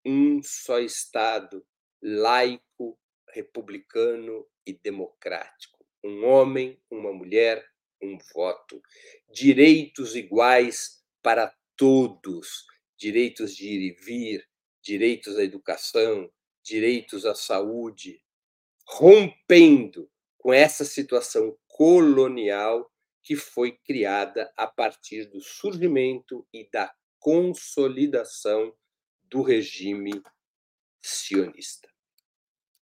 Um 0.04 0.42
só 0.42 0.78
Estado 0.78 1.64
laico, 2.02 2.98
republicano 3.28 4.46
e 4.66 4.72
democrático. 4.72 5.84
Um 6.02 6.24
homem, 6.24 6.80
uma 6.90 7.12
mulher, 7.12 7.66
um 8.02 8.16
voto. 8.32 8.80
Direitos 9.32 10.14
iguais 10.14 11.02
para 11.22 11.54
todos. 11.76 12.64
Direitos 12.96 13.54
de 13.54 13.68
ir 13.68 13.92
e 13.92 14.04
vir, 14.04 14.48
direitos 14.82 15.36
à 15.36 15.44
educação, 15.44 16.30
direitos 16.62 17.26
à 17.26 17.34
saúde. 17.34 18.22
Rompendo 18.86 20.10
com 20.38 20.52
essa 20.52 20.84
situação 20.84 21.56
colonial 21.66 22.90
que 23.28 23.36
foi 23.36 23.72
criada 23.72 24.50
a 24.56 24.66
partir 24.66 25.26
do 25.26 25.38
surgimento 25.38 26.48
e 26.50 26.66
da 26.72 26.90
consolidação 27.18 28.74
do 29.24 29.42
regime 29.42 30.22
sionista. 31.02 31.86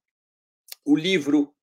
O 0.86 0.96
livro 0.96 1.54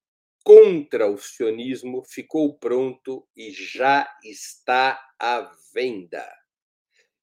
contra 0.45 1.09
o 1.09 1.17
sionismo 1.17 2.03
ficou 2.05 2.55
pronto 2.55 3.27
e 3.35 3.51
já 3.51 4.07
está 4.23 5.03
à 5.19 5.51
venda. 5.73 6.23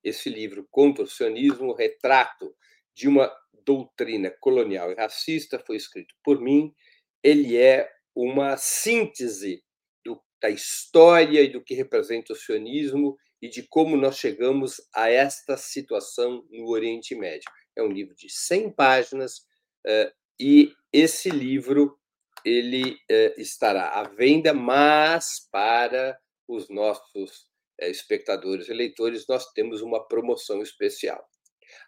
Esse 0.03 0.29
livro 0.29 0.67
contra 0.69 1.05
o 1.05 1.07
sionismo, 1.07 1.73
retrato 1.73 2.53
de 2.93 3.07
uma 3.07 3.33
doutrina 3.65 4.29
colonial 4.41 4.91
e 4.91 4.97
racista 4.97 5.63
foi 5.65 5.77
escrito 5.77 6.13
por 6.25 6.41
mim. 6.41 6.75
Ele 7.23 7.57
é 7.57 7.89
uma 8.13 8.57
síntese 8.57 9.63
do, 10.05 10.21
da 10.41 10.51
história 10.51 11.43
e 11.43 11.49
do 11.49 11.63
que 11.63 11.75
representa 11.75 12.33
o 12.33 12.37
sionismo 12.37 13.17
e 13.41 13.49
de 13.49 13.63
como 13.63 13.97
nós 13.97 14.19
chegamos 14.19 14.81
a 14.93 15.09
esta 15.09 15.57
situação 15.57 16.45
no 16.51 16.69
Oriente 16.71 17.15
Médio. 17.15 17.49
É 17.77 17.83
um 17.85 17.89
livro 17.89 18.17
de 18.17 18.29
100 18.29 18.73
páginas 18.73 19.47
eh, 19.87 20.13
e 20.41 20.75
esse 20.93 21.31
livro 21.31 21.97
ele 22.45 22.99
eh, 23.09 23.35
estará 23.39 24.01
à 24.01 24.05
venda, 24.05 24.53
mas 24.53 25.47
para 25.51 26.19
os 26.49 26.69
nossos 26.69 27.47
eh, 27.79 27.91
espectadores 27.91 28.69
e 28.69 28.73
leitores 28.73 29.27
nós 29.27 29.53
temos 29.53 29.83
uma 29.83 30.07
promoção 30.07 30.63
especial. 30.63 31.25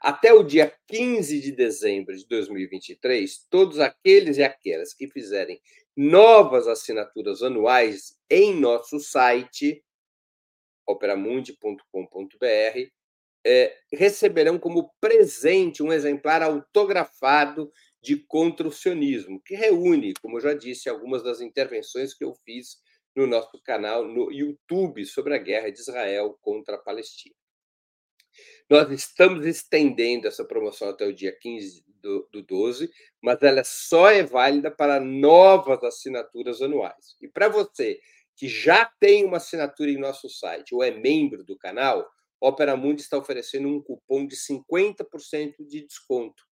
Até 0.01 0.33
o 0.33 0.43
dia 0.43 0.75
15 0.89 1.41
de 1.41 1.53
dezembro 1.53 2.17
de 2.17 2.27
2023, 2.27 3.47
todos 3.51 3.81
aqueles 3.81 4.39
e 4.39 4.43
aquelas 4.43 4.95
que 4.95 5.09
fizerem 5.09 5.61
novas 5.97 6.67
assinaturas 6.67 7.43
anuais 7.43 8.17
em 8.29 8.55
nosso 8.55 8.99
site, 8.99 9.85
operamundi.com.br, 10.87 12.91
é, 13.47 13.77
receberão 13.93 14.59
como 14.59 14.91
presente 15.01 15.83
um 15.83 15.93
exemplar 15.93 16.43
autografado 16.43 17.71
de 18.05 18.19
Contra 18.19 18.69
o 18.69 18.73
Sionismo, 18.73 19.41
que 19.43 19.55
reúne, 19.55 20.13
como 20.21 20.37
eu 20.37 20.43
já 20.43 20.53
disse, 20.53 20.91
algumas 20.91 21.23
das 21.23 21.41
intervenções 21.41 22.13
que 22.13 22.23
eu 22.23 22.35
fiz 22.45 22.77
no 23.17 23.27
nosso 23.27 23.59
canal 23.63 24.07
no 24.07 24.31
YouTube 24.31 25.05
sobre 25.07 25.35
a 25.35 25.39
guerra 25.39 25.71
de 25.71 25.81
Israel 25.81 26.39
contra 26.43 26.75
a 26.75 26.79
Palestina. 26.79 27.35
Nós 28.69 28.91
estamos 28.91 29.47
estendendo 29.47 30.27
essa 30.27 30.45
promoção 30.45 30.91
até 30.91 31.07
o 31.07 31.15
dia 31.15 31.33
15 31.33 31.83
do, 32.03 32.29
do 32.31 32.43
12, 32.43 32.91
mas 33.23 33.41
ela 33.41 33.65
só 33.65 34.11
é 34.11 34.23
válida 34.23 34.71
para 34.71 35.01
novas 35.01 35.83
assinaturas 35.83 36.61
anuais. 36.61 37.17
E 37.23 37.29
para 37.29 37.49
você 37.49 37.99
que 38.37 38.49
já 38.49 38.85
tem 39.01 39.25
uma 39.25 39.39
assinatura 39.39 39.91
em 39.91 39.99
nosso 39.99 40.29
site 40.29 40.75
ou 40.75 40.83
é 40.83 40.91
membro 40.91 41.43
do 41.43 41.57
canal, 41.57 42.07
Opera 42.41 42.77
Mundi 42.77 43.01
está 43.01 43.17
oferecendo 43.17 43.69
um 43.69 43.81
cupom 43.81 44.27
de 44.27 44.37
50% 44.37 45.55
de 45.67 45.87
desconto. 45.87 46.43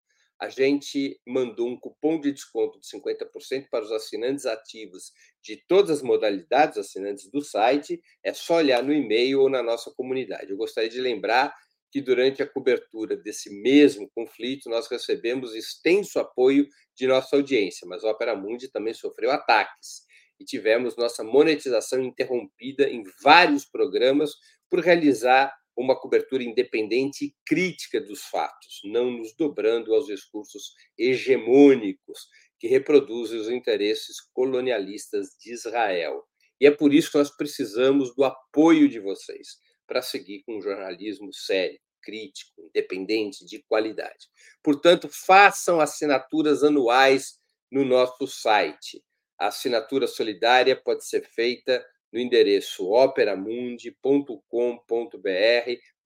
A 0.42 0.48
gente 0.48 1.20
mandou 1.24 1.68
um 1.68 1.78
cupom 1.78 2.18
de 2.18 2.32
desconto 2.32 2.80
de 2.80 2.86
50% 2.88 3.68
para 3.70 3.84
os 3.84 3.92
assinantes 3.92 4.44
ativos 4.44 5.12
de 5.40 5.56
todas 5.68 5.98
as 5.98 6.02
modalidades, 6.02 6.76
assinantes 6.76 7.30
do 7.30 7.40
site. 7.40 8.02
É 8.24 8.34
só 8.34 8.56
olhar 8.56 8.82
no 8.82 8.92
e-mail 8.92 9.42
ou 9.42 9.48
na 9.48 9.62
nossa 9.62 9.92
comunidade. 9.92 10.50
Eu 10.50 10.56
gostaria 10.56 10.90
de 10.90 11.00
lembrar 11.00 11.54
que 11.92 12.00
durante 12.00 12.42
a 12.42 12.46
cobertura 12.48 13.16
desse 13.16 13.50
mesmo 13.62 14.10
conflito 14.12 14.68
nós 14.68 14.88
recebemos 14.88 15.54
extenso 15.54 16.18
apoio 16.18 16.66
de 16.96 17.06
nossa 17.06 17.36
audiência, 17.36 17.86
mas 17.86 18.02
a 18.02 18.10
Opera 18.10 18.34
Mundi 18.34 18.66
também 18.66 18.94
sofreu 18.94 19.30
ataques 19.30 20.02
e 20.40 20.44
tivemos 20.44 20.96
nossa 20.96 21.22
monetização 21.22 22.02
interrompida 22.02 22.90
em 22.90 23.04
vários 23.22 23.64
programas 23.64 24.32
por 24.68 24.80
realizar 24.80 25.54
uma 25.76 25.98
cobertura 25.98 26.42
independente 26.42 27.24
e 27.26 27.34
crítica 27.46 28.00
dos 28.00 28.22
fatos, 28.22 28.80
não 28.84 29.10
nos 29.10 29.34
dobrando 29.34 29.94
aos 29.94 30.06
discursos 30.06 30.74
hegemônicos 30.98 32.28
que 32.58 32.68
reproduzem 32.68 33.40
os 33.40 33.48
interesses 33.48 34.20
colonialistas 34.32 35.30
de 35.40 35.52
Israel. 35.52 36.24
E 36.60 36.66
é 36.66 36.70
por 36.70 36.94
isso 36.94 37.10
que 37.10 37.18
nós 37.18 37.30
precisamos 37.30 38.14
do 38.14 38.22
apoio 38.22 38.88
de 38.88 39.00
vocês 39.00 39.58
para 39.86 40.00
seguir 40.00 40.42
com 40.44 40.58
um 40.58 40.62
jornalismo 40.62 41.32
sério, 41.32 41.80
crítico, 42.00 42.62
independente, 42.62 43.44
de 43.44 43.62
qualidade. 43.64 44.28
Portanto, 44.62 45.08
façam 45.08 45.80
assinaturas 45.80 46.62
anuais 46.62 47.38
no 47.70 47.84
nosso 47.84 48.26
site. 48.26 49.02
A 49.38 49.48
assinatura 49.48 50.06
solidária 50.06 50.76
pode 50.76 51.04
ser 51.04 51.26
feita 51.28 51.84
no 52.12 52.20
endereço 52.20 52.90
operamundi.com.br 52.90 53.92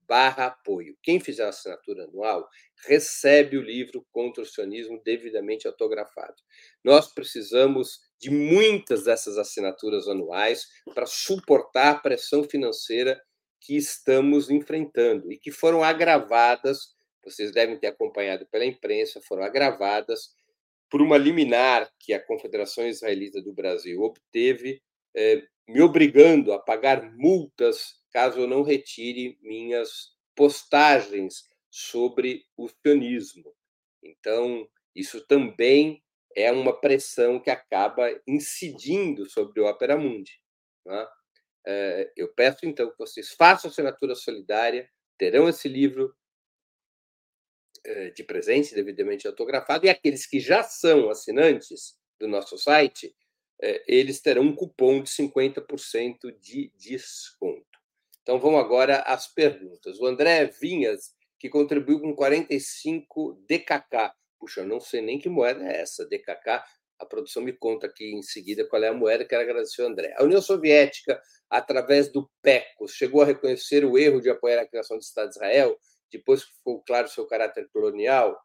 barra 0.08 0.46
apoio. 0.46 0.96
Quem 1.02 1.18
fizer 1.18 1.44
a 1.44 1.48
assinatura 1.48 2.04
anual 2.04 2.48
recebe 2.86 3.56
o 3.58 3.62
livro 3.62 4.06
Contra 4.12 4.42
o 4.42 4.46
Sionismo 4.46 5.00
devidamente 5.04 5.66
autografado. 5.66 6.36
Nós 6.84 7.12
precisamos 7.12 8.00
de 8.18 8.30
muitas 8.30 9.04
dessas 9.04 9.36
assinaturas 9.36 10.08
anuais 10.08 10.66
para 10.94 11.06
suportar 11.06 11.90
a 11.90 11.98
pressão 11.98 12.44
financeira 12.44 13.20
que 13.60 13.76
estamos 13.76 14.48
enfrentando 14.48 15.32
e 15.32 15.38
que 15.38 15.50
foram 15.50 15.82
agravadas, 15.82 16.94
vocês 17.24 17.50
devem 17.50 17.76
ter 17.78 17.88
acompanhado 17.88 18.46
pela 18.46 18.64
imprensa, 18.64 19.20
foram 19.22 19.42
agravadas 19.42 20.34
por 20.88 21.02
uma 21.02 21.18
liminar 21.18 21.90
que 21.98 22.12
a 22.12 22.24
Confederação 22.24 22.86
Israelita 22.86 23.42
do 23.42 23.52
Brasil 23.52 24.00
obteve, 24.02 24.80
me 25.68 25.80
obrigando 25.80 26.52
a 26.52 26.58
pagar 26.58 27.12
multas 27.16 27.96
caso 28.16 28.40
eu 28.40 28.46
não 28.46 28.62
retire 28.62 29.38
minhas 29.42 30.16
postagens 30.34 31.50
sobre 31.70 32.46
o 32.56 32.66
sionismo. 32.66 33.54
Então, 34.02 34.66
isso 34.94 35.26
também 35.26 36.02
é 36.34 36.50
uma 36.50 36.80
pressão 36.80 37.38
que 37.38 37.50
acaba 37.50 38.08
incidindo 38.26 39.28
sobre 39.28 39.60
o 39.60 39.66
Opera 39.66 39.98
Mundi. 39.98 40.40
Né? 40.86 41.06
Eh, 41.66 42.12
eu 42.16 42.32
peço, 42.32 42.64
então, 42.64 42.90
que 42.90 42.98
vocês 42.98 43.32
façam 43.32 43.70
assinatura 43.70 44.14
solidária, 44.14 44.88
terão 45.18 45.46
esse 45.46 45.68
livro 45.68 46.14
eh, 47.84 48.10
de 48.10 48.24
presente, 48.24 48.74
devidamente 48.74 49.26
autografado, 49.26 49.84
e 49.84 49.90
aqueles 49.90 50.26
que 50.26 50.40
já 50.40 50.62
são 50.62 51.10
assinantes 51.10 51.98
do 52.18 52.26
nosso 52.26 52.56
site, 52.56 53.06
eh, 53.06 53.25
eles 53.60 54.20
terão 54.20 54.42
um 54.42 54.54
cupom 54.54 55.02
de 55.02 55.10
50% 55.10 56.38
de 56.40 56.72
desconto. 56.76 57.64
Então, 58.22 58.38
vamos 58.38 58.60
agora 58.60 58.98
às 59.02 59.32
perguntas. 59.32 60.00
O 60.00 60.06
André 60.06 60.46
Vinhas, 60.60 61.14
que 61.38 61.48
contribuiu 61.48 62.00
com 62.00 62.14
45 62.14 63.44
DKK. 63.48 64.12
Puxa, 64.38 64.60
eu 64.60 64.66
não 64.66 64.80
sei 64.80 65.00
nem 65.00 65.18
que 65.18 65.28
moeda 65.28 65.64
é 65.64 65.80
essa, 65.80 66.04
DKK. 66.06 66.62
A 66.98 67.06
produção 67.06 67.42
me 67.42 67.52
conta 67.52 67.86
aqui 67.86 68.12
em 68.12 68.22
seguida 68.22 68.66
qual 68.66 68.82
é 68.82 68.88
a 68.88 68.94
moeda, 68.94 69.24
quero 69.24 69.42
agradecer 69.42 69.82
ao 69.82 69.88
André. 69.88 70.14
A 70.16 70.24
União 70.24 70.40
Soviética, 70.40 71.20
através 71.48 72.10
do 72.10 72.28
PECOS, 72.42 72.92
chegou 72.92 73.22
a 73.22 73.26
reconhecer 73.26 73.84
o 73.84 73.98
erro 73.98 74.20
de 74.20 74.30
apoiar 74.30 74.60
a 74.60 74.66
criação 74.66 74.96
do 74.96 75.02
Estado 75.02 75.28
de 75.28 75.36
Israel, 75.36 75.78
depois 76.10 76.44
que 76.44 76.52
ficou 76.54 76.82
claro 76.82 77.08
seu 77.08 77.26
caráter 77.26 77.68
colonial? 77.72 78.36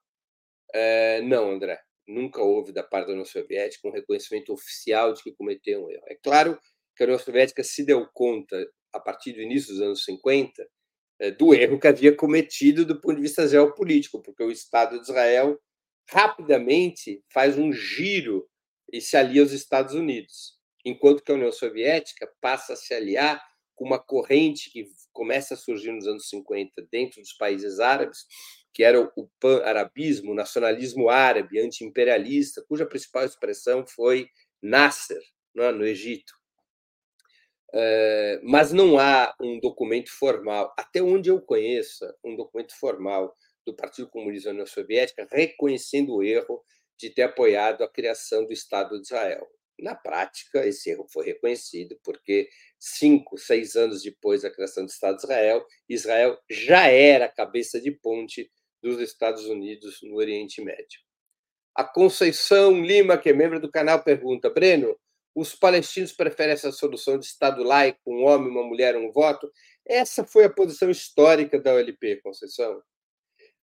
É, 0.74 1.22
não, 1.22 1.49
André. 1.49 1.82
Nunca 2.12 2.41
houve, 2.41 2.72
da 2.72 2.84
parte 2.84 3.07
da 3.07 3.14
União 3.14 3.26
Soviética, 3.26 3.88
um 3.88 3.91
reconhecimento 3.91 4.51
oficial 4.51 5.14
de 5.14 5.24
que 5.24 5.32
cometeu 5.32 5.86
um 5.86 5.89
erro. 5.89 6.03
É 6.07 6.16
claro 6.16 6.59
que 6.95 7.03
a 7.03 7.05
União 7.05 7.20
Soviética 7.20 7.64
se 7.64 7.86
deu 7.86 8.05
conta, 8.14 8.70
a 8.93 8.99
partir 8.99 9.34
do 9.34 9.41
início 9.41 9.74
dos 9.74 9.82
anos 9.82 10.03
50, 10.03 10.68
é, 11.20 11.32
do 11.32 11.53
erro 11.53 11.80
que 11.80 11.88
havia 11.88 12.16
cometido 12.16 12.86
do 12.86 12.99
ponto 12.99 13.16
de 13.16 13.22
vista 13.22 13.47
geopolítico, 13.47 14.22
porque 14.22 14.43
o 14.43 14.51
Estado 14.51 14.97
de 14.97 15.03
Israel 15.03 15.57
rapidamente 16.09 17.24
faz 17.32 17.57
um 17.57 17.72
giro 17.72 18.47
e 18.91 18.99
se 18.99 19.16
alia 19.16 19.41
aos 19.41 19.51
Estados 19.51 19.93
Unidos, 19.93 20.59
enquanto 20.84 21.24
que 21.24 21.32
a 21.32 21.36
União 21.36 21.51
Soviética 21.51 22.30
passa 22.41 22.74
a 22.74 22.76
se 22.76 22.93
aliar 22.93 23.41
com 23.76 23.86
uma 23.86 23.99
corrente 23.99 24.70
que 24.70 24.86
começa 25.14 25.53
a 25.53 25.57
surgir 25.57 25.91
nos 25.91 26.07
anos 26.07 26.28
50 26.28 26.88
dentro 26.91 27.22
dos 27.22 27.34
países 27.34 27.80
árabes, 27.80 28.26
que 28.74 28.84
era 28.84 29.01
o 29.01 29.30
pan-arabismo, 29.39 30.34
nacionalismo 30.34 31.09
árabe 31.09 31.59
anti-imperialista, 31.59 32.63
cuja 32.67 32.86
principal 32.86 33.26
expressão 33.26 33.86
foi 33.86 34.28
Nasser, 34.61 35.22
é? 35.57 35.72
no 35.72 35.86
Egito. 35.86 36.34
Eh, 37.74 38.39
mas 38.43 38.74
não 38.74 38.99
há 38.99 39.34
um 39.41 39.59
documento 39.59 40.11
formal, 40.11 40.74
até 40.78 41.01
onde 41.01 41.30
eu 41.30 41.41
conheça, 41.41 42.15
um 42.24 42.36
documento 42.36 42.78
formal 42.78 43.34
do 43.65 43.74
Partido 43.74 44.09
Comunista 44.09 44.49
da 44.49 44.53
União 44.53 44.65
Soviética 44.65 45.28
reconhecendo 45.32 46.15
o 46.15 46.24
erro 46.24 46.63
de 46.97 47.09
ter 47.09 47.24
apoiado 47.24 47.84
a 47.84 47.89
criação 47.89 48.45
do 48.45 48.51
Estado 48.51 48.99
de 48.99 49.07
Israel. 49.07 49.47
Na 49.80 49.95
prática, 49.95 50.65
esse 50.67 50.91
erro 50.91 51.07
foi 51.11 51.26
reconhecido 51.26 51.97
porque 52.03 52.49
cinco, 52.78 53.38
seis 53.38 53.76
anos 53.76 54.03
depois 54.03 54.41
da 54.43 54.51
criação 54.51 54.86
do 54.86 54.89
Estado 54.89 55.17
de 55.17 55.24
Israel, 55.24 55.65
Israel 55.89 56.38
já 56.49 56.88
era 56.88 57.30
cabeça 57.30 57.80
de 57.80 57.91
ponte 57.91 58.51
dos 58.82 58.99
Estados 58.99 59.45
Unidos 59.45 59.99
no 60.01 60.15
Oriente 60.15 60.61
Médio. 60.61 60.99
A 61.75 61.84
Conceição 61.84 62.84
Lima, 62.84 63.17
que 63.17 63.29
é 63.29 63.34
membro 63.34 63.59
do 63.59 63.71
canal, 63.71 64.03
pergunta: 64.03 64.49
Breno, 64.49 64.97
os 65.34 65.55
palestinos 65.55 66.11
preferem 66.11 66.53
essa 66.53 66.71
solução 66.71 67.17
de 67.17 67.25
Estado 67.25 67.63
laico, 67.63 67.99
um 68.07 68.25
homem, 68.25 68.49
uma 68.49 68.63
mulher, 68.63 68.97
um 68.97 69.11
voto? 69.11 69.49
Essa 69.86 70.25
foi 70.25 70.43
a 70.43 70.49
posição 70.49 70.89
histórica 70.89 71.59
da 71.59 71.73
OLP, 71.73 72.21
Conceição. 72.21 72.82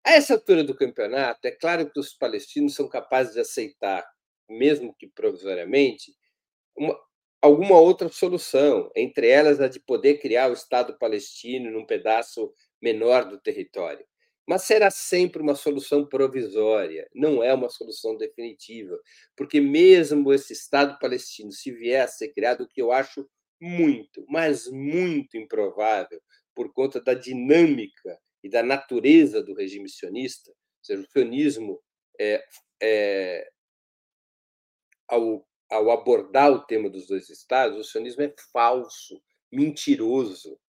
A 0.06 0.12
essa 0.12 0.34
altura 0.34 0.64
do 0.64 0.76
campeonato, 0.76 1.48
é 1.48 1.52
claro 1.52 1.90
que 1.90 2.00
os 2.00 2.14
palestinos 2.14 2.76
são 2.76 2.90
capazes 2.90 3.34
de 3.34 3.40
aceitar, 3.40 4.06
mesmo 4.50 4.94
que 4.94 5.08
provisoriamente, 5.08 6.14
uma, 6.76 7.00
alguma 7.42 7.80
outra 7.80 8.10
solução, 8.10 8.92
entre 8.96 9.30
elas 9.30 9.62
a 9.62 9.70
de 9.70 9.80
poder 9.80 10.20
criar 10.20 10.50
o 10.50 10.54
Estado 10.54 10.98
palestino 10.98 11.72
num 11.72 11.86
pedaço 11.86 12.54
menor 12.82 13.24
do 13.24 13.40
território. 13.40 14.06
Mas 14.48 14.64
será 14.64 14.92
sempre 14.92 15.42
uma 15.42 15.56
solução 15.56 16.06
provisória, 16.06 17.10
não 17.14 17.42
é 17.42 17.54
uma 17.54 17.70
solução 17.70 18.18
definitiva, 18.18 19.00
porque 19.36 19.62
mesmo 19.62 20.34
esse 20.34 20.54
Estado 20.54 21.00
palestino, 21.00 21.52
se 21.52 21.72
vier 21.72 22.04
a 22.04 22.08
ser 22.08 22.34
criado, 22.34 22.62
o 22.62 22.68
que 22.68 22.82
eu 22.82 22.92
acho 22.92 23.28
muito, 23.62 24.26
mas 24.28 24.68
muito 24.68 25.38
improvável, 25.38 26.22
por 26.54 26.74
conta 26.74 27.02
da 27.02 27.14
dinâmica 27.14 28.20
e 28.44 28.50
da 28.50 28.62
natureza 28.62 29.42
do 29.42 29.54
regime 29.54 29.90
sionista, 29.90 30.52
ou 30.52 30.84
seja, 30.84 31.02
o 31.02 31.12
sionismo, 31.12 31.82
é, 32.20 32.44
é, 32.82 33.50
ao, 35.08 35.48
ao 35.70 35.92
abordar 35.92 36.52
o 36.52 36.66
tema 36.66 36.90
dos 36.90 37.08
dois 37.08 37.30
Estados, 37.30 37.78
o 37.80 37.84
sionismo 37.90 38.24
é 38.24 38.34
falso, 38.52 39.22
mentiroso, 39.52 40.60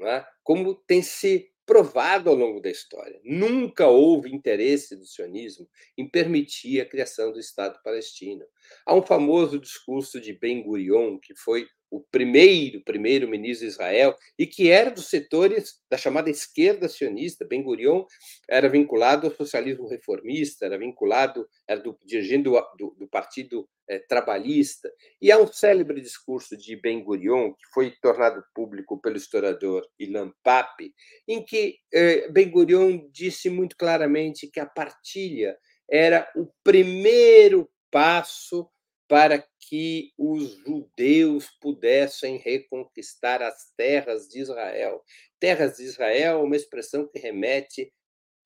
é? 0.00 0.26
como 0.42 0.74
tem 0.74 1.02
se 1.02 1.51
provado 1.66 2.28
ao 2.28 2.36
longo 2.36 2.60
da 2.60 2.70
história. 2.70 3.20
Nunca 3.24 3.86
houve 3.86 4.34
interesse 4.34 4.96
do 4.96 5.06
sionismo 5.06 5.68
em 5.96 6.08
permitir 6.08 6.80
a 6.80 6.86
criação 6.86 7.32
do 7.32 7.38
Estado 7.38 7.80
palestino. 7.82 8.44
Há 8.86 8.94
um 8.94 9.02
famoso 9.02 9.58
discurso 9.58 10.20
de 10.20 10.32
Ben 10.32 10.62
Gurion, 10.62 11.18
que 11.18 11.34
foi 11.34 11.66
o 11.92 12.00
primeiro 12.00 12.82
primeiro-ministro 12.82 13.66
de 13.66 13.72
Israel 13.72 14.16
e 14.38 14.46
que 14.46 14.70
era 14.70 14.90
dos 14.90 15.10
setores 15.10 15.78
da 15.90 15.98
chamada 15.98 16.30
esquerda 16.30 16.88
sionista. 16.88 17.44
Ben 17.44 17.62
Gurion 17.62 18.06
era 18.48 18.66
vinculado 18.66 19.26
ao 19.26 19.34
socialismo 19.34 19.86
reformista, 19.86 20.64
era 20.64 20.78
vinculado, 20.78 21.46
era 21.68 21.78
do, 21.78 21.96
dirigindo 22.02 22.52
do, 22.78 22.96
do 22.98 23.06
Partido 23.08 23.68
é, 23.86 23.98
Trabalhista. 23.98 24.90
E 25.20 25.30
há 25.30 25.38
um 25.38 25.46
célebre 25.46 26.00
discurso 26.00 26.56
de 26.56 26.76
Ben 26.76 27.04
Gurion, 27.04 27.52
que 27.52 27.68
foi 27.74 27.90
tornado 28.00 28.42
público 28.54 28.98
pelo 28.98 29.18
historiador 29.18 29.86
Ilan 29.98 30.32
Pape, 30.42 30.94
em 31.28 31.44
que 31.44 31.76
é, 31.92 32.26
Ben 32.30 32.50
Gurion 32.50 33.06
disse 33.12 33.50
muito 33.50 33.76
claramente 33.76 34.50
que 34.50 34.60
a 34.60 34.66
partilha 34.66 35.58
era 35.90 36.26
o 36.34 36.48
primeiro 36.64 37.68
passo 37.90 38.71
para 39.12 39.46
que 39.68 40.10
os 40.16 40.52
judeus 40.64 41.50
pudessem 41.60 42.38
reconquistar 42.38 43.42
as 43.42 43.70
terras 43.76 44.26
de 44.26 44.40
Israel. 44.40 45.04
Terras 45.38 45.76
de 45.76 45.82
Israel 45.82 46.38
é 46.38 46.42
uma 46.42 46.56
expressão 46.56 47.06
que 47.06 47.18
remete 47.18 47.92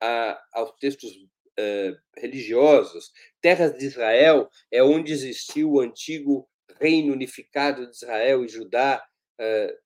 a, 0.02 0.36
aos 0.52 0.72
textos 0.80 1.12
uh, 1.12 1.96
religiosos. 2.16 3.12
Terras 3.40 3.78
de 3.78 3.86
Israel 3.86 4.50
é 4.72 4.82
onde 4.82 5.12
existiu 5.12 5.70
o 5.70 5.80
antigo 5.80 6.48
reino 6.80 7.12
unificado 7.12 7.88
de 7.88 7.94
Israel 7.94 8.44
e 8.44 8.48
Judá, 8.48 9.00
uh, 9.40 9.85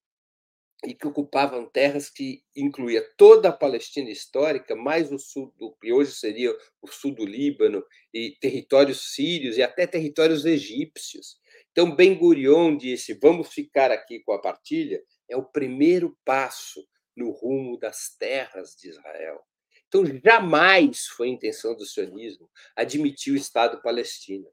e 0.85 0.95
que 0.95 1.07
ocupavam 1.07 1.69
terras 1.69 2.09
que 2.09 2.43
incluía 2.57 3.07
toda 3.17 3.51
a 3.51 3.53
Palestina 3.53 4.11
histórica, 4.11 4.75
mais 4.75 5.13
o 5.13 5.19
sul, 5.19 5.53
do 5.59 5.73
que 5.77 5.93
hoje 5.93 6.13
seria 6.13 6.57
o 6.81 6.89
sul 6.89 7.15
do 7.15 7.25
Líbano, 7.25 7.85
e 8.15 8.37
territórios 8.41 9.13
sírios 9.15 9.57
e 9.59 9.63
até 9.63 9.87
territórios 9.87 10.45
egípcios. 10.45 11.39
Então, 11.71 11.95
Ben 11.95 12.17
Gurion 12.17 12.77
disse: 12.77 13.15
vamos 13.15 13.49
ficar 13.49 13.91
aqui 13.91 14.21
com 14.21 14.33
a 14.33 14.41
partilha, 14.41 15.03
é 15.29 15.37
o 15.37 15.45
primeiro 15.45 16.17
passo 16.25 16.87
no 17.17 17.31
rumo 17.31 17.79
das 17.79 18.17
terras 18.19 18.75
de 18.75 18.89
Israel. 18.89 19.41
Então, 19.87 20.05
jamais 20.25 21.07
foi 21.07 21.29
intenção 21.29 21.77
do 21.77 21.85
sionismo 21.85 22.49
admitir 22.77 23.33
o 23.33 23.37
Estado 23.37 23.83
palestino. 23.83 24.49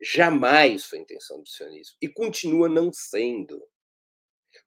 Jamais 0.00 0.84
foi 0.84 0.98
intenção 0.98 1.40
do 1.40 1.48
sionismo. 1.48 1.96
E 2.00 2.08
continua 2.08 2.68
não 2.68 2.92
sendo. 2.92 3.62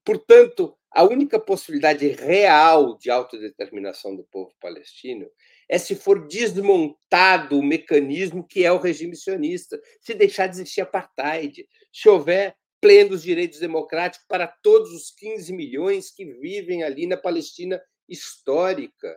Portanto, 0.07 0.73
a 0.89 1.03
única 1.03 1.37
possibilidade 1.37 2.07
real 2.07 2.97
de 2.97 3.11
autodeterminação 3.11 4.15
do 4.15 4.23
povo 4.23 4.55
palestino 4.57 5.29
é 5.67 5.77
se 5.77 5.97
for 5.97 6.29
desmontado 6.29 7.59
o 7.59 7.61
mecanismo 7.61 8.47
que 8.47 8.63
é 8.63 8.71
o 8.71 8.77
regime 8.77 9.17
sionista, 9.17 9.77
se 9.99 10.13
deixar 10.13 10.47
de 10.47 10.55
existir 10.55 10.79
apartheid, 10.79 11.67
se 11.91 12.07
houver 12.07 12.55
plenos 12.79 13.21
direitos 13.21 13.59
democráticos 13.59 14.25
para 14.29 14.47
todos 14.47 14.93
os 14.93 15.11
15 15.11 15.51
milhões 15.51 16.09
que 16.09 16.23
vivem 16.23 16.83
ali 16.83 17.05
na 17.05 17.17
Palestina 17.17 17.81
histórica, 18.07 19.13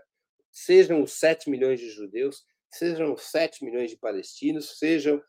sejam 0.50 1.04
os 1.04 1.12
7 1.12 1.48
milhões 1.48 1.78
de 1.78 1.88
judeus, 1.88 2.42
sejam 2.68 3.14
os 3.14 3.30
7 3.30 3.64
milhões 3.64 3.92
de 3.92 3.96
palestinos, 3.96 4.76
sejam 4.76 5.22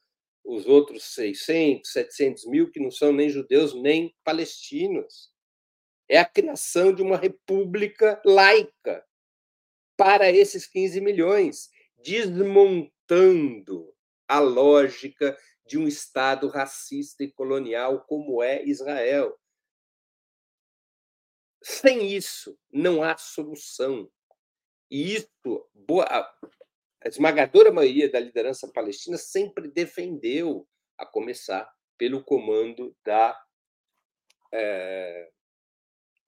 os 0.43 0.66
outros 0.66 1.14
600, 1.14 1.91
700 1.91 2.47
mil 2.47 2.72
que 2.72 2.80
não 2.80 2.89
são 2.89 3.14
nem 3.14 3.30
judeus 3.30 3.80
nem 3.80 4.12
palestinos 4.24 5.30
é 6.12 6.20
a 6.20 6.26
criação 6.26 6.93
de 6.93 7.01
uma 7.01 7.16
república 7.16 8.22
laica 8.26 9.07
para 9.95 10.30
esses 10.30 10.68
15 10.68 10.99
milhões, 10.99 11.72
desmontando 12.03 13.95
a 14.28 14.39
lógica 14.39 15.38
de 15.66 15.78
um 15.78 15.88
Estado 15.88 16.49
racista 16.49 17.24
e 17.24 17.32
colonial 17.32 18.03
como 18.07 18.43
é 18.43 18.62
Israel. 18.66 19.39
Sem 21.64 22.14
isso, 22.14 22.59
não 22.70 23.01
há 23.01 23.16
solução. 23.16 24.12
E 24.89 25.16
isso, 25.16 25.30
boa, 25.74 26.03
a 26.03 27.07
esmagadora 27.07 27.72
maioria 27.72 28.12
da 28.12 28.20
liderança 28.20 28.68
palestina 28.68 29.18
sempre 29.18 29.70
defendeu, 29.70 30.68
a 30.97 31.05
começar 31.05 31.74
pelo 31.97 32.22
comando 32.22 32.93
da 33.01 33.41
é, 34.51 35.32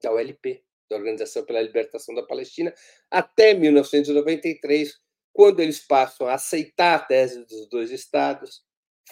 da 0.03 0.11
OLP, 0.11 0.63
da 0.89 0.97
Organização 0.97 1.45
pela 1.45 1.61
Libertação 1.61 2.13
da 2.13 2.23
Palestina, 2.23 2.73
até 3.09 3.53
1993, 3.53 4.99
quando 5.31 5.61
eles 5.61 5.79
passam 5.79 6.27
a 6.27 6.33
aceitar 6.33 6.95
a 6.95 6.99
tese 6.99 7.43
dos 7.45 7.67
dois 7.69 7.89
estados, 7.89 8.63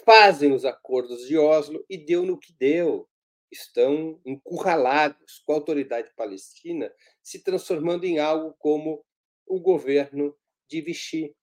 fazem 0.06 0.54
os 0.54 0.66
acordos 0.66 1.28
de 1.28 1.38
Oslo 1.38 1.84
e 1.90 1.98
deu 1.98 2.26
no 2.26 2.38
que 2.38 2.54
deu. 2.54 3.08
Estão 3.52 4.22
encurralados 4.26 5.40
com 5.46 5.52
a 5.52 5.56
autoridade 5.56 6.10
palestina, 6.16 6.94
se 7.22 7.44
transformando 7.44 8.06
em 8.06 8.20
algo 8.20 8.56
como 8.60 9.04
o 9.46 9.60
governo 9.60 10.38
de 10.70 10.80
Vichy, 10.80 11.36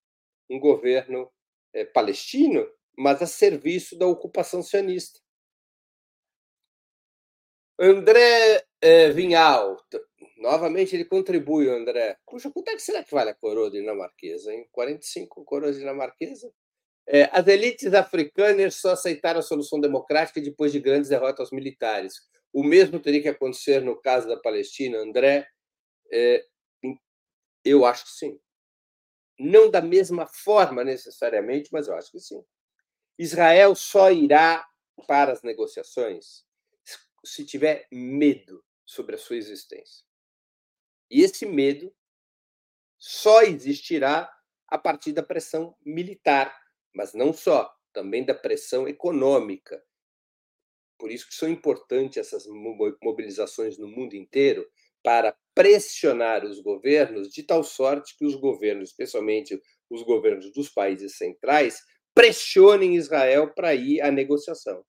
um 0.49 0.59
governo 0.59 1.31
é, 1.75 1.85
palestino, 1.85 2.67
mas 2.97 3.21
a 3.21 3.27
serviço 3.27 3.99
da 3.99 4.07
ocupação 4.07 4.63
sionista. 4.63 5.21
André 7.79 8.68
é, 8.81 9.11
Vinhal, 9.11 9.77
novamente 10.39 10.95
ele 10.95 11.05
contribui, 11.05 11.69
André. 11.69 12.17
Puxa, 12.27 12.51
quanto 12.51 12.69
é 12.69 12.77
que 12.77 12.83
será 12.83 13.03
que 13.03 13.15
vale 13.15 13.31
a 13.31 13.35
coroa 13.35 13.71
dinamarquesa, 13.71 14.53
hein? 14.53 14.69
45 14.71 15.45
coroas 15.45 15.79
dinamarquesa? 15.79 16.53
É, 17.07 17.29
as 17.33 17.47
elites 17.47 17.93
africanas 17.95 18.77
só 18.77 18.93
aceitaram 18.93 19.41
a 19.41 19.43
solução 19.43 19.81
democrática 19.81 20.41
depois 20.41 20.73
de 20.73 20.79
grandes 20.79 21.09
derrotas 21.09 21.51
militares. 21.51 22.21
O 22.53 22.63
mesmo 22.63 23.01
teria 23.01 23.23
que 23.23 23.29
acontecer 23.29 23.81
no 23.81 23.97
caso 24.01 24.29
da 24.29 24.37
Palestina, 24.37 24.99
André? 24.99 25.49
É, 26.13 26.45
eu 27.65 27.85
acho 27.85 28.05
que 28.05 28.13
sim. 28.13 28.41
Não 29.39 29.71
da 29.71 29.81
mesma 29.81 30.27
forma 30.27 30.85
necessariamente, 30.85 31.71
mas 31.73 31.89
eu 31.89 31.95
acho 31.95 32.11
que 32.13 32.21
sim. 32.21 32.45
Israel 33.19 33.75
só 33.75 34.11
irá 34.13 34.67
para 35.07 35.33
as 35.33 35.43
negociações 35.43 36.45
se 37.25 37.45
tiver 37.45 37.87
medo 37.91 38.63
sobre 38.89 39.17
a 39.17 39.19
sua 39.19 39.37
existência. 39.37 40.03
E 41.11 41.21
esse 41.21 41.45
medo 41.45 41.95
só 42.99 43.43
existirá 43.43 44.35
a 44.67 44.79
partir 44.79 45.13
da 45.13 45.23
pressão 45.23 45.77
militar, 45.85 46.59
mas 46.95 47.13
não 47.13 47.33
só, 47.33 47.71
também 47.93 48.25
da 48.25 48.35
pressão 48.35 48.89
econômica. 48.89 49.85
Por 50.99 51.13
isso 51.13 51.29
que 51.29 51.35
são 51.35 51.49
importantes 51.49 52.17
essas 52.17 52.47
mobilizações 53.03 53.79
no 53.79 53.87
mundo 53.87 54.15
inteiro 54.15 54.67
para 55.03 55.37
pressionar 55.55 56.45
os 56.45 56.61
governos 56.61 57.29
de 57.29 57.43
tal 57.43 57.63
sorte 57.63 58.17
que 58.17 58.25
os 58.25 58.35
governos, 58.35 58.91
especialmente 58.91 59.61
os 59.91 60.03
governos 60.03 60.51
dos 60.53 60.71
países 60.71 61.17
centrais, 61.17 61.79
pressionem 62.15 62.97
Israel 62.97 63.53
para 63.55 63.75
ir 63.75 64.01
à 64.01 64.11
negociação 64.11 64.85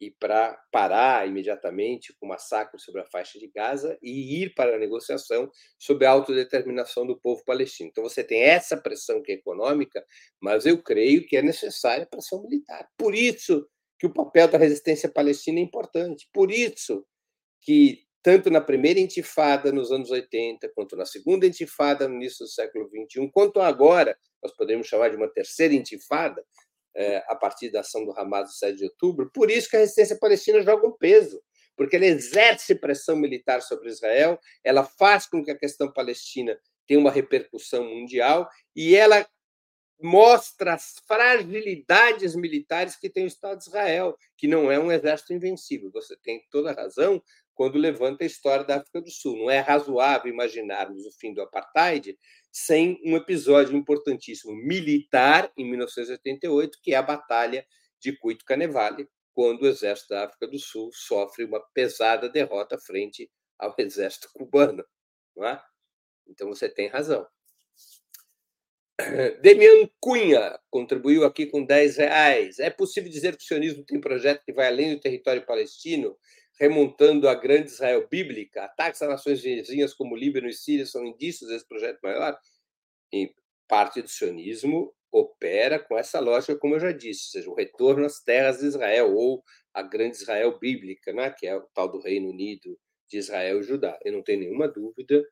e 0.00 0.10
para 0.10 0.58
parar 0.70 1.26
imediatamente 1.26 2.14
o 2.20 2.26
massacre 2.26 2.78
sobre 2.80 3.00
a 3.00 3.06
faixa 3.06 3.38
de 3.38 3.48
Gaza 3.48 3.98
e 4.02 4.42
ir 4.42 4.54
para 4.54 4.76
a 4.76 4.78
negociação 4.78 5.50
sobre 5.78 6.06
a 6.06 6.10
autodeterminação 6.10 7.06
do 7.06 7.18
povo 7.18 7.42
palestino. 7.44 7.88
Então 7.90 8.04
você 8.04 8.22
tem 8.22 8.42
essa 8.42 8.76
pressão 8.76 9.22
que 9.22 9.32
é 9.32 9.34
econômica, 9.36 10.04
mas 10.40 10.66
eu 10.66 10.82
creio 10.82 11.26
que 11.26 11.36
é 11.36 11.42
necessária 11.42 12.04
a 12.04 12.08
pressão 12.08 12.42
militar. 12.42 12.88
Por 12.96 13.14
isso 13.14 13.66
que 13.98 14.06
o 14.06 14.12
papel 14.12 14.48
da 14.48 14.58
resistência 14.58 15.08
palestina 15.08 15.58
é 15.58 15.62
importante. 15.62 16.28
Por 16.32 16.50
isso 16.50 17.06
que 17.62 18.06
tanto 18.26 18.50
na 18.50 18.60
primeira 18.60 18.98
intifada 18.98 19.70
nos 19.70 19.92
anos 19.92 20.10
80, 20.10 20.68
quanto 20.74 20.96
na 20.96 21.06
segunda 21.06 21.46
intifada 21.46 22.08
no 22.08 22.16
início 22.16 22.44
do 22.44 22.50
século 22.50 22.88
21, 22.90 23.30
quanto 23.30 23.60
agora, 23.60 24.18
nós 24.42 24.52
podemos 24.56 24.88
chamar 24.88 25.10
de 25.10 25.16
uma 25.16 25.32
terceira 25.32 25.72
intifada, 25.72 26.44
é, 26.96 27.22
a 27.28 27.36
partir 27.36 27.70
da 27.70 27.80
ação 27.80 28.04
do 28.04 28.18
Hamas 28.18 28.48
do 28.48 28.54
7 28.54 28.78
de 28.78 28.84
outubro. 28.84 29.30
Por 29.32 29.50
isso 29.50 29.68
que 29.68 29.76
a 29.76 29.80
resistência 29.80 30.18
palestina 30.18 30.62
joga 30.62 30.88
um 30.88 30.96
peso, 30.96 31.40
porque 31.76 31.94
ela 31.94 32.06
exerce 32.06 32.74
pressão 32.74 33.16
militar 33.16 33.60
sobre 33.60 33.90
Israel, 33.90 34.40
ela 34.64 34.82
faz 34.82 35.26
com 35.26 35.44
que 35.44 35.50
a 35.50 35.58
questão 35.58 35.92
palestina 35.92 36.58
tem 36.86 36.96
uma 36.96 37.10
repercussão 37.10 37.84
mundial 37.84 38.48
e 38.74 38.96
ela 38.96 39.26
mostra 40.00 40.74
as 40.74 40.94
fragilidades 41.06 42.34
militares 42.34 42.96
que 42.96 43.10
tem 43.10 43.24
o 43.24 43.28
Estado 43.28 43.58
de 43.58 43.64
Israel, 43.64 44.16
que 44.36 44.46
não 44.46 44.70
é 44.70 44.78
um 44.78 44.92
exército 44.92 45.32
invencível. 45.32 45.90
Você 45.92 46.16
tem 46.22 46.42
toda 46.50 46.72
razão 46.72 47.22
quando 47.54 47.78
levanta 47.78 48.22
a 48.22 48.26
história 48.26 48.64
da 48.64 48.76
África 48.76 49.00
do 49.00 49.10
Sul. 49.10 49.36
Não 49.38 49.50
é 49.50 49.60
razoável 49.60 50.30
imaginarmos 50.30 51.06
o 51.06 51.12
fim 51.12 51.32
do 51.32 51.40
apartheid 51.40 52.16
sem 52.58 52.98
um 53.04 53.14
episódio 53.14 53.76
importantíssimo 53.76 54.56
militar 54.56 55.52
em 55.58 55.68
1988, 55.68 56.78
que 56.82 56.94
é 56.94 56.96
a 56.96 57.02
Batalha 57.02 57.66
de 58.00 58.16
Cuito 58.16 58.46
Canevale, 58.46 59.06
quando 59.34 59.60
o 59.60 59.66
exército 59.66 60.14
da 60.14 60.24
África 60.24 60.46
do 60.48 60.58
Sul 60.58 60.88
sofre 60.90 61.44
uma 61.44 61.60
pesada 61.74 62.30
derrota 62.30 62.78
frente 62.78 63.30
ao 63.58 63.74
exército 63.76 64.30
cubano. 64.32 64.82
É? 65.38 65.60
Então 66.26 66.48
você 66.48 66.66
tem 66.66 66.88
razão. 66.88 67.26
Demian 69.42 69.90
Cunha 70.00 70.58
contribuiu 70.70 71.26
aqui 71.26 71.44
com 71.44 71.62
10 71.62 71.98
reais. 71.98 72.58
É 72.58 72.70
possível 72.70 73.10
dizer 73.10 73.36
que 73.36 73.44
o 73.44 73.46
sionismo 73.46 73.84
tem 73.84 74.00
projeto 74.00 74.42
que 74.42 74.54
vai 74.54 74.68
além 74.68 74.94
do 74.94 75.00
território 75.00 75.44
palestino, 75.44 76.16
remontando 76.58 77.28
a 77.28 77.34
grande 77.34 77.70
Israel 77.70 78.06
bíblica? 78.08 78.64
Ataques 78.64 79.02
a 79.02 79.08
nações 79.08 79.42
vizinhas 79.42 79.94
como 79.94 80.16
Líbano 80.16 80.48
e 80.48 80.52
Síria 80.52 80.86
são 80.86 81.04
indícios 81.04 81.50
desse 81.50 81.66
projeto 81.66 81.98
maior? 82.02 82.38
Parte 83.68 84.00
do 84.02 84.08
sionismo 84.08 84.94
opera 85.10 85.78
com 85.78 85.96
essa 85.96 86.20
lógica, 86.20 86.58
como 86.58 86.74
eu 86.74 86.80
já 86.80 86.92
disse, 86.92 87.24
ou 87.24 87.30
seja, 87.30 87.50
o 87.50 87.54
retorno 87.54 88.04
às 88.04 88.22
terras 88.22 88.58
de 88.58 88.66
Israel, 88.66 89.14
ou 89.14 89.42
a 89.72 89.82
grande 89.82 90.16
Israel 90.16 90.58
bíblica, 90.58 91.12
né? 91.12 91.30
que 91.30 91.46
é 91.46 91.56
o 91.56 91.62
tal 91.74 91.90
do 91.90 92.00
Reino 92.00 92.30
Unido 92.30 92.78
de 93.08 93.18
Israel 93.18 93.60
e 93.60 93.62
Judá. 93.62 93.98
Eu 94.04 94.12
não 94.12 94.22
tenho 94.22 94.40
nenhuma 94.40 94.68
dúvida 94.68 95.24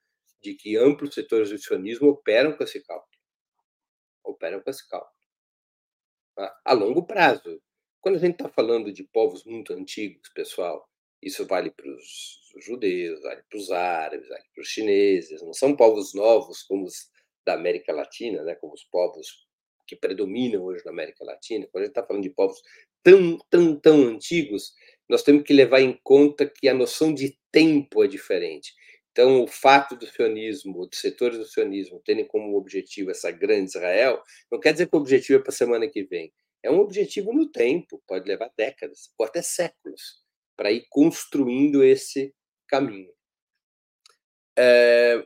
de 0.43 0.55
que 0.55 0.77
amplos 0.77 1.14
setores 1.14 1.51
do 1.51 1.59
sionismo 1.59 2.09
operam 2.09 2.57
com 2.57 2.64
esse 2.64 2.83
cálculo 2.83 3.14
operam 4.25 4.61
com 4.61 4.70
esse 4.70 4.87
cálculo. 4.89 5.12
A 6.64 6.72
longo 6.72 7.07
prazo. 7.07 7.62
Quando 8.01 8.16
a 8.16 8.18
gente 8.18 8.33
está 8.33 8.49
falando 8.49 8.93
de 8.93 9.05
povos 9.05 9.45
muito 9.45 9.72
antigos, 9.72 10.29
pessoal, 10.35 10.89
isso 11.25 11.47
vale 11.47 11.70
para 11.70 11.89
os 11.89 12.64
judeus, 12.64 13.20
vale 13.22 13.43
para 13.49 13.59
os 13.59 13.70
árabes, 13.70 14.29
vale 14.29 14.45
para 14.55 14.62
os 14.62 14.68
chineses, 14.68 15.43
não 15.43 15.53
são 15.53 15.75
povos 15.75 16.14
novos 16.14 16.62
como 16.62 16.85
os 16.85 17.12
da 17.45 17.55
América 17.55 17.93
Latina, 17.93 18.43
né, 18.43 18.55
como 18.55 18.72
os 18.72 18.85
povos 18.85 19.47
que 19.87 19.95
predominam 19.95 20.64
hoje 20.64 20.85
na 20.85 20.91
América 20.91 21.25
Latina. 21.25 21.68
Quando 21.70 21.83
a 21.83 21.87
gente 21.87 21.91
está 21.91 22.07
falando 22.07 22.22
de 22.22 22.31
povos 22.31 22.61
tão, 23.03 23.39
tão, 23.51 23.79
tão 23.79 24.03
antigos, 24.09 24.72
nós 25.09 25.22
temos 25.22 25.43
que 25.43 25.53
levar 25.53 25.81
em 25.81 25.99
conta 26.03 26.47
que 26.49 26.68
a 26.68 26.75
noção 26.75 27.12
de 27.12 27.39
tempo 27.53 28.03
é 28.03 28.09
diferente. 28.09 28.72
Então, 29.12 29.45
o 29.45 29.47
fato 29.47 29.95
do 29.95 30.07
sionismo, 30.07 30.87
dos 30.87 30.99
setores 30.99 31.39
do 31.39 31.45
sionismo 31.45 32.01
terem 32.05 32.27
como 32.27 32.57
objetivo 32.57 33.11
essa 33.11 33.31
grande 33.31 33.70
Israel, 33.70 34.20
não 34.51 34.59
quer 34.59 34.72
dizer 34.72 34.89
que 34.89 34.97
o 34.97 34.99
objetivo 34.99 35.39
é 35.39 35.43
para 35.43 35.53
a 35.53 35.57
semana 35.57 35.87
que 35.87 36.03
vem. 36.03 36.33
É 36.62 36.70
um 36.70 36.81
objetivo 36.81 37.33
no 37.33 37.49
tempo, 37.49 38.03
pode 38.09 38.27
levar 38.27 38.51
décadas, 38.57 39.12
ou 39.18 39.27
até 39.27 39.43
séculos, 39.43 40.24
para 40.57 40.72
ir 40.72 40.86
construindo 40.88 41.82
esse 41.82 42.34
caminho. 42.68 43.12
É, 44.57 45.24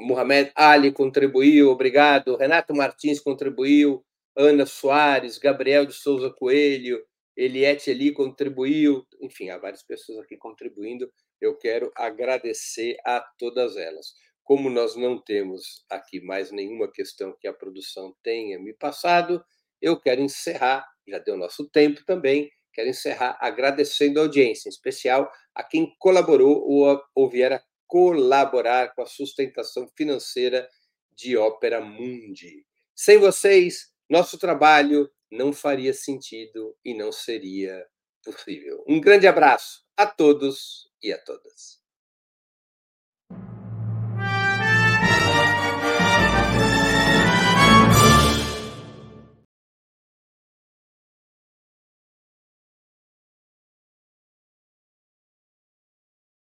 Mohamed 0.00 0.52
Ali 0.54 0.92
contribuiu, 0.92 1.70
obrigado. 1.70 2.36
Renato 2.36 2.74
Martins 2.74 3.20
contribuiu. 3.20 4.04
Ana 4.38 4.66
Soares, 4.66 5.38
Gabriel 5.38 5.86
de 5.86 5.94
Souza 5.94 6.28
Coelho, 6.30 7.02
Eliette 7.34 7.90
Eli 7.90 8.12
contribuiu. 8.12 9.06
Enfim, 9.20 9.48
há 9.48 9.56
várias 9.56 9.82
pessoas 9.82 10.18
aqui 10.18 10.36
contribuindo 10.36 11.10
eu 11.40 11.56
quero 11.56 11.92
agradecer 11.96 12.96
a 13.04 13.20
todas 13.38 13.76
elas. 13.76 14.14
Como 14.42 14.70
nós 14.70 14.96
não 14.96 15.20
temos 15.22 15.84
aqui 15.90 16.20
mais 16.20 16.50
nenhuma 16.50 16.90
questão 16.90 17.36
que 17.40 17.48
a 17.48 17.52
produção 17.52 18.14
tenha 18.22 18.58
me 18.58 18.72
passado, 18.72 19.44
eu 19.82 20.00
quero 20.00 20.20
encerrar, 20.20 20.86
já 21.06 21.18
deu 21.18 21.36
nosso 21.36 21.68
tempo 21.68 22.02
também, 22.06 22.50
quero 22.76 22.90
encerrar 22.90 23.38
agradecendo 23.40 24.20
a 24.20 24.24
audiência, 24.24 24.68
em 24.68 24.70
especial 24.70 25.32
a 25.54 25.64
quem 25.64 25.96
colaborou 25.98 26.62
ou, 26.68 27.02
ou 27.14 27.30
vier 27.30 27.54
a 27.54 27.62
colaborar 27.86 28.94
com 28.94 29.00
a 29.00 29.06
sustentação 29.06 29.88
financeira 29.96 30.68
de 31.10 31.38
Ópera 31.38 31.80
Mundi. 31.80 32.66
Sem 32.94 33.18
vocês, 33.18 33.90
nosso 34.10 34.36
trabalho 34.36 35.10
não 35.32 35.54
faria 35.54 35.94
sentido 35.94 36.76
e 36.84 36.92
não 36.92 37.10
seria 37.10 37.82
possível. 38.22 38.84
Um 38.86 39.00
grande 39.00 39.26
abraço 39.26 39.82
a 39.96 40.06
todos 40.06 40.90
e 41.02 41.10
a 41.10 41.18
todas. 41.18 41.85